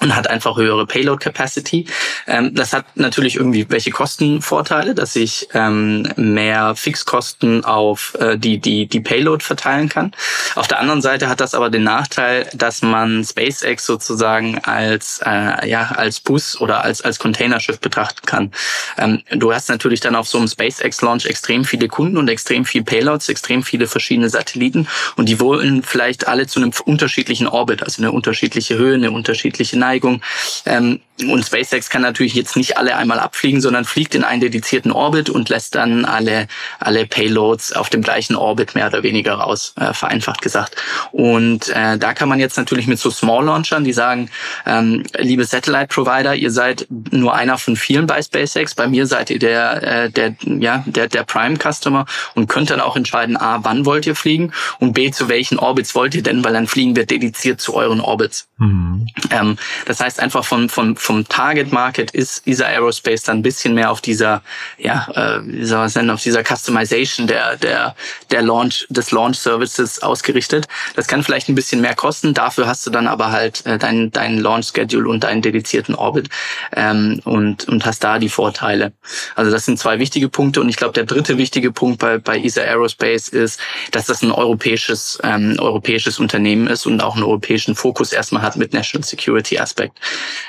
und 0.00 0.14
hat 0.14 0.28
einfach 0.28 0.56
höhere 0.56 0.86
Payload 0.86 1.22
Capacity. 1.22 1.86
Ähm, 2.26 2.54
das 2.54 2.72
hat 2.72 2.96
natürlich 2.96 3.36
irgendwie 3.36 3.66
welche 3.68 3.92
Kostenvorteile, 3.92 4.94
dass 4.94 5.14
ich 5.14 5.48
ähm, 5.54 6.08
mehr 6.16 6.74
Fixkosten 6.74 7.64
auf 7.64 8.14
äh, 8.18 8.36
die, 8.36 8.58
die, 8.58 8.86
die 8.86 9.00
Payload 9.00 9.44
verteilen 9.44 9.88
kann. 9.88 10.12
Auf 10.56 10.66
der 10.66 10.80
anderen 10.80 11.00
Seite 11.00 11.28
hat 11.28 11.40
das 11.40 11.54
aber 11.54 11.70
den 11.70 11.84
Nachteil, 11.84 12.48
dass 12.54 12.82
man 12.82 13.24
SpaceX 13.24 13.86
sozusagen 13.86 14.58
als, 14.64 15.20
äh, 15.24 15.68
ja, 15.68 15.92
als 15.94 16.18
Bus 16.18 16.60
oder 16.60 16.82
als, 16.82 17.00
als 17.00 17.20
Containerschiff 17.20 17.78
betrachten 17.78 18.26
kann. 18.26 18.50
Ähm, 18.98 19.22
du 19.30 19.54
hast 19.54 19.68
natürlich 19.68 20.00
dann 20.00 20.16
auf 20.16 20.26
so 20.26 20.38
einem 20.38 20.48
SpaceX-Launch 20.48 21.26
extrem 21.26 21.64
viele 21.64 21.86
Kunden 21.86 22.16
und 22.16 22.28
extrem 22.28 22.64
viel 22.64 22.82
Payloads, 22.82 23.28
extrem 23.28 23.62
viele 23.62 23.86
verschiedene 23.86 24.28
Satelliten 24.28 24.88
und 25.14 25.28
die 25.28 25.38
wollen 25.38 25.84
vielleicht 25.84 26.26
alle 26.26 26.48
zu 26.48 26.58
einem 26.58 26.72
unterschiedlichen 26.84 27.46
Orbit, 27.46 27.84
also 27.84 28.02
eine 28.02 28.10
unterschiedliche 28.10 28.76
Höhe, 28.76 28.94
eine 28.94 29.12
unterschiedliche 29.12 29.83
Neigung. 29.84 30.22
Ähm, 30.64 31.00
und 31.20 31.44
SpaceX 31.44 31.90
kann 31.90 32.02
natürlich 32.02 32.34
jetzt 32.34 32.56
nicht 32.56 32.76
alle 32.76 32.96
einmal 32.96 33.20
abfliegen, 33.20 33.60
sondern 33.60 33.84
fliegt 33.84 34.16
in 34.16 34.24
einen 34.24 34.40
dedizierten 34.40 34.90
Orbit 34.90 35.30
und 35.30 35.48
lässt 35.48 35.76
dann 35.76 36.04
alle, 36.04 36.48
alle 36.80 37.06
Payloads 37.06 37.72
auf 37.72 37.88
dem 37.88 38.02
gleichen 38.02 38.34
Orbit 38.34 38.74
mehr 38.74 38.88
oder 38.88 39.04
weniger 39.04 39.34
raus, 39.34 39.74
äh, 39.78 39.92
vereinfacht 39.92 40.42
gesagt. 40.42 40.74
Und 41.12 41.68
äh, 41.68 41.98
da 41.98 42.14
kann 42.14 42.28
man 42.28 42.40
jetzt 42.40 42.56
natürlich 42.56 42.88
mit 42.88 42.98
so 42.98 43.10
Small 43.10 43.44
Launchern, 43.44 43.84
die 43.84 43.92
sagen, 43.92 44.28
ähm, 44.66 45.04
liebe 45.16 45.44
Satellite 45.44 45.86
Provider, 45.86 46.34
ihr 46.34 46.50
seid 46.50 46.88
nur 46.90 47.32
einer 47.32 47.58
von 47.58 47.76
vielen 47.76 48.08
bei 48.08 48.20
SpaceX, 48.20 48.74
bei 48.74 48.88
mir 48.88 49.06
seid 49.06 49.30
ihr 49.30 49.38
der, 49.38 49.82
äh, 49.84 50.10
der, 50.10 50.34
ja, 50.44 50.82
der, 50.84 51.06
der 51.06 51.22
Prime 51.22 51.56
Customer 51.56 52.06
und 52.34 52.48
könnt 52.48 52.70
dann 52.70 52.80
auch 52.80 52.96
entscheiden, 52.96 53.36
A, 53.36 53.60
wann 53.62 53.86
wollt 53.86 54.06
ihr 54.06 54.16
fliegen 54.16 54.52
und 54.80 54.94
B, 54.94 55.12
zu 55.12 55.28
welchen 55.28 55.60
Orbits 55.60 55.94
wollt 55.94 56.16
ihr 56.16 56.24
denn, 56.24 56.42
weil 56.42 56.54
dann 56.54 56.66
fliegen 56.66 56.96
wir 56.96 57.06
dediziert 57.06 57.60
zu 57.60 57.74
euren 57.74 58.00
Orbits. 58.00 58.48
Mhm. 58.58 59.06
Ähm, 59.30 59.56
das 59.86 60.00
heißt 60.00 60.20
einfach 60.20 60.44
von, 60.44 60.68
von 60.68 60.96
vom 60.96 61.28
Target 61.28 61.72
Market 61.72 62.10
ist 62.10 62.46
ESA 62.46 62.66
Aerospace 62.66 63.22
dann 63.22 63.38
ein 63.38 63.42
bisschen 63.42 63.74
mehr 63.74 63.90
auf 63.90 64.00
dieser, 64.00 64.42
ja, 64.78 65.06
äh, 65.14 65.40
wie 65.44 65.64
soll 65.64 65.78
man 65.78 65.86
es 65.86 65.96
auf 65.96 66.22
dieser 66.22 66.42
Customization 66.44 67.26
der, 67.26 67.56
der, 67.56 67.94
der 68.30 68.42
Launch, 68.42 68.86
des 68.88 69.10
Launch 69.10 69.38
Services 69.38 70.02
ausgerichtet. 70.02 70.66
Das 70.96 71.06
kann 71.06 71.22
vielleicht 71.22 71.48
ein 71.48 71.54
bisschen 71.54 71.80
mehr 71.80 71.94
kosten. 71.94 72.34
Dafür 72.34 72.66
hast 72.66 72.86
du 72.86 72.90
dann 72.90 73.06
aber 73.06 73.32
halt 73.32 73.64
äh, 73.66 73.78
deinen, 73.78 74.10
deinen 74.10 74.38
Launch 74.38 74.68
Schedule 74.74 75.08
und 75.08 75.24
deinen 75.24 75.42
dedizierten 75.42 75.94
Orbit, 75.94 76.28
ähm, 76.76 77.20
und, 77.24 77.68
und 77.68 77.84
hast 77.86 78.04
da 78.04 78.18
die 78.18 78.28
Vorteile. 78.28 78.92
Also 79.34 79.50
das 79.50 79.64
sind 79.64 79.78
zwei 79.78 79.98
wichtige 79.98 80.28
Punkte. 80.28 80.60
Und 80.60 80.68
ich 80.68 80.76
glaube, 80.76 80.92
der 80.92 81.04
dritte 81.04 81.38
wichtige 81.38 81.72
Punkt 81.72 81.98
bei, 81.98 82.18
bei 82.18 82.38
ESA 82.38 82.62
Aerospace 82.62 83.28
ist, 83.28 83.60
dass 83.90 84.06
das 84.06 84.22
ein 84.22 84.32
europäisches, 84.32 85.18
ähm, 85.22 85.56
europäisches 85.58 86.18
Unternehmen 86.18 86.66
ist 86.66 86.86
und 86.86 87.02
auch 87.02 87.14
einen 87.14 87.24
europäischen 87.24 87.74
Fokus 87.74 88.12
erstmal 88.12 88.42
hat 88.42 88.56
mit 88.56 88.72
National 88.72 89.04
Security 89.06 89.58
Aspekt. 89.64 89.98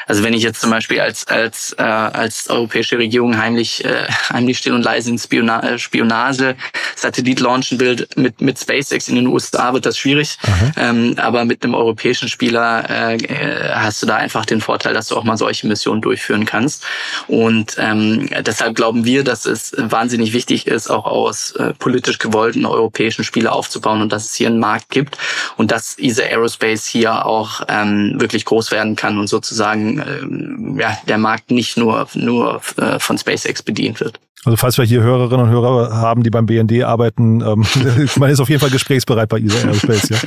Also 0.08 0.24
wenn 0.24 0.34
ich 0.34 0.44
jetzt 0.44 0.62
zum 0.62 0.70
Beispiel 0.70 1.00
als 1.00 1.28
als 1.28 1.76
äh, 1.78 1.84
als 1.84 2.50
europäische 2.50 2.98
Regierung 2.98 3.38
heimlich 3.38 3.84
äh, 3.84 4.08
heimlich 4.30 4.60
still 4.60 4.74
und 4.74 4.84
leise 4.84 5.10
in 5.10 5.18
Spiona 5.18 5.64
äh, 5.64 5.80
Spionage 5.80 6.56
Satellit 6.96 7.40
launchen 7.40 7.80
will 7.80 8.08
mit 8.16 8.42
mit 8.42 8.60
SpaceX 8.60 9.08
in 9.08 9.16
den 9.16 9.28
USA 9.28 9.74
wird 9.74 9.86
das 9.86 9.98
schwierig, 9.98 10.38
ähm, 10.78 11.16
aber 11.18 11.46
mit 11.46 11.64
einem 11.64 11.74
europäischen 11.74 12.30
Spieler 12.30 12.90
äh, 12.90 13.16
äh, 13.16 13.74
hast 13.74 14.02
du 14.02 14.06
da 14.06 14.16
einfach 14.16 14.46
den 14.46 14.62
Vorteil, 14.62 14.94
dass 14.94 15.08
du 15.08 15.16
auch 15.16 15.24
mal 15.24 15.38
solche 15.38 15.68
Missionen 15.68 16.02
durchführen 16.02 16.46
kannst. 16.46 16.84
Und 17.28 17.76
ähm, 17.80 18.30
deshalb 18.42 18.76
glauben 18.76 19.06
wir, 19.06 19.24
dass 19.24 19.46
es 19.46 19.74
wahnsinnig 19.78 20.34
wichtig 20.34 20.68
ist, 20.68 20.90
auch 20.90 21.06
aus 21.06 21.52
äh, 21.52 21.74
politisch 21.74 22.20
gewollten 22.20 22.66
europäischen 22.66 23.24
Spieler 23.24 23.54
aufzubauen 23.54 24.02
und 24.02 24.12
dass 24.12 24.26
es 24.26 24.36
hier 24.36 24.48
einen 24.48 24.60
Markt 24.60 24.90
gibt 24.90 25.18
und 25.58 25.72
dass 25.72 25.98
ESA 25.98 26.24
Aerospace 26.24 26.86
hier 26.86 27.26
auch 27.26 27.62
ähm, 27.68 28.16
wirklich 28.20 28.46
groß 28.46 28.72
werden 28.72 28.96
kann 28.96 29.05
und 29.14 29.28
sozusagen 29.28 30.00
äh, 30.00 30.82
ja, 30.82 30.98
der 31.08 31.18
Markt 31.18 31.52
nicht 31.52 31.78
nur, 31.78 32.08
nur 32.14 32.62
äh, 32.78 33.00
von 33.00 33.18
SpaceX 33.18 33.64
bedient 33.64 34.00
wird. 34.00 34.20
Also 34.44 34.58
falls 34.58 34.78
wir 34.78 34.86
hier 34.86 35.02
Hörerinnen 35.02 35.48
und 35.48 35.52
Hörer 35.52 35.96
haben, 35.96 36.22
die 36.22 36.30
beim 36.30 36.46
BND 36.46 36.84
arbeiten, 36.84 37.42
ähm, 37.42 37.66
man 38.18 38.30
ist 38.30 38.40
auf 38.40 38.50
jeden 38.50 38.62
Fall 38.62 38.70
gesprächsbereit 38.70 39.28
bei 39.28 39.40
ESA 39.40 39.68
Aerospace. 39.68 40.10
Ja. 40.10 40.18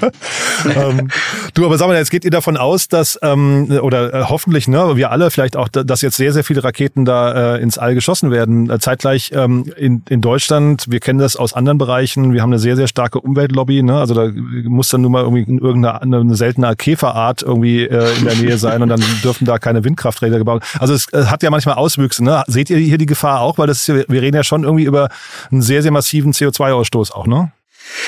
ähm, 0.88 1.08
du, 1.54 1.64
aber 1.64 1.78
sag 1.78 1.86
mal, 1.86 1.96
jetzt 1.96 2.10
geht 2.10 2.24
ihr 2.24 2.32
davon 2.32 2.56
aus, 2.56 2.88
dass, 2.88 3.18
ähm, 3.22 3.70
oder 3.80 4.12
äh, 4.12 4.24
hoffentlich, 4.24 4.66
ne, 4.66 4.96
wir 4.96 5.12
alle 5.12 5.30
vielleicht 5.30 5.56
auch, 5.56 5.68
dass 5.68 6.02
jetzt 6.02 6.16
sehr, 6.16 6.32
sehr 6.32 6.42
viele 6.42 6.64
Raketen 6.64 7.04
da 7.04 7.56
äh, 7.56 7.62
ins 7.62 7.78
All 7.78 7.94
geschossen 7.94 8.32
werden. 8.32 8.68
Äh, 8.68 8.80
zeitgleich 8.80 9.30
ähm, 9.34 9.72
in, 9.76 10.02
in 10.08 10.20
Deutschland, 10.20 10.86
wir 10.88 10.98
kennen 10.98 11.20
das 11.20 11.36
aus 11.36 11.52
anderen 11.52 11.78
Bereichen, 11.78 12.32
wir 12.32 12.42
haben 12.42 12.50
eine 12.50 12.58
sehr, 12.58 12.74
sehr 12.74 12.88
starke 12.88 13.20
Umweltlobby. 13.20 13.84
Ne? 13.84 13.98
Also 13.98 14.14
da 14.14 14.32
muss 14.64 14.88
dann 14.88 15.02
nur 15.02 15.10
mal 15.10 15.22
irgendwie 15.22 15.42
irgendeine 15.42 16.02
eine 16.02 16.34
seltene 16.34 16.74
Käferart 16.74 17.42
irgendwie 17.42 17.84
äh, 17.84 18.18
in 18.18 18.24
der 18.24 18.34
Nähe 18.34 18.58
sein 18.58 18.82
und 18.82 18.88
dann 18.88 19.02
dürfen 19.22 19.44
da 19.44 19.58
keine 19.58 19.84
Windkrafträder 19.84 20.38
gebaut. 20.38 20.64
Also 20.80 20.94
es 20.94 21.12
äh, 21.12 21.26
hat 21.26 21.44
ja 21.44 21.50
manchmal 21.50 21.76
Auswüchse. 21.76 22.24
Ne? 22.24 22.42
Seht 22.48 22.68
ihr 22.70 22.78
hier 22.78 22.98
die 22.98 23.06
Gefahr 23.06 23.40
auch? 23.42 23.58
Weil 23.58 23.68
das 23.68 23.80
ist 23.80 23.86
ja 23.86 23.97
wir 24.08 24.22
reden 24.22 24.36
ja 24.36 24.44
schon 24.44 24.64
irgendwie 24.64 24.84
über 24.84 25.08
einen 25.50 25.62
sehr, 25.62 25.82
sehr 25.82 25.92
massiven 25.92 26.32
CO2-Ausstoß 26.32 27.12
auch, 27.12 27.26
ne? 27.26 27.52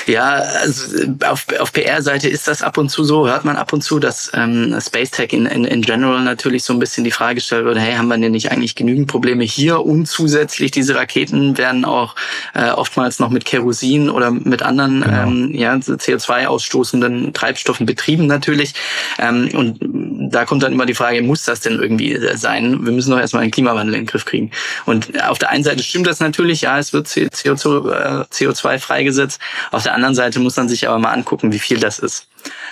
Ja, 0.07 0.33
also 0.61 1.05
auf, 1.25 1.45
auf 1.59 1.73
PR-Seite 1.73 2.27
ist 2.27 2.47
das 2.47 2.61
ab 2.61 2.77
und 2.77 2.89
zu 2.89 3.03
so, 3.03 3.27
hört 3.27 3.45
man 3.45 3.55
ab 3.55 3.73
und 3.73 3.81
zu, 3.81 3.99
dass 3.99 4.31
ähm, 4.33 4.75
Space 4.79 5.11
Tech 5.11 5.31
in, 5.31 5.45
in, 5.45 5.65
in 5.65 5.81
general 5.81 6.23
natürlich 6.23 6.63
so 6.63 6.73
ein 6.73 6.79
bisschen 6.79 7.03
die 7.03 7.11
Frage 7.11 7.35
gestellt 7.35 7.65
wird, 7.65 7.77
hey, 7.77 7.95
haben 7.95 8.07
wir 8.07 8.17
denn 8.17 8.31
nicht 8.31 8.51
eigentlich 8.51 8.75
genügend 8.75 9.07
Probleme 9.07 9.43
hier 9.43 9.85
und 9.85 10.07
zusätzlich 10.07 10.71
diese 10.71 10.95
Raketen 10.95 11.57
werden 11.57 11.85
auch 11.85 12.15
äh, 12.53 12.69
oftmals 12.69 13.19
noch 13.19 13.29
mit 13.29 13.45
Kerosin 13.45 14.09
oder 14.09 14.31
mit 14.31 14.63
anderen 14.63 15.01
genau. 15.01 15.23
ähm, 15.23 15.51
ja, 15.53 15.73
CO2-ausstoßenden 15.73 17.33
Treibstoffen 17.33 17.85
betrieben 17.85 18.27
natürlich. 18.27 18.73
Ähm, 19.19 19.49
und 19.53 19.79
da 20.31 20.45
kommt 20.45 20.63
dann 20.63 20.73
immer 20.73 20.85
die 20.85 20.93
Frage, 20.93 21.21
muss 21.21 21.43
das 21.43 21.59
denn 21.59 21.79
irgendwie 21.79 22.17
sein? 22.35 22.83
Wir 22.83 22.91
müssen 22.91 23.11
doch 23.11 23.19
erstmal 23.19 23.43
den 23.43 23.51
Klimawandel 23.51 23.95
in 23.95 24.01
den 24.01 24.07
Griff 24.07 24.25
kriegen. 24.25 24.51
Und 24.85 25.21
auf 25.23 25.39
der 25.39 25.49
einen 25.49 25.63
Seite 25.63 25.83
stimmt 25.83 26.07
das 26.07 26.19
natürlich, 26.19 26.61
ja, 26.61 26.79
es 26.79 26.93
wird 26.93 27.07
CO2, 27.07 28.27
CO2 28.29 28.79
freigesetzt. 28.79 29.39
Auf 29.71 29.83
der 29.83 29.93
anderen 29.93 30.15
Seite 30.15 30.39
muss 30.39 30.55
man 30.55 30.69
sich 30.69 30.87
aber 30.87 30.99
mal 30.99 31.11
angucken, 31.11 31.51
wie 31.51 31.59
viel 31.59 31.79
das 31.79 31.99
ist. 31.99 32.27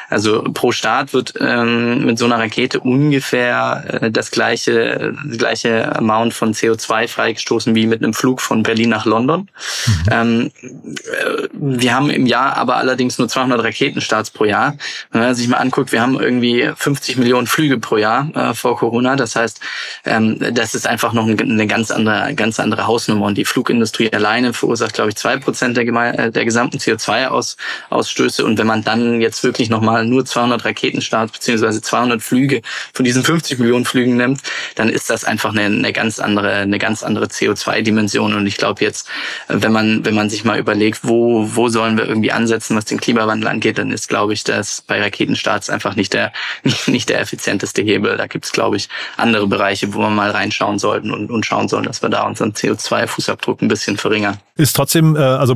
Also 0.10 0.44
pro 0.54 0.72
Start 0.72 1.14
wird 1.14 1.34
ähm, 1.40 2.06
mit 2.06 2.18
so 2.18 2.26
einer 2.26 2.40
Rakete 2.40 2.80
ungefähr 2.80 4.02
äh, 4.02 4.12
das 4.12 4.32
gleiche, 4.32 5.14
das 5.26 5.38
gleiche 5.38 5.96
Amount 5.96 6.34
von 6.34 6.54
CO2 6.54 7.08
freigestoßen 7.08 7.76
wie 7.76 7.86
mit 7.86 8.02
einem 8.02 8.14
Flug 8.14 8.42
von 8.42 8.64
Berlin 8.64 8.90
nach 8.90 9.06
London. 9.06 9.50
Mhm. 9.86 10.12
Ähm, 10.12 10.52
äh, 10.64 11.48
wir 11.54 11.94
haben 11.94 12.10
im 12.10 12.26
Jahr 12.26 12.58
aber 12.58 12.78
allerdings 12.78 13.20
nur 13.20 13.28
200 13.28 13.64
Raketenstarts 13.64 14.32
pro 14.32 14.46
Jahr. 14.46 14.78
Wenn 15.12 15.22
man 15.22 15.36
sich 15.36 15.48
mal 15.48 15.58
anguckt, 15.58 15.92
wir 15.92 16.02
haben 16.02 16.20
irgendwie 16.20 16.72
50 16.76 17.18
Millionen 17.18 17.46
Flüge 17.46 17.78
pro 17.78 17.98
Jahr 17.98 18.30
äh, 18.36 18.54
vor 18.54 18.78
Corona. 18.78 19.16
Das 19.16 19.36
heißt, 19.36 19.60
ähm, 20.06 20.38
das 20.54 20.74
ist 20.74 20.88
einfach 20.88 21.14
noch 21.14 21.28
eine 21.28 21.68
ganz 21.68 21.92
andere, 21.92 22.34
ganz 22.34 22.60
andere 22.60 22.88
Hausnummer. 22.88 23.28
Und 23.28 23.38
die 23.38 23.46
Flugindustrie 23.46 24.12
alleine 24.12 24.54
verursacht, 24.54 24.94
glaube 24.94 25.10
ich, 25.10 25.16
zwei 25.18 25.38
Prozent 25.38 25.78
der, 25.78 25.86
äh, 25.86 26.32
der 26.32 26.46
gesamten 26.46 26.78
CO2-Ausstöße. 26.78 28.44
Und 28.44 28.58
wenn 28.58 28.68
man 28.68 28.84
dann 28.84 29.22
jetzt 29.22 29.44
wirklich 29.44 29.59
nochmal 29.68 29.90
mal 29.90 30.06
nur 30.06 30.26
200 30.26 30.66
Raketenstarts 30.66 31.32
beziehungsweise 31.32 31.82
200 31.82 32.22
Flüge 32.22 32.62
von 32.94 33.06
diesen 33.06 33.24
50 33.24 33.60
Millionen 33.60 33.86
Flügen 33.86 34.18
nimmt, 34.18 34.42
dann 34.76 34.90
ist 34.90 35.10
das 35.10 35.24
einfach 35.24 35.52
eine, 35.52 35.64
eine 35.64 35.94
ganz 35.94 36.20
andere, 36.20 36.54
eine 36.54 36.78
ganz 36.78 37.04
andere 37.04 37.26
CO2-Dimension. 37.26 38.34
Und 38.36 38.46
ich 38.46 38.58
glaube 38.58 38.84
jetzt, 38.84 39.08
wenn 39.48 39.72
man, 39.72 40.06
wenn 40.06 40.16
man 40.16 40.30
sich 40.30 40.44
mal 40.44 40.60
überlegt, 40.60 41.00
wo, 41.04 41.48
wo 41.56 41.70
sollen 41.70 41.98
wir 41.98 42.08
irgendwie 42.08 42.32
ansetzen, 42.32 42.76
was 42.78 42.86
den 42.86 43.00
Klimawandel 43.00 43.48
angeht, 43.48 43.78
dann 43.78 43.92
ist, 43.92 44.10
glaube 44.10 44.34
ich, 44.34 44.44
das 44.44 44.82
bei 44.82 45.02
Raketenstarts 45.02 45.70
einfach 45.70 45.96
nicht 45.96 46.14
der, 46.14 46.32
nicht 46.86 47.10
der 47.10 47.20
effizienteste 47.20 47.82
Hebel. 47.82 48.18
Da 48.18 48.28
gibt 48.28 48.46
es, 48.46 48.52
glaube 48.52 48.78
ich, 48.78 48.90
andere 49.18 49.48
Bereiche, 49.48 49.94
wo 49.94 50.00
wir 50.00 50.10
mal 50.10 50.32
reinschauen 50.32 50.78
sollten 50.80 51.12
und, 51.12 51.32
und 51.32 51.46
schauen 51.46 51.68
sollen, 51.68 51.84
dass 51.84 52.02
wir 52.02 52.10
da 52.10 52.24
unseren 52.24 52.52
CO2-Fußabdruck 52.52 53.62
ein 53.62 53.68
bisschen 53.68 53.98
verringern. 53.98 54.38
Ist 54.56 54.76
trotzdem, 54.76 55.16
äh, 55.16 55.20
also 55.20 55.56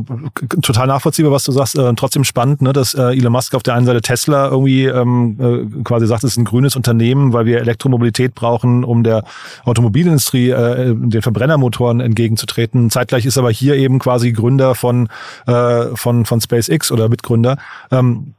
total 0.61 0.87
nachvollziehbar, 0.87 1.31
was 1.31 1.43
du 1.43 1.51
sagst, 1.51 1.77
äh, 1.77 1.93
trotzdem 1.95 2.23
spannend, 2.23 2.61
ne, 2.61 2.73
dass 2.73 2.93
äh, 2.93 3.17
Elon 3.17 3.33
Musk 3.33 3.53
auf 3.53 3.63
der 3.63 3.75
einen 3.75 3.85
Seite 3.85 3.92
Tesla 4.01 4.23
Tesla 4.23 4.49
irgendwie 4.49 4.85
ähm, 4.85 5.37
äh, 5.39 5.83
quasi 5.83 6.07
sagt, 6.07 6.23
es 6.23 6.31
ist 6.33 6.37
ein 6.37 6.45
grünes 6.45 6.75
Unternehmen, 6.75 7.33
weil 7.33 7.45
wir 7.45 7.59
Elektromobilität 7.59 8.35
brauchen, 8.35 8.83
um 8.83 9.03
der 9.03 9.23
Automobilindustrie, 9.65 10.49
äh, 10.49 10.95
den 10.95 11.21
Verbrennermotoren 11.21 11.99
entgegenzutreten. 11.99 12.89
Zeitgleich 12.89 13.25
ist 13.25 13.37
aber 13.37 13.51
hier 13.51 13.75
eben 13.75 13.99
quasi 13.99 14.31
Gründer 14.31 14.75
von, 14.75 15.09
äh, 15.45 15.95
von, 15.95 16.25
von 16.25 16.41
SpaceX 16.41 16.91
oder 16.91 17.09
Mitgründer. 17.09 17.57
Ähm, 17.91 18.33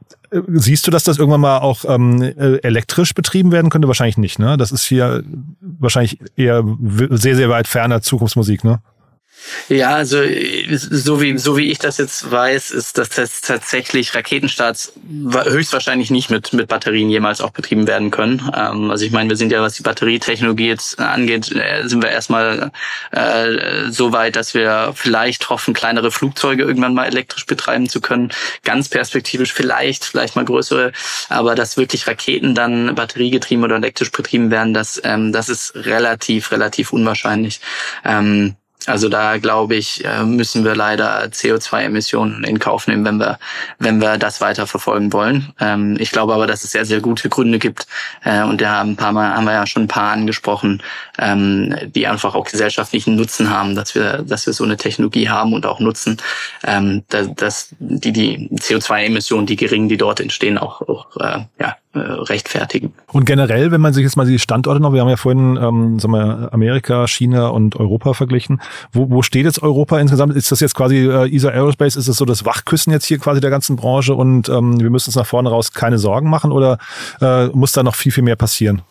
Siehst 0.47 0.85
du, 0.85 0.91
dass 0.91 1.03
das 1.05 1.17
irgendwann 1.17 1.39
mal 1.39 1.59
auch 1.59 1.85
ähm, 1.87 2.21
äh, 2.21 2.57
elektrisch 2.57 3.13
betrieben 3.13 3.53
werden 3.53 3.69
könnte? 3.69 3.87
Wahrscheinlich 3.87 4.17
nicht, 4.17 4.37
ne? 4.37 4.57
Das 4.57 4.71
ist 4.71 4.83
hier 4.83 5.23
wahrscheinlich 5.61 6.19
eher 6.35 6.63
sehr, 7.11 7.35
sehr 7.37 7.47
weit 7.47 7.67
ferner 7.67 8.01
Zukunftsmusik, 8.01 8.63
ne? 8.63 8.79
Ja, 9.69 9.95
also 9.95 10.17
so 10.73 11.21
wie, 11.21 11.37
so 11.37 11.57
wie 11.57 11.71
ich 11.71 11.79
das 11.79 11.97
jetzt 11.97 12.29
weiß, 12.29 12.71
ist, 12.71 12.97
dass 12.97 13.09
das 13.09 13.41
tatsächlich 13.41 14.13
Raketenstarts 14.13 14.93
höchstwahrscheinlich 15.45 16.11
nicht 16.11 16.29
mit, 16.29 16.53
mit 16.53 16.67
Batterien 16.67 17.09
jemals 17.09 17.41
auch 17.41 17.51
betrieben 17.51 17.87
werden 17.87 18.11
können. 18.11 18.51
Ähm, 18.55 18.91
also 18.91 19.05
ich 19.05 19.11
meine, 19.11 19.29
wir 19.29 19.37
sind 19.37 19.51
ja, 19.51 19.61
was 19.61 19.73
die 19.73 19.83
Batterietechnologie 19.83 20.67
jetzt 20.67 20.99
angeht, 20.99 21.51
äh, 21.51 21.87
sind 21.87 22.03
wir 22.03 22.09
erstmal 22.09 22.71
äh, 23.11 23.89
so 23.89 24.11
weit, 24.11 24.35
dass 24.35 24.53
wir 24.53 24.93
vielleicht 24.95 25.49
hoffen, 25.49 25.73
kleinere 25.73 26.11
Flugzeuge 26.11 26.63
irgendwann 26.63 26.93
mal 26.93 27.05
elektrisch 27.05 27.45
betreiben 27.45 27.89
zu 27.89 28.01
können. 28.01 28.31
Ganz 28.63 28.89
perspektivisch 28.89 29.53
vielleicht, 29.53 30.05
vielleicht 30.05 30.35
mal 30.35 30.45
größere, 30.45 30.91
aber 31.29 31.55
dass 31.55 31.77
wirklich 31.77 32.07
Raketen 32.07 32.55
dann 32.55 32.95
batteriegetrieben 32.95 33.63
oder 33.63 33.77
elektrisch 33.77 34.11
betrieben 34.11 34.51
werden, 34.51 34.73
das, 34.73 35.01
ähm, 35.03 35.31
das 35.31 35.49
ist 35.49 35.75
relativ, 35.75 36.51
relativ 36.51 36.93
unwahrscheinlich. 36.93 37.61
Ähm, 38.03 38.55
also 38.87 39.09
da 39.09 39.37
glaube 39.37 39.75
ich, 39.75 40.03
äh, 40.05 40.23
müssen 40.23 40.63
wir 40.63 40.75
leider 40.75 41.25
CO2-Emissionen 41.25 42.43
in 42.43 42.59
Kauf 42.59 42.87
nehmen, 42.87 43.05
wenn 43.05 43.17
wir, 43.17 43.39
wenn 43.79 43.99
wir 43.99 44.17
das 44.17 44.41
weiter 44.41 44.67
verfolgen 44.67 45.11
wollen. 45.13 45.53
Ähm, 45.59 45.97
ich 45.99 46.11
glaube 46.11 46.33
aber, 46.33 46.47
dass 46.47 46.63
es 46.63 46.71
sehr, 46.71 46.85
sehr 46.85 47.01
gute 47.01 47.29
Gründe 47.29 47.59
gibt. 47.59 47.87
Äh, 48.23 48.43
und 48.43 48.61
da 48.61 48.77
haben 48.77 48.91
ein 48.91 48.95
paar 48.95 49.11
Mal, 49.11 49.35
haben 49.35 49.45
wir 49.45 49.53
ja 49.53 49.65
schon 49.65 49.83
ein 49.83 49.87
paar 49.87 50.11
angesprochen, 50.11 50.81
ähm, 51.17 51.75
die 51.87 52.07
einfach 52.07 52.35
auch 52.35 52.45
gesellschaftlichen 52.45 53.15
Nutzen 53.15 53.49
haben, 53.49 53.75
dass 53.75 53.95
wir, 53.95 54.23
dass 54.23 54.45
wir 54.45 54.53
so 54.53 54.63
eine 54.63 54.77
Technologie 54.77 55.29
haben 55.29 55.53
und 55.53 55.65
auch 55.65 55.79
nutzen, 55.79 56.17
ähm, 56.63 57.03
dass 57.09 57.69
die, 57.79 58.11
die 58.11 58.49
CO2-Emissionen, 58.53 59.45
die 59.45 59.55
geringen, 59.55 59.89
die 59.89 59.97
dort 59.97 60.19
entstehen, 60.19 60.57
auch, 60.57 60.81
auch 60.81 61.17
äh, 61.17 61.45
ja, 61.59 61.77
rechtfertigen. 61.95 62.93
Und 63.11 63.25
generell, 63.25 63.71
wenn 63.71 63.81
man 63.81 63.93
sich 63.93 64.03
jetzt 64.03 64.15
mal 64.15 64.25
die 64.25 64.39
Standorte 64.39 64.81
noch, 64.81 64.93
wir 64.93 65.01
haben 65.01 65.09
ja 65.09 65.17
vorhin 65.17 65.57
ähm, 65.57 65.99
sagen 65.99 66.13
wir, 66.13 66.49
Amerika, 66.51 67.07
China 67.07 67.47
und 67.47 67.75
Europa 67.75 68.13
verglichen. 68.13 68.61
Wo, 68.91 69.09
wo 69.09 69.21
steht 69.21 69.45
jetzt 69.45 69.61
Europa 69.61 69.99
insgesamt? 69.99 70.35
Ist 70.35 70.51
das 70.51 70.59
jetzt 70.59 70.75
quasi 70.75 70.97
äh, 70.97 71.33
ESA 71.33 71.49
Aerospace, 71.49 71.95
ist 71.95 72.07
das 72.07 72.17
so 72.17 72.25
das 72.25 72.45
Wachküssen 72.45 72.91
jetzt 72.91 73.05
hier 73.05 73.19
quasi 73.19 73.41
der 73.41 73.49
ganzen 73.49 73.75
Branche 73.75 74.13
und 74.13 74.49
ähm, 74.49 74.79
wir 74.79 74.89
müssen 74.89 75.09
uns 75.09 75.15
nach 75.15 75.25
vorne 75.25 75.49
raus 75.49 75.71
keine 75.71 75.97
Sorgen 75.97 76.29
machen 76.29 76.51
oder 76.51 76.77
äh, 77.21 77.47
muss 77.47 77.71
da 77.71 77.83
noch 77.83 77.95
viel, 77.95 78.11
viel 78.11 78.23
mehr 78.23 78.35
passieren? 78.35 78.81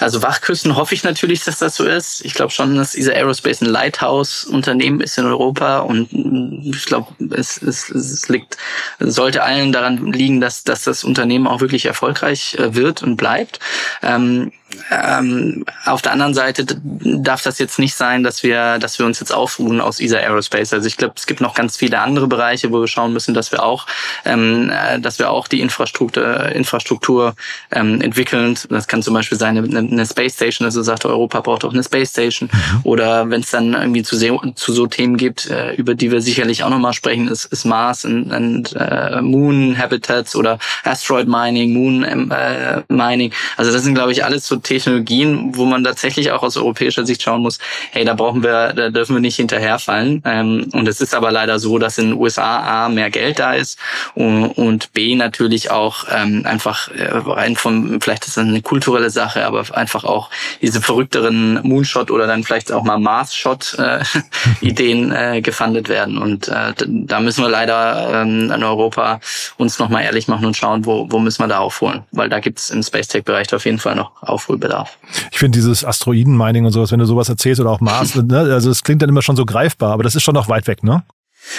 Also 0.00 0.22
Wachküssen 0.22 0.76
hoffe 0.76 0.94
ich 0.94 1.04
natürlich, 1.04 1.44
dass 1.44 1.58
das 1.58 1.76
so 1.76 1.84
ist. 1.84 2.24
Ich 2.24 2.34
glaube 2.34 2.52
schon, 2.52 2.76
dass 2.76 2.92
dieser 2.92 3.12
Aerospace 3.12 3.62
ein 3.62 3.66
Lighthouse-Unternehmen 3.66 5.00
ist 5.00 5.18
in 5.18 5.26
Europa 5.26 5.78
und 5.80 6.08
ich 6.12 6.84
glaube, 6.86 7.12
es, 7.34 7.60
es, 7.62 7.88
es 7.90 8.28
liegt, 8.28 8.56
sollte 8.98 9.42
allen 9.42 9.72
daran 9.72 10.12
liegen, 10.12 10.40
dass, 10.40 10.64
dass 10.64 10.84
das 10.84 11.04
Unternehmen 11.04 11.46
auch 11.46 11.60
wirklich 11.60 11.86
erfolgreich 11.86 12.56
äh, 12.58 12.74
wird 12.74 13.02
und 13.02 13.16
bleibt. 13.16 13.60
Ähm, 14.02 14.52
ähm, 14.90 15.64
auf 15.84 16.02
der 16.02 16.12
anderen 16.12 16.34
Seite 16.34 16.64
darf 16.64 17.42
das 17.42 17.58
jetzt 17.58 17.78
nicht 17.78 17.94
sein, 17.94 18.22
dass 18.22 18.42
wir, 18.42 18.78
dass 18.78 18.98
wir 18.98 19.06
uns 19.06 19.20
jetzt 19.20 19.32
aufruhen 19.32 19.80
aus 19.80 20.00
ESA 20.00 20.18
Aerospace. 20.18 20.72
Also 20.72 20.86
ich 20.86 20.96
glaube, 20.96 21.14
es 21.16 21.26
gibt 21.26 21.40
noch 21.40 21.54
ganz 21.54 21.76
viele 21.76 22.00
andere 22.00 22.26
Bereiche, 22.26 22.72
wo 22.72 22.80
wir 22.80 22.88
schauen 22.88 23.12
müssen, 23.12 23.34
dass 23.34 23.52
wir 23.52 23.62
auch, 23.62 23.86
ähm, 24.24 24.70
äh, 24.70 25.00
dass 25.00 25.18
wir 25.18 25.30
auch 25.30 25.48
die 25.48 25.60
Infrastruktur, 25.60 26.46
Infrastruktur 26.46 27.34
ähm, 27.70 28.00
entwickeln. 28.00 28.58
Das 28.68 28.88
kann 28.88 29.02
zum 29.02 29.14
Beispiel 29.14 29.38
sein 29.38 29.56
eine, 29.56 29.78
eine 29.78 30.06
Space 30.06 30.34
Station, 30.34 30.64
also 30.64 30.82
sagt 30.82 31.04
Europa 31.04 31.40
braucht 31.40 31.64
auch 31.64 31.72
eine 31.72 31.82
Space 31.82 32.10
Station. 32.10 32.48
Mhm. 32.52 32.80
Oder 32.84 33.30
wenn 33.30 33.40
es 33.40 33.50
dann 33.50 33.74
irgendwie 33.74 34.02
zu, 34.02 34.16
zu 34.54 34.72
so 34.72 34.86
Themen 34.86 35.16
gibt, 35.16 35.50
äh, 35.50 35.74
über 35.74 35.94
die 35.94 36.10
wir 36.10 36.20
sicherlich 36.20 36.64
auch 36.64 36.70
nochmal 36.70 36.92
sprechen, 36.92 37.28
ist, 37.28 37.46
ist 37.46 37.64
Mars 37.64 38.04
und, 38.04 38.30
und 38.32 38.74
äh, 38.76 39.20
Moon 39.20 39.76
Habitats 39.78 40.36
oder 40.36 40.58
Asteroid 40.84 41.28
Mining, 41.28 41.72
Moon 41.72 42.04
äh, 42.04 42.82
Mining. 42.88 43.32
Also 43.56 43.72
das 43.72 43.82
sind, 43.82 43.94
glaube 43.94 44.12
ich, 44.12 44.24
alles 44.24 44.46
so 44.46 44.56
Technologien, 44.66 45.56
wo 45.56 45.64
man 45.64 45.84
tatsächlich 45.84 46.32
auch 46.32 46.42
aus 46.42 46.56
europäischer 46.56 47.06
Sicht 47.06 47.22
schauen 47.22 47.42
muss, 47.42 47.58
hey, 47.92 48.04
da 48.04 48.14
brauchen 48.14 48.42
wir, 48.42 48.72
da 48.72 48.90
dürfen 48.90 49.14
wir 49.16 49.20
nicht 49.20 49.36
hinterherfallen. 49.36 50.22
Ähm, 50.24 50.68
und 50.72 50.88
es 50.88 51.00
ist 51.00 51.14
aber 51.14 51.30
leider 51.30 51.58
so, 51.58 51.78
dass 51.78 51.98
in 51.98 52.10
den 52.10 52.18
USA 52.18 52.84
A 52.84 52.88
mehr 52.88 53.10
Geld 53.10 53.38
da 53.38 53.52
ist 53.54 53.78
und, 54.14 54.46
und 54.52 54.92
B 54.92 55.14
natürlich 55.14 55.70
auch 55.70 56.06
ähm, 56.10 56.42
einfach 56.44 56.88
äh, 56.88 57.08
rein 57.10 57.56
vom, 57.56 58.00
vielleicht 58.00 58.26
ist 58.26 58.36
das 58.36 58.44
eine 58.44 58.62
kulturelle 58.62 59.10
Sache, 59.10 59.46
aber 59.46 59.64
einfach 59.72 60.04
auch 60.04 60.30
diese 60.60 60.80
verrückteren 60.80 61.60
Moonshot 61.62 62.10
oder 62.10 62.26
dann 62.26 62.44
vielleicht 62.44 62.72
auch 62.72 62.82
mal 62.82 62.98
Mars-Shot-Ideen 62.98 65.12
äh, 65.12 65.26
äh, 65.36 65.40
gefundet 65.40 65.88
werden. 65.88 66.18
Und 66.18 66.48
äh, 66.48 66.72
da 66.86 67.20
müssen 67.20 67.42
wir 67.42 67.50
leider 67.50 68.22
ähm, 68.22 68.50
in 68.50 68.62
Europa 68.62 69.20
uns 69.56 69.78
nochmal 69.78 70.04
ehrlich 70.04 70.28
machen 70.28 70.46
und 70.46 70.56
schauen, 70.56 70.86
wo, 70.86 71.10
wo 71.10 71.18
müssen 71.18 71.42
wir 71.42 71.48
da 71.48 71.58
aufholen. 71.58 72.04
Weil 72.12 72.28
da 72.28 72.40
gibt 72.40 72.58
es 72.58 72.70
im 72.70 72.82
Space 72.82 73.08
Tech-Bereich 73.08 73.52
auf 73.54 73.64
jeden 73.64 73.78
Fall 73.78 73.94
noch 73.94 74.22
Aufholbedarf. 74.22 74.45
Bedarf. 74.48 74.98
Ich 75.32 75.38
finde 75.38 75.56
dieses 75.56 75.84
Asteroiden-Mining 75.84 76.64
und 76.64 76.72
sowas, 76.72 76.92
wenn 76.92 76.98
du 76.98 77.06
sowas 77.06 77.28
erzählst 77.28 77.60
oder 77.60 77.70
auch 77.70 77.80
Mars, 77.80 78.14
ne, 78.16 78.38
also 78.38 78.70
es 78.70 78.82
klingt 78.82 79.02
dann 79.02 79.08
immer 79.08 79.22
schon 79.22 79.36
so 79.36 79.44
greifbar, 79.44 79.92
aber 79.92 80.02
das 80.02 80.14
ist 80.14 80.22
schon 80.22 80.34
noch 80.34 80.48
weit 80.48 80.66
weg, 80.66 80.82
ne? 80.82 81.02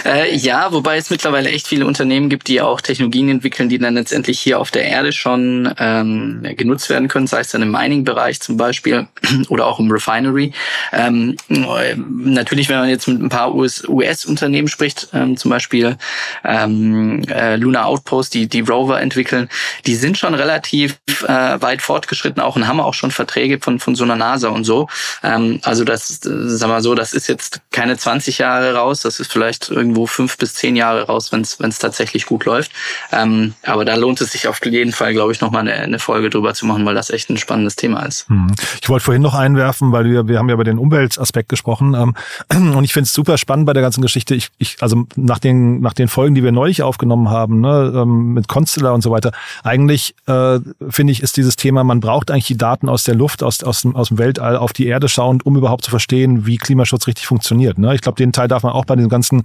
Äh, 0.06 0.36
ja, 0.36 0.72
wobei 0.72 0.98
es 0.98 1.10
mittlerweile 1.10 1.50
echt 1.50 1.68
viele 1.68 1.86
Unternehmen 1.86 2.30
gibt, 2.30 2.48
die 2.48 2.62
auch 2.62 2.82
Technologien 2.82 3.30
entwickeln, 3.30 3.70
die 3.70 3.80
dann 3.80 3.96
letztendlich 3.96 4.40
hier 4.40 4.60
auf 4.60 4.72
der 4.72 4.86
Erde 4.86 5.12
schon 5.12 5.74
ähm, 5.80 6.46
genutzt 6.56 6.90
werden 6.90 7.08
können, 7.08 7.28
sei 7.28 7.40
es 7.40 7.50
dann 7.50 7.62
im 7.62 7.72
Mining-Bereich 7.72 8.40
zum 8.40 8.58
Beispiel 8.58 9.08
oder 9.50 9.66
auch 9.66 9.80
im 9.80 9.92
Refinery. 9.92 10.54
Ähm, 10.92 11.36
natürlich, 11.48 12.70
wenn 12.70 12.80
man 12.80 12.90
jetzt 12.90 13.08
mit 13.08 13.22
ein 13.22 13.30
paar 13.30 13.54
US-Unternehmen 13.56 14.68
spricht, 14.68 15.10
ähm, 15.14 15.38
zum 15.38 15.52
Beispiel 15.52 15.98
ähm, 16.44 17.24
äh, 17.30 17.56
Lunar 17.56 17.86
Outpost, 17.86 18.34
die 18.34 18.48
die 18.48 18.62
Rover 18.62 19.02
entwickeln, 19.02 19.50
die 19.86 19.96
sind 19.96 20.18
schon 20.18 20.34
relativ 20.34 20.98
äh, 21.24 21.62
weit 21.62 21.82
fortgeschritten 21.82 22.42
auch 22.42 22.56
und 22.56 22.68
haben 22.68 22.80
auch 22.80 22.94
schon 22.94 23.12
Verträge 23.12 23.60
von 23.60 23.80
von 23.80 23.96
so 23.96 24.04
einer 24.04 24.16
NASA 24.16 24.50
und 24.50 24.64
so. 24.64 24.88
Ähm, 25.24 25.60
also 25.64 25.84
das, 25.84 26.20
sagen 26.22 26.72
wir 26.72 26.82
so, 26.82 26.96
das 26.96 27.14
ist 27.14 27.28
jetzt 27.28 27.62
keine 27.72 27.98
20 27.98 28.38
Jahre 28.38 28.76
raus, 28.76 29.02
das 29.02 29.20
ist 29.20 29.32
vielleicht 29.32 29.70
irgendwo 29.78 30.08
fünf 30.08 30.38
bis 30.38 30.54
zehn 30.56 30.76
Jahre 30.76 31.04
raus, 31.04 31.32
wenn 31.32 31.42
es 31.42 31.80
tatsächlich 31.80 32.26
gut 32.26 32.46
läuft. 32.46 32.72
Ähm, 33.12 33.54
aber 33.64 33.86
da 33.86 33.96
lohnt 33.96 34.20
es 34.22 34.32
sich 34.32 34.48
auf 34.48 34.64
jeden 34.66 34.92
Fall, 34.92 35.14
glaube 35.14 35.32
ich, 35.32 35.42
nochmal 35.42 35.62
eine, 35.62 35.74
eine 35.74 36.00
Folge 36.00 36.30
drüber 36.30 36.54
zu 36.54 36.66
machen, 36.66 36.86
weil 36.86 36.96
das 36.96 37.10
echt 37.10 37.30
ein 37.30 37.38
spannendes 37.38 37.76
Thema 37.76 38.04
ist. 38.04 38.28
Hm. 38.30 38.52
Ich 38.82 38.90
wollte 38.90 39.06
vorhin 39.06 39.22
noch 39.22 39.36
einwerfen, 39.36 39.92
weil 39.92 40.06
wir, 40.06 40.28
wir 40.28 40.40
haben 40.40 40.50
ja 40.50 40.56
über 40.56 40.64
den 40.64 40.78
Umweltaspekt 40.78 41.50
gesprochen. 41.50 41.94
Ähm, 41.94 42.16
und 42.76 42.84
ich 42.84 42.94
finde 42.94 43.06
es 43.06 43.14
super 43.14 43.38
spannend 43.38 43.66
bei 43.66 43.74
der 43.74 43.84
ganzen 43.84 44.02
Geschichte. 44.02 44.36
Ich, 44.36 44.50
ich, 44.58 44.78
also 44.82 45.06
nach 45.16 45.40
den, 45.40 45.82
nach 45.82 45.94
den 45.94 46.08
Folgen, 46.08 46.36
die 46.36 46.44
wir 46.44 46.52
neulich 46.52 46.82
aufgenommen 46.84 47.30
haben, 47.30 47.62
ne, 47.62 47.94
ähm, 47.96 48.34
mit 48.34 48.48
Constellar 48.48 48.94
und 48.94 49.02
so 49.02 49.12
weiter, 49.12 49.32
eigentlich 49.64 50.16
äh, 50.26 50.60
finde 50.90 51.14
ich, 51.14 51.22
ist 51.22 51.38
dieses 51.38 51.56
Thema, 51.56 51.84
man 51.84 52.00
braucht 52.00 52.32
eigentlich 52.32 52.48
die 52.48 52.58
Daten 52.58 52.90
aus 52.90 53.04
der 53.04 53.16
Luft, 53.16 53.44
aus, 53.44 53.64
aus, 53.64 53.86
aus 53.94 54.10
dem 54.10 54.18
Weltall 54.18 54.58
auf 54.58 54.74
die 54.74 54.88
Erde 54.88 55.10
schauend, 55.10 55.46
um 55.46 55.56
überhaupt 55.56 55.84
zu 55.84 55.90
verstehen, 55.90 56.46
wie 56.46 56.58
Klimaschutz 56.58 57.08
richtig 57.08 57.28
funktioniert. 57.28 57.78
Ne? 57.78 57.94
Ich 57.96 58.02
glaube, 58.02 58.18
den 58.18 58.34
Teil 58.34 58.48
darf 58.48 58.64
man 58.64 58.74
auch 58.74 58.86
bei 58.86 58.96
den 58.96 59.10
ganzen 59.10 59.44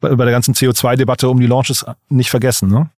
bei, 0.00 0.14
bei 0.14 0.24
der 0.24 0.32
ganzen 0.32 0.54
CO2-Debatte 0.54 1.28
um 1.28 1.40
die 1.40 1.46
Launches 1.46 1.84
nicht 2.08 2.30
vergessen. 2.30 2.68
Ne? 2.68 2.90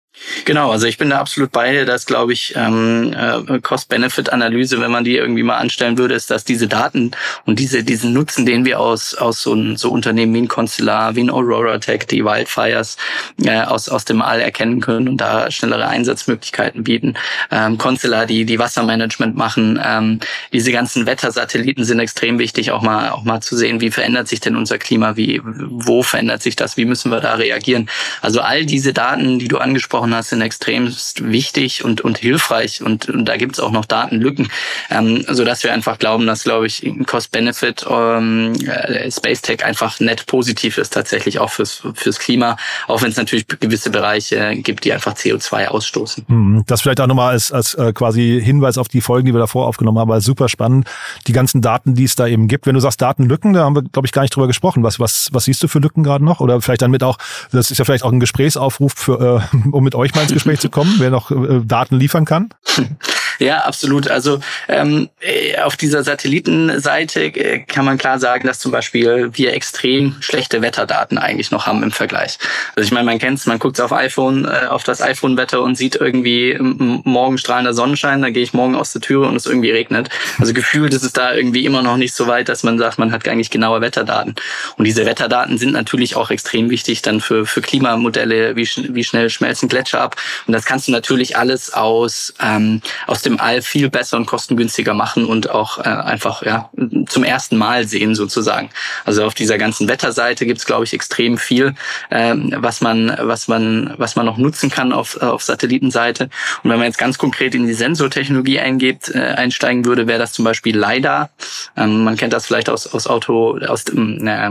Genau, 0.46 0.72
also 0.72 0.86
ich 0.86 1.00
bin 1.00 1.10
da 1.10 1.20
absolut 1.20 1.52
bei 1.52 1.72
dir, 1.72 1.86
dass, 1.86 2.06
glaube 2.06 2.34
ich, 2.34 2.54
ähm, 2.56 3.14
äh, 3.14 3.60
Cost-Benefit-Analyse, 3.60 4.80
wenn 4.80 4.92
man 4.92 5.04
die 5.04 5.18
irgendwie 5.18 5.42
mal 5.42 5.58
anstellen 5.58 5.98
würde, 5.98 6.14
ist, 6.14 6.30
dass 6.30 6.44
diese 6.44 6.68
Daten 6.68 7.12
und 7.46 7.58
diese, 7.58 7.84
diesen 7.84 8.14
Nutzen, 8.14 8.46
den 8.46 8.64
wir 8.64 8.80
aus, 8.80 9.16
aus 9.16 9.42
so, 9.42 9.76
so 9.76 9.90
Unternehmen 9.90 10.34
wie 10.36 10.42
ein 10.42 10.48
Constellar, 10.48 11.16
wie 11.16 11.24
ein 11.24 11.32
Aurora 11.32 11.80
Tech, 11.80 12.06
die 12.06 12.24
Wildfires 12.24 12.98
äh, 13.44 13.62
aus, 13.62 13.90
aus 13.90 14.06
dem 14.06 14.22
All 14.22 14.40
erkennen 14.40 14.82
können 14.82 15.08
und 15.08 15.18
da 15.18 15.50
schnellere 15.50 15.88
Einsatzmöglichkeiten 15.88 16.84
bieten. 16.84 17.16
Ähm, 17.50 17.80
Constellar, 17.80 18.28
die, 18.28 18.46
die 18.46 18.60
Wassermanagement 18.60 19.36
machen, 19.36 19.82
ähm, 19.84 20.20
diese 20.52 20.72
ganzen 20.72 21.08
Wettersatelliten 21.08 21.86
sind 21.86 22.00
extrem 22.00 22.38
wichtig, 22.38 22.72
auch 22.72 22.84
mal, 22.84 23.10
auch 23.10 23.24
mal 23.24 23.42
zu 23.42 23.58
sehen, 23.58 23.82
wie 23.82 23.90
verändert 23.90 24.28
sich 24.28 24.42
denn 24.42 24.56
unser 24.56 24.78
Klima, 24.78 25.16
wie, 25.16 25.42
wo 25.44 26.04
verändert 26.04 26.44
sich 26.44 26.56
das, 26.56 26.78
wie 26.78 26.86
müssen 26.86 27.12
wir 27.12 27.20
da 27.20 27.34
reagieren. 27.34 27.90
Also 28.22 28.42
all 28.42 28.66
diese 28.66 28.94
Daten, 28.94 29.40
die 29.40 29.48
du 29.48 29.58
angesprochen 29.58 30.03
angesprochen 30.04 30.16
hast, 30.16 30.30
sind 30.30 30.42
extremst 30.42 31.32
wichtig 31.32 31.84
und, 31.84 32.02
und 32.02 32.18
hilfreich. 32.18 32.82
Und, 32.82 33.10
und 33.10 33.26
da 33.26 33.38
gibt 33.38 33.54
es 33.54 33.60
auch 33.60 33.72
noch 33.72 33.86
Datenlücken, 33.86 34.50
ähm, 34.90 35.26
sodass 35.30 35.64
wir 35.64 35.74
einfach 35.74 36.00
glauben, 36.00 36.28
dass, 36.28 36.44
glaube 36.44 36.68
ich, 36.68 36.86
Cost-Benefit 37.06 37.86
ähm, 37.90 38.54
äh, 38.66 39.12
Space 39.12 39.42
Tech 39.42 39.64
einfach 39.64 40.00
net 40.00 40.26
positiv 40.26 40.78
ist, 40.78 40.94
tatsächlich 40.94 41.40
auch 41.40 41.50
fürs, 41.50 41.84
fürs 41.96 42.20
Klima, 42.20 42.58
auch 42.88 43.02
wenn 43.02 43.12
es 43.12 43.18
natürlich 43.18 43.48
gewisse 43.48 43.90
Bereiche 43.90 44.56
gibt, 44.58 44.86
die 44.86 44.94
einfach 44.94 45.14
CO2 45.14 45.68
ausstoßen. 45.68 46.26
Mhm. 46.28 46.64
Das 46.68 46.82
vielleicht 46.82 47.00
auch 47.00 47.08
nochmal 47.08 47.32
als, 47.32 47.52
als 47.52 47.74
äh, 47.76 47.94
quasi 47.94 48.42
Hinweis 48.44 48.78
auf 48.78 48.88
die 48.88 49.02
Folgen, 49.02 49.28
die 49.28 49.34
wir 49.34 49.40
davor 49.40 49.68
aufgenommen 49.68 50.00
haben, 50.00 50.10
weil 50.10 50.22
super 50.22 50.50
spannend. 50.50 50.88
Die 51.28 51.34
ganzen 51.34 51.62
Daten, 51.62 51.96
die 51.96 52.04
es 52.04 52.16
da 52.16 52.28
eben 52.28 52.48
gibt. 52.48 52.66
Wenn 52.66 52.76
du 52.76 52.80
sagst 52.80 53.02
Datenlücken, 53.02 53.54
da 53.54 53.64
haben 53.64 53.76
wir, 53.76 53.84
glaube 53.84 54.06
ich, 54.06 54.12
gar 54.12 54.22
nicht 54.22 54.36
drüber 54.36 54.48
gesprochen. 54.48 54.84
Was, 54.84 55.00
was, 55.00 55.30
was 55.32 55.46
siehst 55.46 55.62
du 55.64 55.68
für 55.68 55.80
Lücken 55.80 56.04
gerade 56.04 56.24
noch? 56.24 56.40
Oder 56.40 56.62
vielleicht 56.62 56.82
dann 56.82 56.92
mit 56.92 57.04
auch, 57.04 57.18
das 57.52 57.72
ist 57.72 57.78
ja 57.78 57.86
vielleicht 57.86 58.04
auch 58.04 58.12
ein 58.12 58.20
Gesprächsaufruf 58.20 58.94
für, 58.96 59.44
äh, 59.54 59.58
um 59.72 59.84
mit 59.84 59.93
euch 59.96 60.14
mal 60.16 60.22
ins 60.22 60.34
Gespräch 60.34 60.60
zu 60.60 60.70
kommen, 60.70 60.96
wer 60.98 61.10
noch 61.10 61.32
äh, 61.32 61.62
Daten 61.64 61.98
liefern 61.98 62.26
kann? 62.26 62.50
Ja, 63.40 63.60
absolut. 63.60 64.08
Also 64.10 64.40
ähm, 64.68 65.10
äh, 65.20 65.58
auf 65.60 65.78
dieser 65.78 66.04
Satellitenseite 66.04 67.26
äh, 67.26 67.60
kann 67.60 67.86
man 67.86 67.98
klar 67.98 68.20
sagen, 68.20 68.48
dass 68.48 68.60
zum 68.60 68.72
Beispiel 68.72 69.30
wir 69.34 69.54
extrem 69.54 70.16
schlechte 70.22 70.62
Wetterdaten 70.62 71.18
eigentlich 71.18 71.52
noch 71.52 71.66
haben 71.68 71.84
im 71.84 71.92
Vergleich. 71.92 72.38
Also 72.76 72.86
ich 72.86 72.92
meine, 72.92 73.06
man 73.06 73.20
kennt's, 73.20 73.46
man 73.46 73.60
guckt 73.60 73.80
auf 73.82 73.92
iPhone, 73.92 74.46
äh, 74.46 74.68
auf 74.68 74.84
das 74.84 75.02
iPhone-Wetter 75.02 75.62
und 75.62 75.76
sieht 75.76 75.96
irgendwie 75.96 76.58
morgen 76.60 77.38
strahlender 77.38 77.74
Sonnenschein, 77.74 78.22
dann 78.22 78.34
gehe 78.34 78.44
ich 78.44 78.54
morgen 78.54 78.76
aus 78.76 78.94
der 78.94 79.02
Tür 79.02 79.28
und 79.28 79.36
es 79.36 79.46
irgendwie 79.46 79.72
regnet. 79.72 80.10
Also 80.40 80.54
gefühlt 80.54 80.94
ist 80.94 81.04
es 81.04 81.14
da 81.14 81.34
irgendwie 81.34 81.66
immer 81.66 81.82
noch 81.82 81.98
nicht 81.98 82.14
so 82.14 82.28
weit, 82.28 82.50
dass 82.50 82.64
man 82.64 82.78
sagt, 82.78 83.00
man 83.00 83.12
hat 83.12 83.28
eigentlich 83.28 83.50
genaue 83.50 83.82
Wetterdaten. 83.82 84.36
Und 84.78 84.86
diese 84.86 85.06
Wetterdaten 85.06 85.58
sind 85.58 85.74
natürlich 85.74 86.16
auch 86.16 86.30
extrem 86.30 86.70
wichtig 86.70 87.02
dann 87.02 87.22
für, 87.22 87.46
für 87.46 87.62
Klimamodelle, 87.62 88.56
wie, 88.56 88.68
wie 88.90 89.04
schnell 89.04 89.30
schmelzen 89.30 89.70
Gletscher 89.70 90.02
ab. 90.02 90.16
Und 90.48 90.54
das 90.54 90.66
kannst 90.66 90.88
du 90.88 90.92
natürlich 90.92 91.38
alles 91.38 91.74
aus, 91.74 92.34
ähm, 92.40 92.82
aus 93.08 93.23
dem 93.24 93.40
All 93.40 93.62
viel 93.62 93.90
besser 93.90 94.18
und 94.18 94.26
kostengünstiger 94.26 94.94
machen 94.94 95.26
und 95.26 95.50
auch 95.50 95.80
äh, 95.80 95.84
einfach 95.84 96.44
ja, 96.44 96.70
zum 97.08 97.24
ersten 97.24 97.58
Mal 97.58 97.88
sehen 97.88 98.16
sozusagen. 98.16 98.70
Also 99.06 99.26
auf 99.26 99.34
dieser 99.34 99.58
ganzen 99.58 99.88
Wetterseite 99.88 100.46
gibt's 100.46 100.66
glaube 100.66 100.86
ich, 100.86 100.94
extrem 100.94 101.38
viel, 101.38 101.76
ähm, 102.12 102.54
was 102.58 102.82
man, 102.82 103.16
was 103.20 103.48
man, 103.48 103.94
was 103.98 104.16
man 104.16 104.26
noch 104.26 104.38
nutzen 104.38 104.70
kann 104.70 104.92
auf, 104.92 105.22
auf 105.22 105.44
Satellitenseite. 105.44 106.30
Und 106.64 106.70
wenn 106.70 106.78
man 106.78 106.88
jetzt 106.88 106.98
ganz 106.98 107.18
konkret 107.18 107.56
in 107.56 107.68
die 107.68 107.74
Sensortechnologie 107.74 108.60
eingeht, 108.60 109.10
äh, 109.14 109.20
einsteigen 109.20 109.86
würde, 109.86 110.08
wäre 110.08 110.20
das 110.20 110.34
zum 110.34 110.46
Beispiel 110.46 110.78
LiDAR. 110.78 111.30
Ähm, 111.78 112.04
man 112.04 112.18
kennt 112.18 112.34
das 112.34 112.48
vielleicht 112.48 112.70
aus, 112.70 112.94
aus 112.94 113.08
Auto, 113.08 113.60
aus, 113.68 113.86
äh, 113.86 114.50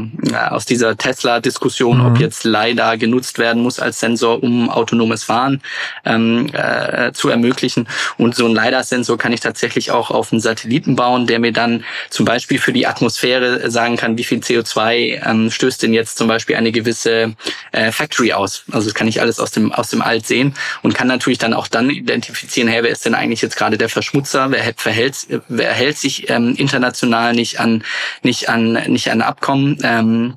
aus 0.51 0.64
dieser 0.64 0.97
Tesla-Diskussion, 0.97 1.99
mhm. 1.99 2.07
ob 2.07 2.20
jetzt 2.20 2.45
LiDAR 2.45 2.97
genutzt 2.97 3.39
werden 3.39 3.62
muss 3.62 3.79
als 3.79 4.01
Sensor, 4.01 4.43
um 4.43 4.70
autonomes 4.70 5.25
Fahren 5.25 5.61
ähm, 6.05 6.51
äh, 6.53 7.12
zu 7.12 7.29
ermöglichen. 7.29 7.89
Und 8.18 8.35
so 8.35 8.47
ein 8.47 8.55
LiDAR-Sensor 8.63 9.19
kann 9.19 9.33
ich 9.33 9.41
tatsächlich 9.41 9.91
auch 9.91 10.11
auf 10.11 10.33
einen 10.33 10.41
Satelliten 10.41 10.97
bauen, 10.97 11.27
der 11.27 11.39
mir 11.39 11.53
dann 11.53 11.85
zum 12.11 12.25
Beispiel 12.25 12.59
für 12.59 12.73
die 12.73 12.87
Atmosphäre 12.87 13.71
sagen 13.71 13.97
kann, 13.97 14.19
wie 14.19 14.25
viel 14.25 14.39
CO2 14.39 15.23
ähm, 15.25 15.51
stößt 15.51 15.83
denn 15.83 15.95
jetzt 15.95 16.19
zum 16.19 16.29
Beispiel 16.29 16.57
eine 16.57 16.73
gewisse 16.73 17.35
äh, 17.73 17.93
Factory 17.93 18.33
aus. 18.33 18.65
Also 18.71 18.89
das 18.89 18.95
kann 18.95 19.09
ich 19.09 19.21
alles 19.21 19.41
aus 19.41 19.51
dem, 19.51 19.73
aus 19.73 19.91
dem 19.91 20.03
Alt 20.03 20.27
sehen 20.27 20.55
und 20.83 20.95
kann 20.95 21.09
natürlich 21.09 21.39
dann 21.39 21.55
auch 21.55 21.69
dann 21.69 21.91
identifizieren, 21.91 22.69
hey, 22.69 22.83
wer 22.83 22.91
ist 22.91 23.05
denn 23.05 23.15
eigentlich 23.15 23.43
jetzt 23.43 23.57
gerade 23.57 23.79
der 23.79 23.89
Verschmutzer, 23.89 24.51
wer 24.51 24.75
verhält, 24.77 25.27
wer 25.49 25.73
hält 25.73 25.99
sich 25.99 26.31
ähm, 26.31 26.55
international 26.57 27.33
nicht 27.33 27.61
an, 27.61 27.85
nicht 28.23 28.49
an, 28.49 28.73
nicht 28.89 29.11
an 29.11 29.23
Abkommen, 29.23 29.79
ähm, 29.83 30.35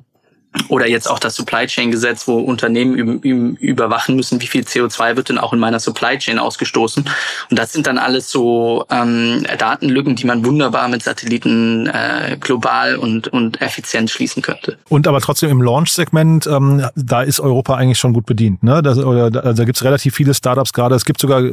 oder 0.68 0.88
jetzt 0.88 1.10
auch 1.10 1.18
das 1.18 1.34
Supply 1.34 1.66
Chain 1.66 1.90
Gesetz, 1.90 2.26
wo 2.26 2.38
Unternehmen 2.38 2.96
überwachen 3.56 4.16
müssen, 4.16 4.40
wie 4.40 4.46
viel 4.46 4.62
CO2 4.62 5.16
wird 5.16 5.28
denn 5.28 5.38
auch 5.38 5.52
in 5.52 5.58
meiner 5.58 5.80
Supply 5.80 6.18
Chain 6.18 6.38
ausgestoßen. 6.38 7.04
Und 7.50 7.58
das 7.58 7.72
sind 7.72 7.86
dann 7.86 7.98
alles 7.98 8.30
so 8.30 8.84
ähm, 8.90 9.44
Datenlücken, 9.58 10.16
die 10.16 10.26
man 10.26 10.44
wunderbar 10.44 10.88
mit 10.88 11.02
Satelliten 11.02 11.86
äh, 11.86 12.36
global 12.40 12.96
und, 12.96 13.28
und 13.28 13.60
effizient 13.60 14.10
schließen 14.10 14.42
könnte. 14.42 14.78
Und 14.88 15.06
aber 15.06 15.20
trotzdem 15.20 15.50
im 15.50 15.62
Launch-Segment, 15.62 16.46
ähm, 16.46 16.86
da 16.94 17.22
ist 17.22 17.40
Europa 17.40 17.74
eigentlich 17.74 17.98
schon 17.98 18.12
gut 18.12 18.26
bedient. 18.26 18.62
Ne? 18.62 18.82
Das, 18.82 18.98
oder, 18.98 19.24
also 19.44 19.62
da 19.62 19.64
gibt 19.64 19.76
es 19.76 19.84
relativ 19.84 20.14
viele 20.14 20.34
Startups 20.34 20.72
gerade. 20.72 20.94
Es 20.94 21.04
gibt 21.04 21.20
sogar, 21.20 21.42
äh, 21.42 21.52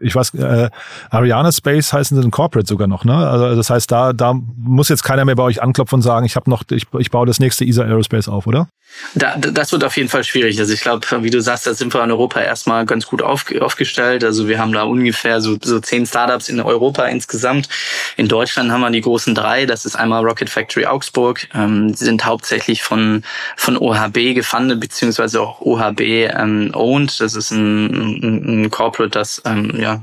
ich 0.00 0.14
weiß, 0.14 0.34
äh, 0.34 0.70
Ariane 1.10 1.52
Space 1.52 1.92
heißen 1.92 2.20
sie 2.20 2.26
ein 2.26 2.30
Corporate 2.30 2.68
sogar 2.68 2.86
noch. 2.86 3.04
Ne? 3.04 3.14
Also 3.14 3.56
das 3.56 3.70
heißt, 3.70 3.90
da, 3.90 4.12
da 4.12 4.34
muss 4.56 4.88
jetzt 4.88 5.02
keiner 5.02 5.24
mehr 5.24 5.36
bei 5.36 5.42
euch 5.42 5.62
anklopfen 5.62 5.96
und 5.96 6.02
sagen, 6.02 6.26
ich 6.26 6.36
habe 6.36 6.48
noch, 6.50 6.62
ich, 6.70 6.86
ich 6.98 7.10
baue 7.10 7.26
das 7.26 7.40
nächste 7.40 7.64
ESA 7.64 7.82
Aerospace 7.82 8.27
auf, 8.28 8.46
oder? 8.46 8.68
Da, 9.14 9.36
das 9.36 9.72
wird 9.72 9.84
auf 9.84 9.96
jeden 9.96 10.08
Fall 10.08 10.24
schwierig. 10.24 10.58
Also 10.58 10.72
ich 10.72 10.80
glaube, 10.80 11.06
wie 11.22 11.30
du 11.30 11.40
sagst, 11.40 11.66
da 11.66 11.74
sind 11.74 11.94
wir 11.94 12.02
in 12.02 12.10
Europa 12.10 12.40
erstmal 12.40 12.84
ganz 12.84 13.06
gut 13.06 13.22
auf, 13.22 13.44
aufgestellt. 13.60 14.24
Also 14.24 14.48
wir 14.48 14.58
haben 14.58 14.72
da 14.72 14.82
ungefähr 14.82 15.40
so, 15.40 15.56
so 15.62 15.80
zehn 15.80 16.04
Startups 16.04 16.48
in 16.48 16.60
Europa 16.60 17.06
insgesamt. 17.06 17.68
In 18.16 18.28
Deutschland 18.28 18.70
haben 18.70 18.80
wir 18.80 18.90
die 18.90 19.00
großen 19.00 19.34
drei. 19.34 19.66
Das 19.66 19.84
ist 19.84 19.94
einmal 19.94 20.24
Rocket 20.24 20.50
Factory 20.50 20.86
Augsburg. 20.86 21.48
Ähm, 21.54 21.88
die 21.92 22.04
sind 22.04 22.24
hauptsächlich 22.24 22.82
von, 22.82 23.22
von 23.56 23.76
OHB 23.76 24.34
gefundet, 24.34 24.80
beziehungsweise 24.80 25.40
auch 25.40 25.60
OHB 25.60 26.00
ähm, 26.00 26.70
owned. 26.74 27.20
Das 27.20 27.34
ist 27.34 27.50
ein, 27.50 28.64
ein, 28.64 28.70
Corporate, 28.70 29.10
das 29.10 29.40
ähm, 29.46 29.72
ja, 29.78 30.02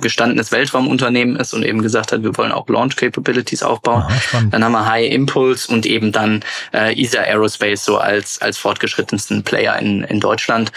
gestandenes 0.00 0.52
Weltraumunternehmen 0.52 1.36
ist 1.36 1.54
und 1.54 1.64
eben 1.64 1.82
gesagt 1.82 2.12
hat, 2.12 2.22
wir 2.22 2.36
wollen 2.36 2.52
auch 2.52 2.68
Launch 2.68 2.96
Capabilities 2.96 3.62
aufbauen. 3.62 4.02
Aha, 4.02 4.42
dann 4.50 4.62
haben 4.62 4.72
wir 4.72 4.86
High 4.86 5.10
Impulse 5.10 5.72
und 5.72 5.86
eben 5.86 6.12
dann 6.12 6.44
äh, 6.72 6.94
ESA 7.16 7.22
Aerospace 7.22 7.84
so 7.84 7.98
als, 7.98 8.40
als 8.40 8.58
fortgeschrittensten 8.58 9.42
Player 9.42 9.78
in, 9.78 10.04
in 10.04 10.20
Deutschland. 10.20 10.72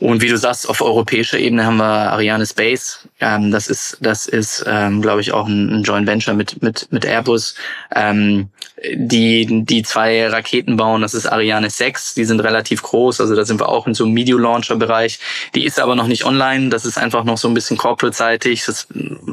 Und 0.00 0.22
wie 0.22 0.28
du 0.28 0.36
sagst, 0.36 0.68
auf 0.68 0.80
europäischer 0.80 1.38
Ebene 1.38 1.64
haben 1.64 1.76
wir 1.76 1.84
Ariane 1.84 2.46
Space. 2.46 3.00
Ähm, 3.20 3.52
das 3.52 3.68
ist, 3.68 3.98
das 4.00 4.26
ist, 4.26 4.64
ähm, 4.66 5.00
glaube 5.00 5.20
ich, 5.20 5.32
auch 5.32 5.46
ein, 5.46 5.70
ein 5.70 5.82
Joint 5.82 6.06
Venture 6.06 6.34
mit, 6.34 6.62
mit, 6.62 6.88
mit 6.90 7.04
Airbus. 7.04 7.54
Ähm, 7.94 8.50
die, 8.92 9.64
die 9.64 9.82
zwei 9.82 10.26
Raketen 10.26 10.76
bauen, 10.76 11.00
das 11.00 11.14
ist 11.14 11.26
Ariane 11.26 11.70
6, 11.70 12.14
die 12.14 12.24
sind 12.24 12.40
relativ 12.40 12.82
groß, 12.82 13.20
also 13.20 13.34
da 13.36 13.44
sind 13.44 13.60
wir 13.60 13.68
auch 13.68 13.86
in 13.86 13.94
so 13.94 14.04
einem 14.04 14.14
Medio-Launcher-Bereich. 14.14 15.20
Die 15.54 15.64
ist 15.64 15.78
aber 15.78 15.94
noch 15.94 16.08
nicht 16.08 16.24
online, 16.24 16.70
das 16.70 16.84
ist 16.84 16.98
einfach 16.98 17.24
noch 17.24 17.38
so 17.38 17.46
ein 17.46 17.54
bisschen 17.54 17.76
corporate-seitig, 17.76 18.64
das 18.66 18.88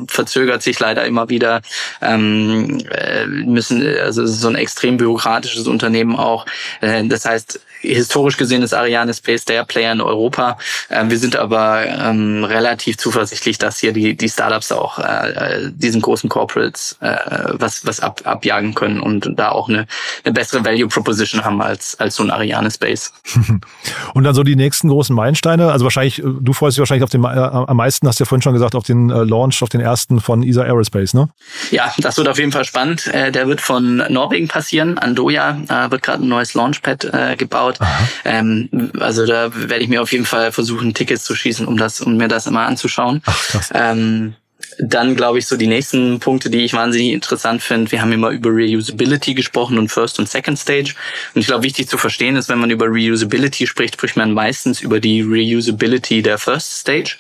verzögert 0.08 0.62
sich 0.62 0.80
leider 0.80 1.06
immer 1.06 1.30
wieder. 1.30 1.62
Ähm, 2.02 2.86
äh, 2.92 3.26
müssen, 3.26 3.84
also 3.98 4.26
so 4.28 4.48
ein 4.48 4.56
extrem 4.56 4.98
bürokratisches 4.98 5.68
Unternehmen 5.68 6.16
auch. 6.16 6.46
Äh, 6.82 7.06
das 7.08 7.26
heißt, 7.26 7.60
historisch 7.82 8.38
gesehen 8.38 8.62
ist 8.62 8.74
Ariane 8.74 9.14
Space 9.14 9.46
der 9.46 9.66
Player 9.66 9.92
in 9.92 10.02
Europa. 10.02 10.58
Ähm, 10.90 11.10
wir 11.10 11.18
sind 11.18 11.36
aber 11.36 11.86
ähm, 11.86 12.44
relativ 12.44 12.98
zuversichtlich, 12.98 13.58
dass 13.58 13.80
hier 13.80 13.94
die, 13.94 14.16
die 14.16 14.30
Startups 14.30 14.72
auch 14.72 15.00
äh, 15.00 15.70
diesen 15.72 16.02
großen 16.02 16.30
Corporates 16.30 16.98
äh, 17.02 17.16
was, 17.54 17.86
was 17.86 18.00
ab, 18.00 18.22
abjagen 18.24 18.74
können 18.74 19.00
und 19.00 19.32
da 19.36 19.50
auch 19.50 19.70
eine, 19.70 19.88
eine 20.24 20.34
bessere 20.34 20.64
Value 20.64 20.88
Proposition 20.88 21.44
haben 21.44 21.62
als, 21.62 22.00
als 22.00 22.16
so 22.16 22.24
ein 22.24 22.32
Ariane 22.32 22.72
Space. 22.72 23.14
und 24.14 24.24
dann 24.24 24.36
so 24.36 24.44
die 24.44 24.56
nächsten 24.56 24.90
großen 24.90 25.16
Meilensteine. 25.16 25.72
Also 25.72 25.86
wahrscheinlich, 25.86 26.20
äh, 26.20 26.24
du 26.24 26.54
freust 26.54 26.78
dich 26.78 26.80
wahrscheinlich 26.80 27.04
auf 27.04 27.10
den 27.10 27.24
äh, 27.24 27.28
am 27.28 27.78
meisten, 27.78 28.08
hast 28.08 28.20
du 28.20 28.24
ja 28.24 28.28
vorhin 28.28 28.42
schon 28.42 28.54
gesagt, 28.54 28.76
auf 28.76 28.84
den 28.84 29.10
äh, 29.10 29.24
Launch, 29.24 29.62
auf 29.64 29.70
den 29.70 29.82
ersten 29.82 30.20
von 30.20 30.44
ESA 30.44 30.64
Aerospace, 30.64 31.14
ne? 31.14 31.30
Ja, 31.72 31.94
das 31.98 32.18
wird 32.18 32.28
auf 32.28 32.38
jeden 32.38 32.52
Fall 32.52 32.66
spannend. 32.66 33.08
Äh, 33.08 33.32
der 33.32 33.48
wird 33.48 33.62
von 33.62 34.04
Norwegen 34.10 34.48
passieren. 34.48 34.98
Andoja 34.98 35.58
äh, 35.68 35.92
wird 35.92 36.04
gerade 36.04 36.24
ein 36.24 36.30
neues 36.30 36.54
Launchpad 36.54 37.06
äh, 37.06 37.36
gebaut. 37.80 37.90
Ähm, 38.26 38.92
also 39.00 39.26
da 39.26 39.52
werde 39.54 39.84
ich 39.84 39.90
mir 39.90 40.02
auf 40.02 40.12
jeden 40.12 40.26
Fall 40.26 40.52
versuchen, 40.52 40.94
Tickets 40.94 41.24
zu 41.24 41.36
schießen, 41.36 41.68
um 41.68 41.78
das, 41.78 42.02
um 42.02 42.18
mir 42.18 42.28
das 42.28 42.48
immer 42.48 42.62
anzuschauen. 42.62 43.22
Ach. 43.26 43.72
Ähm, 43.74 44.36
dann 44.80 45.16
glaube 45.16 45.40
ich 45.40 45.48
so 45.48 45.58
die 45.58 45.68
nächsten 45.68 46.20
Punkte, 46.20 46.50
die 46.50 46.60
ich 46.60 46.74
wahnsinnig 46.74 47.12
interessant 47.12 47.62
finde. 47.62 47.92
Wir 47.92 48.02
haben 48.02 48.12
immer 48.12 48.30
über 48.30 48.50
Reusability 48.50 49.34
gesprochen 49.34 49.78
und 49.78 49.90
First 49.90 50.20
und 50.20 50.30
Second 50.30 50.58
Stage. 50.58 50.94
Und 51.34 51.42
ich 51.42 51.48
glaube, 51.48 51.64
wichtig 51.64 51.88
zu 51.88 51.98
verstehen 51.98 52.36
ist, 52.36 52.50
wenn 52.50 52.60
man 52.60 52.72
über 52.72 52.88
Reusability 52.88 53.68
spricht, 53.68 53.96
spricht 53.96 54.18
man 54.18 54.34
meistens 54.34 54.82
über 54.82 55.00
die 55.00 55.22
Reusability 55.22 56.22
der 56.22 56.38
First 56.38 56.80
Stage 56.80 57.18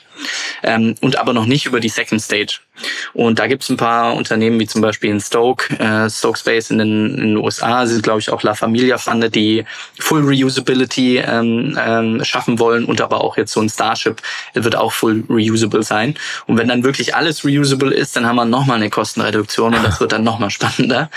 ähm, 0.63 0.95
und 1.01 1.17
aber 1.17 1.33
noch 1.33 1.45
nicht 1.45 1.65
über 1.65 1.79
die 1.79 1.89
Second 1.89 2.21
Stage. 2.21 2.59
Und 3.13 3.39
da 3.39 3.47
gibt 3.47 3.63
es 3.63 3.69
ein 3.69 3.77
paar 3.77 4.15
Unternehmen 4.15 4.59
wie 4.59 4.67
zum 4.67 4.81
Beispiel 4.81 5.09
in 5.09 5.19
Stoke, 5.19 5.77
äh, 5.77 6.09
Stoke 6.09 6.37
Space 6.37 6.71
in 6.71 6.79
den, 6.79 7.15
in 7.15 7.21
den 7.21 7.37
USA, 7.37 7.85
sind 7.85 8.03
glaube 8.03 8.19
ich 8.19 8.29
auch 8.29 8.43
La 8.43 8.55
Familia 8.55 8.97
funded, 8.97 9.35
die 9.35 9.65
Full 9.99 10.23
Reusability 10.23 11.17
ähm, 11.17 11.77
ähm, 11.79 12.23
schaffen 12.23 12.59
wollen 12.59 12.85
und 12.85 13.01
aber 13.01 13.23
auch 13.23 13.37
jetzt 13.37 13.53
so 13.53 13.61
ein 13.61 13.69
Starship 13.69 14.21
wird 14.53 14.75
auch 14.75 14.91
full 14.91 15.23
reusable 15.29 15.83
sein. 15.83 16.15
Und 16.47 16.57
wenn 16.57 16.67
dann 16.67 16.83
wirklich 16.83 17.15
alles 17.15 17.45
reusable 17.45 17.93
ist, 17.93 18.15
dann 18.15 18.25
haben 18.25 18.35
wir 18.35 18.45
nochmal 18.45 18.77
eine 18.77 18.89
Kostenreduktion 18.89 19.75
und 19.75 19.83
das 19.83 19.99
wird 19.99 20.11
dann 20.11 20.23
nochmal 20.23 20.49
spannender. 20.49 21.09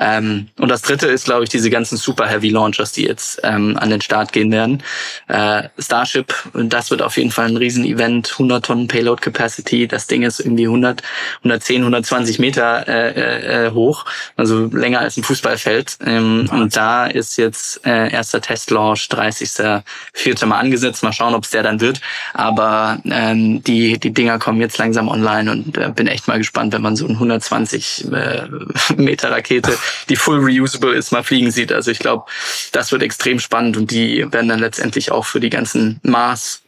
Ähm, 0.00 0.48
und 0.58 0.68
das 0.68 0.82
dritte 0.82 1.08
ist, 1.08 1.24
glaube 1.24 1.44
ich, 1.44 1.50
diese 1.50 1.70
ganzen 1.70 1.96
Super 1.96 2.26
Heavy 2.26 2.50
Launchers, 2.50 2.92
die 2.92 3.04
jetzt 3.04 3.40
ähm, 3.42 3.76
an 3.78 3.90
den 3.90 4.00
Start 4.00 4.32
gehen 4.32 4.50
werden. 4.50 4.82
Äh, 5.28 5.64
Starship, 5.78 6.34
das 6.54 6.90
wird 6.90 7.02
auf 7.02 7.16
jeden 7.16 7.30
Fall 7.30 7.46
ein 7.46 7.56
Riesen-Event, 7.56 8.32
100 8.32 8.51
Tonnen 8.60 8.88
Payload 8.88 9.22
Capacity. 9.22 9.88
Das 9.88 10.06
Ding 10.06 10.22
ist 10.22 10.40
irgendwie 10.40 10.66
100, 10.66 11.02
110, 11.38 11.82
120 11.82 12.38
Meter 12.38 12.86
äh, 12.88 13.66
äh, 13.66 13.70
hoch, 13.72 14.04
also 14.36 14.66
länger 14.66 15.00
als 15.00 15.16
ein 15.16 15.22
Fußballfeld. 15.22 15.98
Ähm, 16.04 16.48
und 16.52 16.76
da 16.76 17.06
ist 17.06 17.36
jetzt 17.38 17.86
äh, 17.86 18.12
erster 18.12 18.40
Testlaunch 18.40 19.08
30.04. 19.10 20.46
mal 20.46 20.58
angesetzt. 20.58 21.02
Mal 21.02 21.12
schauen, 21.12 21.34
ob 21.34 21.44
es 21.44 21.50
der 21.50 21.62
dann 21.62 21.80
wird. 21.80 22.00
Aber 22.34 23.00
ähm, 23.04 23.62
die, 23.62 23.98
die 23.98 24.12
Dinger 24.12 24.38
kommen 24.38 24.60
jetzt 24.60 24.78
langsam 24.78 25.08
online 25.08 25.50
und 25.50 25.78
äh, 25.78 25.90
bin 25.94 26.06
echt 26.06 26.28
mal 26.28 26.38
gespannt, 26.38 26.72
wenn 26.72 26.82
man 26.82 26.96
so 26.96 27.04
eine 27.06 27.14
120 27.14 28.12
äh, 28.12 28.42
Meter 28.96 29.30
Rakete, 29.30 29.76
die 30.08 30.16
full 30.16 30.40
reusable 30.40 30.94
ist, 30.94 31.12
mal 31.12 31.22
fliegen 31.22 31.50
sieht. 31.50 31.72
Also 31.72 31.90
ich 31.90 31.98
glaube, 31.98 32.24
das 32.72 32.92
wird 32.92 33.02
extrem 33.02 33.38
spannend 33.38 33.76
und 33.76 33.90
die 33.90 34.26
werden 34.32 34.48
dann 34.48 34.60
letztendlich 34.60 35.12
auch 35.12 35.24
für 35.24 35.40
die 35.40 35.50
ganzen 35.50 36.00
Mars 36.02 36.62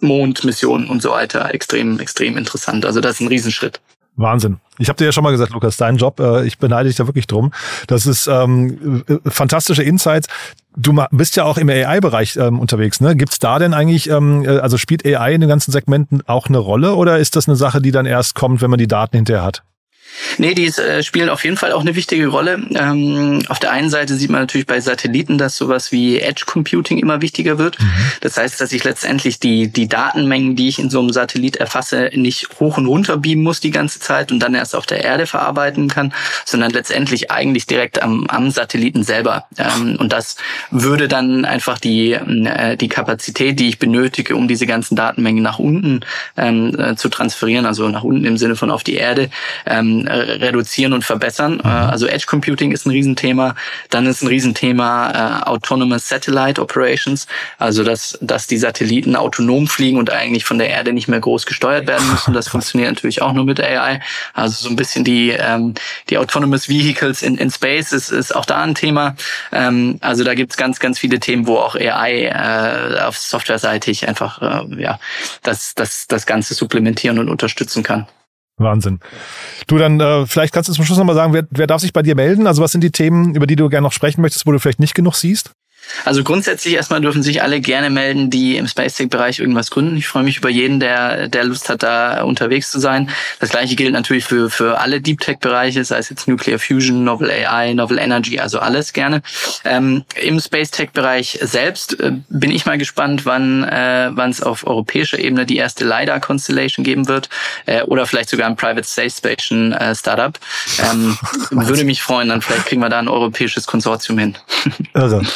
Mondmissionen 0.00 0.88
und 0.88 1.02
so 1.02 1.10
weiter 1.10 1.52
extrem, 1.52 1.98
extrem 1.98 2.36
interessant. 2.36 2.86
Also 2.86 3.00
das 3.00 3.14
ist 3.14 3.20
ein 3.20 3.28
Riesenschritt. 3.28 3.80
Wahnsinn. 4.18 4.58
Ich 4.78 4.88
habe 4.88 4.96
dir 4.96 5.06
ja 5.06 5.12
schon 5.12 5.24
mal 5.24 5.30
gesagt, 5.30 5.52
Lukas, 5.52 5.76
dein 5.76 5.96
Job, 5.96 6.20
äh, 6.20 6.44
ich 6.44 6.58
beneide 6.58 6.88
dich 6.88 6.96
da 6.96 7.06
wirklich 7.06 7.26
drum. 7.26 7.52
Das 7.86 8.04
ist 8.04 8.26
ähm, 8.26 9.04
äh, 9.08 9.30
fantastische 9.30 9.82
Insights. 9.82 10.28
Du 10.76 10.94
bist 11.12 11.36
ja 11.36 11.44
auch 11.44 11.56
im 11.56 11.68
AI-Bereich 11.68 12.36
ähm, 12.36 12.60
unterwegs. 12.60 13.00
Ne? 13.00 13.16
Gibt 13.16 13.32
es 13.32 13.38
da 13.38 13.58
denn 13.58 13.74
eigentlich, 13.74 14.10
ähm, 14.10 14.44
äh, 14.44 14.58
also 14.58 14.76
spielt 14.76 15.06
AI 15.06 15.34
in 15.34 15.40
den 15.40 15.48
ganzen 15.48 15.72
Segmenten 15.72 16.22
auch 16.26 16.48
eine 16.48 16.58
Rolle 16.58 16.94
oder 16.94 17.18
ist 17.18 17.36
das 17.36 17.48
eine 17.48 17.56
Sache, 17.56 17.80
die 17.80 17.92
dann 17.92 18.06
erst 18.06 18.34
kommt, 18.34 18.60
wenn 18.60 18.70
man 18.70 18.78
die 18.78 18.88
Daten 18.88 19.16
hinterher 19.16 19.44
hat? 19.44 19.62
Nee, 20.38 20.54
die 20.54 20.66
äh, 20.66 21.02
spielen 21.02 21.28
auf 21.28 21.44
jeden 21.44 21.56
Fall 21.56 21.72
auch 21.72 21.80
eine 21.80 21.94
wichtige 21.94 22.28
Rolle. 22.28 22.60
Ähm, 22.74 23.42
auf 23.48 23.58
der 23.58 23.72
einen 23.72 23.90
Seite 23.90 24.14
sieht 24.14 24.30
man 24.30 24.40
natürlich 24.40 24.66
bei 24.66 24.80
Satelliten, 24.80 25.38
dass 25.38 25.56
sowas 25.56 25.92
wie 25.92 26.20
Edge 26.20 26.44
Computing 26.46 26.98
immer 26.98 27.20
wichtiger 27.20 27.58
wird. 27.58 27.80
Mhm. 27.80 27.90
Das 28.20 28.36
heißt, 28.36 28.60
dass 28.60 28.72
ich 28.72 28.84
letztendlich 28.84 29.38
die, 29.40 29.68
die 29.68 29.88
Datenmengen, 29.88 30.56
die 30.56 30.68
ich 30.68 30.78
in 30.78 30.90
so 30.90 31.00
einem 31.00 31.12
Satellit 31.12 31.56
erfasse, 31.56 32.10
nicht 32.14 32.48
hoch 32.60 32.78
und 32.78 32.86
runter 32.86 33.16
beamen 33.16 33.42
muss 33.42 33.60
die 33.60 33.70
ganze 33.70 34.00
Zeit 34.00 34.32
und 34.32 34.40
dann 34.40 34.54
erst 34.54 34.74
auf 34.74 34.86
der 34.86 35.04
Erde 35.04 35.26
verarbeiten 35.26 35.88
kann, 35.88 36.12
sondern 36.44 36.70
letztendlich 36.70 37.30
eigentlich 37.30 37.66
direkt 37.66 38.02
am, 38.02 38.26
am 38.26 38.50
Satelliten 38.50 39.02
selber. 39.02 39.46
Ähm, 39.56 39.96
und 39.98 40.12
das 40.12 40.36
würde 40.70 41.08
dann 41.08 41.44
einfach 41.44 41.78
die, 41.78 42.12
äh, 42.12 42.76
die 42.76 42.88
Kapazität, 42.88 43.58
die 43.60 43.68
ich 43.68 43.78
benötige, 43.78 44.36
um 44.36 44.48
diese 44.48 44.66
ganzen 44.66 44.96
Datenmengen 44.96 45.42
nach 45.42 45.58
unten 45.58 46.00
ähm, 46.36 46.78
äh, 46.78 46.96
zu 46.96 47.08
transferieren, 47.08 47.66
also 47.66 47.88
nach 47.88 48.04
unten 48.04 48.24
im 48.24 48.36
Sinne 48.36 48.56
von 48.56 48.70
auf 48.70 48.82
die 48.82 48.94
Erde, 48.94 49.30
ähm, 49.66 49.97
reduzieren 50.06 50.92
und 50.92 51.04
verbessern. 51.04 51.60
Äh, 51.64 51.68
also 51.68 52.06
Edge 52.06 52.26
Computing 52.26 52.72
ist 52.72 52.86
ein 52.86 52.90
Riesenthema. 52.90 53.54
Dann 53.90 54.06
ist 54.06 54.22
ein 54.22 54.28
Riesenthema 54.28 55.42
äh, 55.42 55.48
Autonomous 55.48 56.08
Satellite 56.08 56.60
Operations, 56.60 57.26
also 57.58 57.84
dass, 57.84 58.18
dass 58.20 58.46
die 58.46 58.58
Satelliten 58.58 59.16
autonom 59.16 59.66
fliegen 59.66 59.98
und 59.98 60.10
eigentlich 60.10 60.44
von 60.44 60.58
der 60.58 60.68
Erde 60.68 60.92
nicht 60.92 61.08
mehr 61.08 61.20
groß 61.20 61.46
gesteuert 61.46 61.86
werden 61.86 62.08
müssen. 62.10 62.34
Das 62.34 62.48
funktioniert 62.48 62.90
natürlich 62.90 63.22
auch 63.22 63.32
nur 63.32 63.44
mit 63.44 63.60
AI. 63.60 64.00
Also 64.34 64.64
so 64.64 64.68
ein 64.68 64.76
bisschen 64.76 65.04
die, 65.04 65.30
ähm, 65.30 65.74
die 66.10 66.18
Autonomous 66.18 66.68
Vehicles 66.68 67.22
in, 67.22 67.36
in 67.36 67.50
Space 67.50 67.92
ist, 67.92 68.10
ist 68.10 68.34
auch 68.34 68.44
da 68.44 68.62
ein 68.62 68.74
Thema. 68.74 69.16
Ähm, 69.52 69.98
also 70.00 70.24
da 70.24 70.34
gibt's 70.34 70.56
ganz, 70.56 70.78
ganz 70.78 70.98
viele 70.98 71.20
Themen, 71.20 71.46
wo 71.46 71.56
auch 71.56 71.74
AI 71.74 72.24
äh, 72.26 73.00
auf 73.00 73.16
Softwareseitig 73.16 74.06
einfach 74.06 74.42
äh, 74.42 74.82
ja, 74.82 74.98
das, 75.42 75.74
das, 75.74 76.06
das 76.06 76.26
Ganze 76.26 76.54
supplementieren 76.54 77.18
und 77.18 77.28
unterstützen 77.28 77.82
kann. 77.82 78.06
Wahnsinn. 78.58 79.00
Du, 79.66 79.78
dann 79.78 80.00
äh, 80.00 80.26
vielleicht 80.26 80.52
kannst 80.52 80.68
du 80.68 80.72
zum 80.72 80.84
Schluss 80.84 80.98
nochmal 80.98 81.14
sagen, 81.14 81.32
wer, 81.32 81.46
wer 81.50 81.66
darf 81.66 81.80
sich 81.80 81.92
bei 81.92 82.02
dir 82.02 82.14
melden? 82.14 82.46
Also 82.46 82.62
was 82.62 82.72
sind 82.72 82.82
die 82.82 82.90
Themen, 82.90 83.34
über 83.34 83.46
die 83.46 83.56
du 83.56 83.68
gerne 83.68 83.84
noch 83.86 83.92
sprechen 83.92 84.20
möchtest, 84.20 84.46
wo 84.46 84.52
du 84.52 84.58
vielleicht 84.58 84.80
nicht 84.80 84.94
genug 84.94 85.14
siehst? 85.14 85.52
Also 86.04 86.22
grundsätzlich 86.22 86.74
erstmal 86.74 87.00
dürfen 87.00 87.22
sich 87.22 87.42
alle 87.42 87.60
gerne 87.60 87.90
melden, 87.90 88.30
die 88.30 88.56
im 88.56 88.68
Space 88.68 88.94
Tech 88.94 89.08
Bereich 89.08 89.38
irgendwas 89.38 89.70
gründen. 89.70 89.96
Ich 89.96 90.06
freue 90.06 90.22
mich 90.22 90.38
über 90.38 90.48
jeden, 90.48 90.80
der, 90.80 91.28
der 91.28 91.44
Lust 91.44 91.68
hat, 91.68 91.82
da 91.82 92.22
unterwegs 92.22 92.70
zu 92.70 92.78
sein. 92.78 93.10
Das 93.40 93.50
gleiche 93.50 93.76
gilt 93.76 93.92
natürlich 93.92 94.24
für, 94.24 94.50
für 94.50 94.78
alle 94.80 95.00
Deep 95.00 95.20
Tech 95.20 95.38
Bereiche, 95.38 95.84
sei 95.84 95.98
es 95.98 96.10
jetzt 96.10 96.28
Nuclear 96.28 96.58
Fusion, 96.58 97.04
Novel 97.04 97.30
AI, 97.30 97.74
Novel 97.74 97.98
Energy, 97.98 98.38
also 98.38 98.58
alles 98.58 98.92
gerne. 98.92 99.22
Ähm, 99.64 100.04
Im 100.20 100.40
Space 100.40 100.70
Tech 100.70 100.90
Bereich 100.92 101.38
selbst 101.42 101.98
äh, 102.00 102.12
bin 102.28 102.50
ich 102.50 102.66
mal 102.66 102.78
gespannt, 102.78 103.24
wann 103.24 103.64
äh, 103.64 104.10
wann 104.12 104.30
es 104.30 104.42
auf 104.42 104.66
europäischer 104.66 105.18
Ebene 105.18 105.46
die 105.46 105.56
erste 105.56 105.84
LiDAR 105.84 106.20
Constellation 106.20 106.84
geben 106.84 107.08
wird 107.08 107.28
äh, 107.66 107.82
oder 107.82 108.06
vielleicht 108.06 108.30
sogar 108.30 108.46
ein 108.46 108.56
Private 108.56 108.86
Space 108.86 109.18
Station 109.18 109.72
äh, 109.72 109.94
Startup. 109.94 110.38
Ähm, 110.90 111.16
würde 111.50 111.84
mich 111.84 112.02
freuen, 112.02 112.28
dann 112.28 112.42
vielleicht 112.42 112.66
kriegen 112.66 112.80
wir 112.80 112.88
da 112.88 112.98
ein 112.98 113.08
europäisches 113.08 113.66
Konsortium 113.66 114.18
hin. 114.18 114.36
Also. 114.92 115.22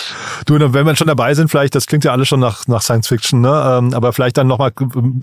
Du, 0.47 0.59
wenn 0.59 0.87
wir 0.87 0.97
schon 0.97 1.07
dabei 1.07 1.35
sind, 1.35 1.49
vielleicht, 1.49 1.75
das 1.75 1.87
klingt 1.87 2.05
ja 2.05 2.13
alles 2.13 2.29
schon 2.29 2.41
nach, 2.41 2.67
nach 2.67 2.83
Science 2.83 3.09
Fiction, 3.09 3.41
ne? 3.41 3.79
Ähm, 3.79 3.95
aber 3.95 4.13
vielleicht 4.13 4.37
dann 4.37 4.47
nochmal, 4.47 4.73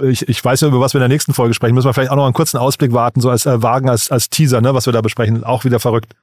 ich, 0.03 0.27
ich 0.27 0.43
weiß 0.43 0.61
ja, 0.61 0.67
über 0.67 0.79
was 0.79 0.93
wir 0.93 0.99
in 0.99 1.03
der 1.03 1.09
nächsten 1.09 1.33
Folge 1.33 1.53
sprechen, 1.53 1.75
müssen 1.75 1.87
wir 1.87 1.93
vielleicht 1.93 2.11
auch 2.11 2.15
noch 2.15 2.25
einen 2.25 2.33
kurzen 2.33 2.57
Ausblick 2.57 2.93
warten, 2.93 3.21
so 3.21 3.29
als 3.29 3.45
äh, 3.45 3.61
Wagen, 3.61 3.89
als, 3.89 4.11
als 4.11 4.29
Teaser, 4.29 4.61
ne, 4.61 4.73
was 4.73 4.85
wir 4.85 4.93
da 4.93 5.01
besprechen. 5.01 5.43
Auch 5.43 5.65
wieder 5.65 5.79
verrückt. 5.79 6.15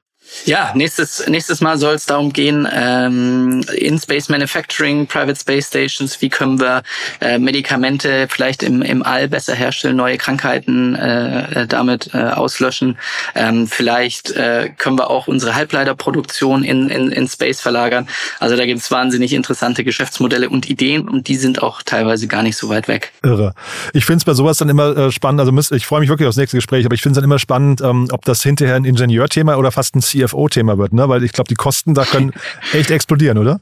Ja, 0.44 0.72
nächstes, 0.74 1.26
nächstes 1.28 1.60
Mal 1.60 1.78
soll 1.78 1.94
es 1.94 2.06
darum 2.06 2.32
gehen, 2.32 2.68
ähm, 2.72 3.64
in 3.76 3.98
Space 3.98 4.28
Manufacturing, 4.28 5.06
Private 5.06 5.38
Space 5.38 5.66
Stations, 5.66 6.20
wie 6.20 6.28
können 6.28 6.60
wir 6.60 6.82
äh, 7.20 7.38
Medikamente 7.38 8.26
vielleicht 8.28 8.62
im, 8.62 8.82
im 8.82 9.02
All 9.02 9.28
besser 9.28 9.54
herstellen, 9.54 9.96
neue 9.96 10.18
Krankheiten 10.18 10.94
äh, 10.94 11.62
äh, 11.62 11.66
damit 11.66 12.10
äh, 12.14 12.18
auslöschen. 12.18 12.98
Ähm, 13.34 13.66
vielleicht 13.66 14.30
äh, 14.32 14.70
können 14.76 14.98
wir 14.98 15.10
auch 15.10 15.26
unsere 15.26 15.54
Halbleiterproduktion 15.54 16.64
in, 16.64 16.88
in, 16.90 17.10
in 17.10 17.28
Space 17.28 17.60
verlagern. 17.60 18.08
Also 18.38 18.56
da 18.56 18.66
gibt 18.66 18.80
es 18.80 18.90
wahnsinnig 18.90 19.32
interessante 19.32 19.84
Geschäftsmodelle 19.84 20.48
und 20.48 20.68
Ideen 20.68 21.08
und 21.08 21.28
die 21.28 21.36
sind 21.36 21.62
auch 21.62 21.82
teilweise 21.82 22.28
gar 22.28 22.42
nicht 22.42 22.56
so 22.56 22.68
weit 22.68 22.88
weg. 22.88 23.12
Irre. 23.22 23.54
Ich 23.92 24.04
finde 24.04 24.18
es 24.18 24.24
bei 24.24 24.34
sowas 24.34 24.58
dann 24.58 24.68
immer 24.68 24.96
äh, 24.96 25.12
spannend, 25.12 25.40
also 25.40 25.52
müsst, 25.52 25.72
ich 25.72 25.86
freue 25.86 26.00
mich 26.00 26.08
wirklich 26.08 26.28
aufs 26.28 26.36
nächste 26.36 26.56
Gespräch, 26.56 26.84
aber 26.84 26.94
ich 26.94 27.02
finde 27.02 27.14
es 27.14 27.16
dann 27.16 27.24
immer 27.24 27.38
spannend, 27.38 27.80
ähm, 27.80 28.08
ob 28.12 28.24
das 28.24 28.42
hinterher 28.42 28.76
ein 28.76 28.84
Ingenieurthema 28.84 29.56
oder 29.56 29.72
fast 29.72 29.96
ein 29.96 30.02
CFO-Thema 30.16 30.78
wird, 30.78 30.92
ne? 30.92 31.08
Weil 31.08 31.22
ich 31.24 31.32
glaube, 31.32 31.48
die 31.48 31.54
Kosten 31.54 31.94
da 31.94 32.04
können 32.04 32.32
echt 32.72 32.90
explodieren, 32.90 33.38
oder? 33.38 33.60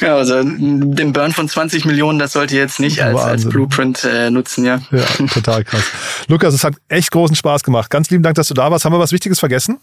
Ja, 0.00 0.16
also 0.16 0.42
den 0.42 1.12
Burn 1.12 1.32
von 1.32 1.48
20 1.48 1.84
Millionen, 1.84 2.18
das 2.18 2.32
sollte 2.32 2.56
jetzt 2.56 2.80
nicht 2.80 3.02
als, 3.02 3.20
als 3.20 3.48
Blueprint 3.48 4.04
äh, 4.04 4.30
nutzen, 4.30 4.64
ja. 4.64 4.80
Ja, 4.90 5.04
total 5.26 5.64
krass. 5.64 5.84
Lukas, 6.28 6.54
es 6.54 6.64
hat 6.64 6.74
echt 6.88 7.10
großen 7.10 7.36
Spaß 7.36 7.62
gemacht. 7.62 7.90
Ganz 7.90 8.08
lieben 8.08 8.22
Dank, 8.22 8.36
dass 8.36 8.48
du 8.48 8.54
da 8.54 8.70
warst. 8.70 8.84
Haben 8.84 8.94
wir 8.94 8.98
was 8.98 9.12
Wichtiges 9.12 9.38
vergessen? 9.38 9.78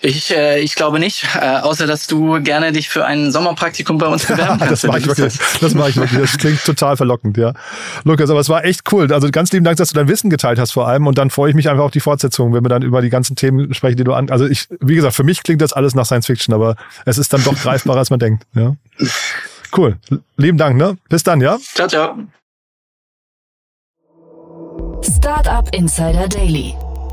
Ich, 0.00 0.30
äh, 0.34 0.60
ich 0.60 0.74
glaube 0.74 0.98
nicht, 0.98 1.26
äh, 1.40 1.58
außer 1.58 1.86
dass 1.86 2.06
du 2.06 2.40
gerne 2.42 2.72
dich 2.72 2.88
für 2.88 3.04
ein 3.04 3.32
Sommerpraktikum 3.32 3.98
bei 3.98 4.06
uns 4.06 4.26
bewerben 4.26 4.58
kannst. 4.58 4.84
das 4.84 4.84
mache 4.84 4.98
ich 4.98 5.06
wirklich. 5.06 5.38
Das 5.60 5.74
mache 5.74 5.90
ich 5.90 5.96
wirklich. 5.96 6.20
Das 6.20 6.38
klingt 6.38 6.64
total 6.64 6.96
verlockend, 6.96 7.36
ja. 7.36 7.52
Lukas, 8.04 8.30
aber 8.30 8.40
es 8.40 8.48
war 8.48 8.64
echt 8.64 8.92
cool. 8.92 9.12
Also 9.12 9.30
ganz 9.30 9.52
lieben 9.52 9.64
Dank, 9.64 9.76
dass 9.76 9.90
du 9.90 9.94
dein 9.94 10.08
Wissen 10.08 10.30
geteilt 10.30 10.58
hast 10.58 10.72
vor 10.72 10.88
allem. 10.88 11.06
Und 11.06 11.18
dann 11.18 11.30
freue 11.30 11.50
ich 11.50 11.56
mich 11.56 11.68
einfach 11.68 11.84
auf 11.84 11.90
die 11.90 12.00
Fortsetzung, 12.00 12.52
wenn 12.54 12.64
wir 12.64 12.68
dann 12.68 12.82
über 12.82 13.02
die 13.02 13.10
ganzen 13.10 13.36
Themen 13.36 13.72
sprechen, 13.74 13.96
die 13.96 14.04
du 14.04 14.12
an. 14.12 14.30
Also 14.30 14.46
ich, 14.46 14.68
wie 14.80 14.94
gesagt, 14.94 15.14
für 15.14 15.24
mich 15.24 15.42
klingt 15.42 15.62
das 15.62 15.72
alles 15.72 15.94
nach 15.94 16.06
Science 16.06 16.26
Fiction, 16.26 16.54
aber 16.54 16.76
es 17.04 17.18
ist 17.18 17.32
dann 17.32 17.42
doch 17.44 17.54
greifbarer, 17.54 17.98
als 17.98 18.10
man 18.10 18.18
denkt. 18.18 18.44
Ja. 18.54 18.74
Cool. 19.76 19.98
Lieben 20.36 20.58
Dank, 20.58 20.76
ne? 20.76 20.96
Bis 21.08 21.22
dann, 21.22 21.40
ja? 21.40 21.58
Ciao, 21.74 21.88
ciao. 21.88 22.16
Startup 25.02 25.68
Insider 25.74 26.28
Daily 26.28 26.74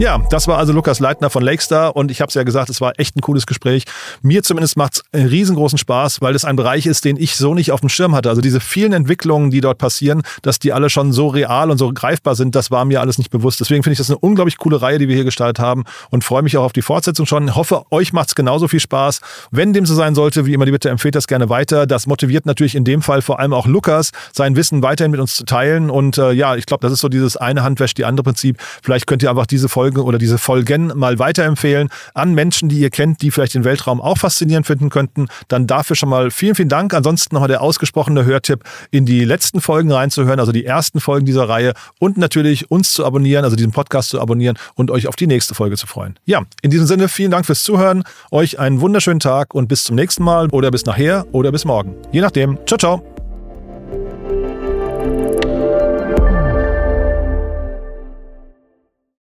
Ja, 0.00 0.20
das 0.28 0.48
war 0.48 0.58
also 0.58 0.72
Lukas 0.72 0.98
Leitner 0.98 1.30
von 1.30 1.44
Lakestar 1.44 1.94
und 1.94 2.10
ich 2.10 2.20
habe 2.20 2.28
es 2.28 2.34
ja 2.34 2.42
gesagt, 2.42 2.68
es 2.68 2.80
war 2.80 2.94
echt 2.98 3.16
ein 3.16 3.20
cooles 3.20 3.46
Gespräch. 3.46 3.84
Mir 4.22 4.42
zumindest 4.42 4.76
macht 4.76 4.94
es 4.94 5.04
einen 5.12 5.28
riesengroßen 5.28 5.78
Spaß, 5.78 6.20
weil 6.20 6.34
es 6.34 6.44
ein 6.44 6.56
Bereich 6.56 6.86
ist, 6.86 7.04
den 7.04 7.16
ich 7.16 7.36
so 7.36 7.54
nicht 7.54 7.70
auf 7.70 7.78
dem 7.78 7.88
Schirm 7.88 8.12
hatte. 8.12 8.28
Also 8.28 8.40
diese 8.40 8.58
vielen 8.58 8.92
Entwicklungen, 8.92 9.52
die 9.52 9.60
dort 9.60 9.78
passieren, 9.78 10.22
dass 10.42 10.58
die 10.58 10.72
alle 10.72 10.90
schon 10.90 11.12
so 11.12 11.28
real 11.28 11.70
und 11.70 11.78
so 11.78 11.92
greifbar 11.92 12.34
sind, 12.34 12.56
das 12.56 12.72
war 12.72 12.84
mir 12.84 13.00
alles 13.00 13.18
nicht 13.18 13.30
bewusst. 13.30 13.60
Deswegen 13.60 13.84
finde 13.84 13.92
ich 13.92 13.98
das 13.98 14.10
eine 14.10 14.18
unglaublich 14.18 14.58
coole 14.58 14.82
Reihe, 14.82 14.98
die 14.98 15.06
wir 15.06 15.14
hier 15.14 15.24
gestartet 15.24 15.60
haben 15.60 15.84
und 16.10 16.24
freue 16.24 16.42
mich 16.42 16.56
auch 16.56 16.64
auf 16.64 16.72
die 16.72 16.82
Fortsetzung 16.82 17.24
schon. 17.24 17.54
Hoffe, 17.54 17.84
euch 17.92 18.12
macht 18.12 18.30
es 18.30 18.34
genauso 18.34 18.66
viel 18.66 18.80
Spaß. 18.80 19.20
Wenn 19.52 19.72
dem 19.72 19.86
so 19.86 19.94
sein 19.94 20.16
sollte, 20.16 20.44
wie 20.44 20.54
immer 20.54 20.66
die 20.66 20.72
Bitte, 20.72 20.90
empfehlt 20.90 21.14
das 21.14 21.28
gerne 21.28 21.50
weiter. 21.50 21.86
Das 21.86 22.08
motiviert 22.08 22.46
natürlich 22.46 22.74
in 22.74 22.82
dem 22.82 23.00
Fall 23.00 23.22
vor 23.22 23.38
allem 23.38 23.52
auch 23.52 23.68
Lukas, 23.68 24.10
sein 24.32 24.56
Wissen 24.56 24.82
weiterhin 24.82 25.12
mit 25.12 25.20
uns 25.20 25.36
zu 25.36 25.44
teilen. 25.44 25.88
Und 25.88 26.18
äh, 26.18 26.32
ja, 26.32 26.56
ich 26.56 26.66
glaube, 26.66 26.82
das 26.82 26.92
ist 26.92 27.00
so 27.00 27.08
dieses 27.08 27.36
eine 27.36 27.62
Hand 27.62 27.78
wäscht 27.78 27.96
die 27.96 28.04
andere 28.04 28.24
Prinzip. 28.24 28.58
Vielleicht 28.82 29.06
könnt 29.06 29.22
ihr 29.22 29.30
einfach 29.30 29.46
diese 29.46 29.68
Folge 29.68 29.83
Folgen 29.84 30.00
oder 30.00 30.16
diese 30.16 30.38
Folgen 30.38 30.92
mal 30.94 31.18
weiterempfehlen 31.18 31.90
an 32.14 32.32
Menschen, 32.32 32.70
die 32.70 32.78
ihr 32.78 32.88
kennt, 32.88 33.20
die 33.20 33.30
vielleicht 33.30 33.52
den 33.52 33.64
Weltraum 33.64 34.00
auch 34.00 34.16
faszinierend 34.16 34.66
finden 34.66 34.88
könnten. 34.88 35.26
Dann 35.48 35.66
dafür 35.66 35.94
schon 35.94 36.08
mal 36.08 36.30
vielen, 36.30 36.54
vielen 36.54 36.70
Dank. 36.70 36.94
Ansonsten 36.94 37.34
nochmal 37.34 37.48
der 37.48 37.60
ausgesprochene 37.60 38.24
Hörtipp, 38.24 38.64
in 38.90 39.04
die 39.04 39.26
letzten 39.26 39.60
Folgen 39.60 39.92
reinzuhören, 39.92 40.40
also 40.40 40.52
die 40.52 40.64
ersten 40.64 41.00
Folgen 41.00 41.26
dieser 41.26 41.50
Reihe 41.50 41.74
und 41.98 42.16
natürlich 42.16 42.70
uns 42.70 42.94
zu 42.94 43.04
abonnieren, 43.04 43.44
also 43.44 43.56
diesen 43.56 43.72
Podcast 43.72 44.08
zu 44.08 44.22
abonnieren 44.22 44.56
und 44.74 44.90
euch 44.90 45.06
auf 45.06 45.16
die 45.16 45.26
nächste 45.26 45.54
Folge 45.54 45.76
zu 45.76 45.86
freuen. 45.86 46.18
Ja, 46.24 46.40
in 46.62 46.70
diesem 46.70 46.86
Sinne 46.86 47.08
vielen 47.08 47.30
Dank 47.30 47.44
fürs 47.44 47.62
Zuhören. 47.62 48.04
Euch 48.30 48.58
einen 48.58 48.80
wunderschönen 48.80 49.20
Tag 49.20 49.54
und 49.54 49.68
bis 49.68 49.84
zum 49.84 49.96
nächsten 49.96 50.24
Mal 50.24 50.48
oder 50.48 50.70
bis 50.70 50.86
nachher 50.86 51.26
oder 51.32 51.52
bis 51.52 51.66
morgen. 51.66 51.94
Je 52.10 52.22
nachdem. 52.22 52.56
Ciao, 52.66 52.78
ciao. 52.78 53.13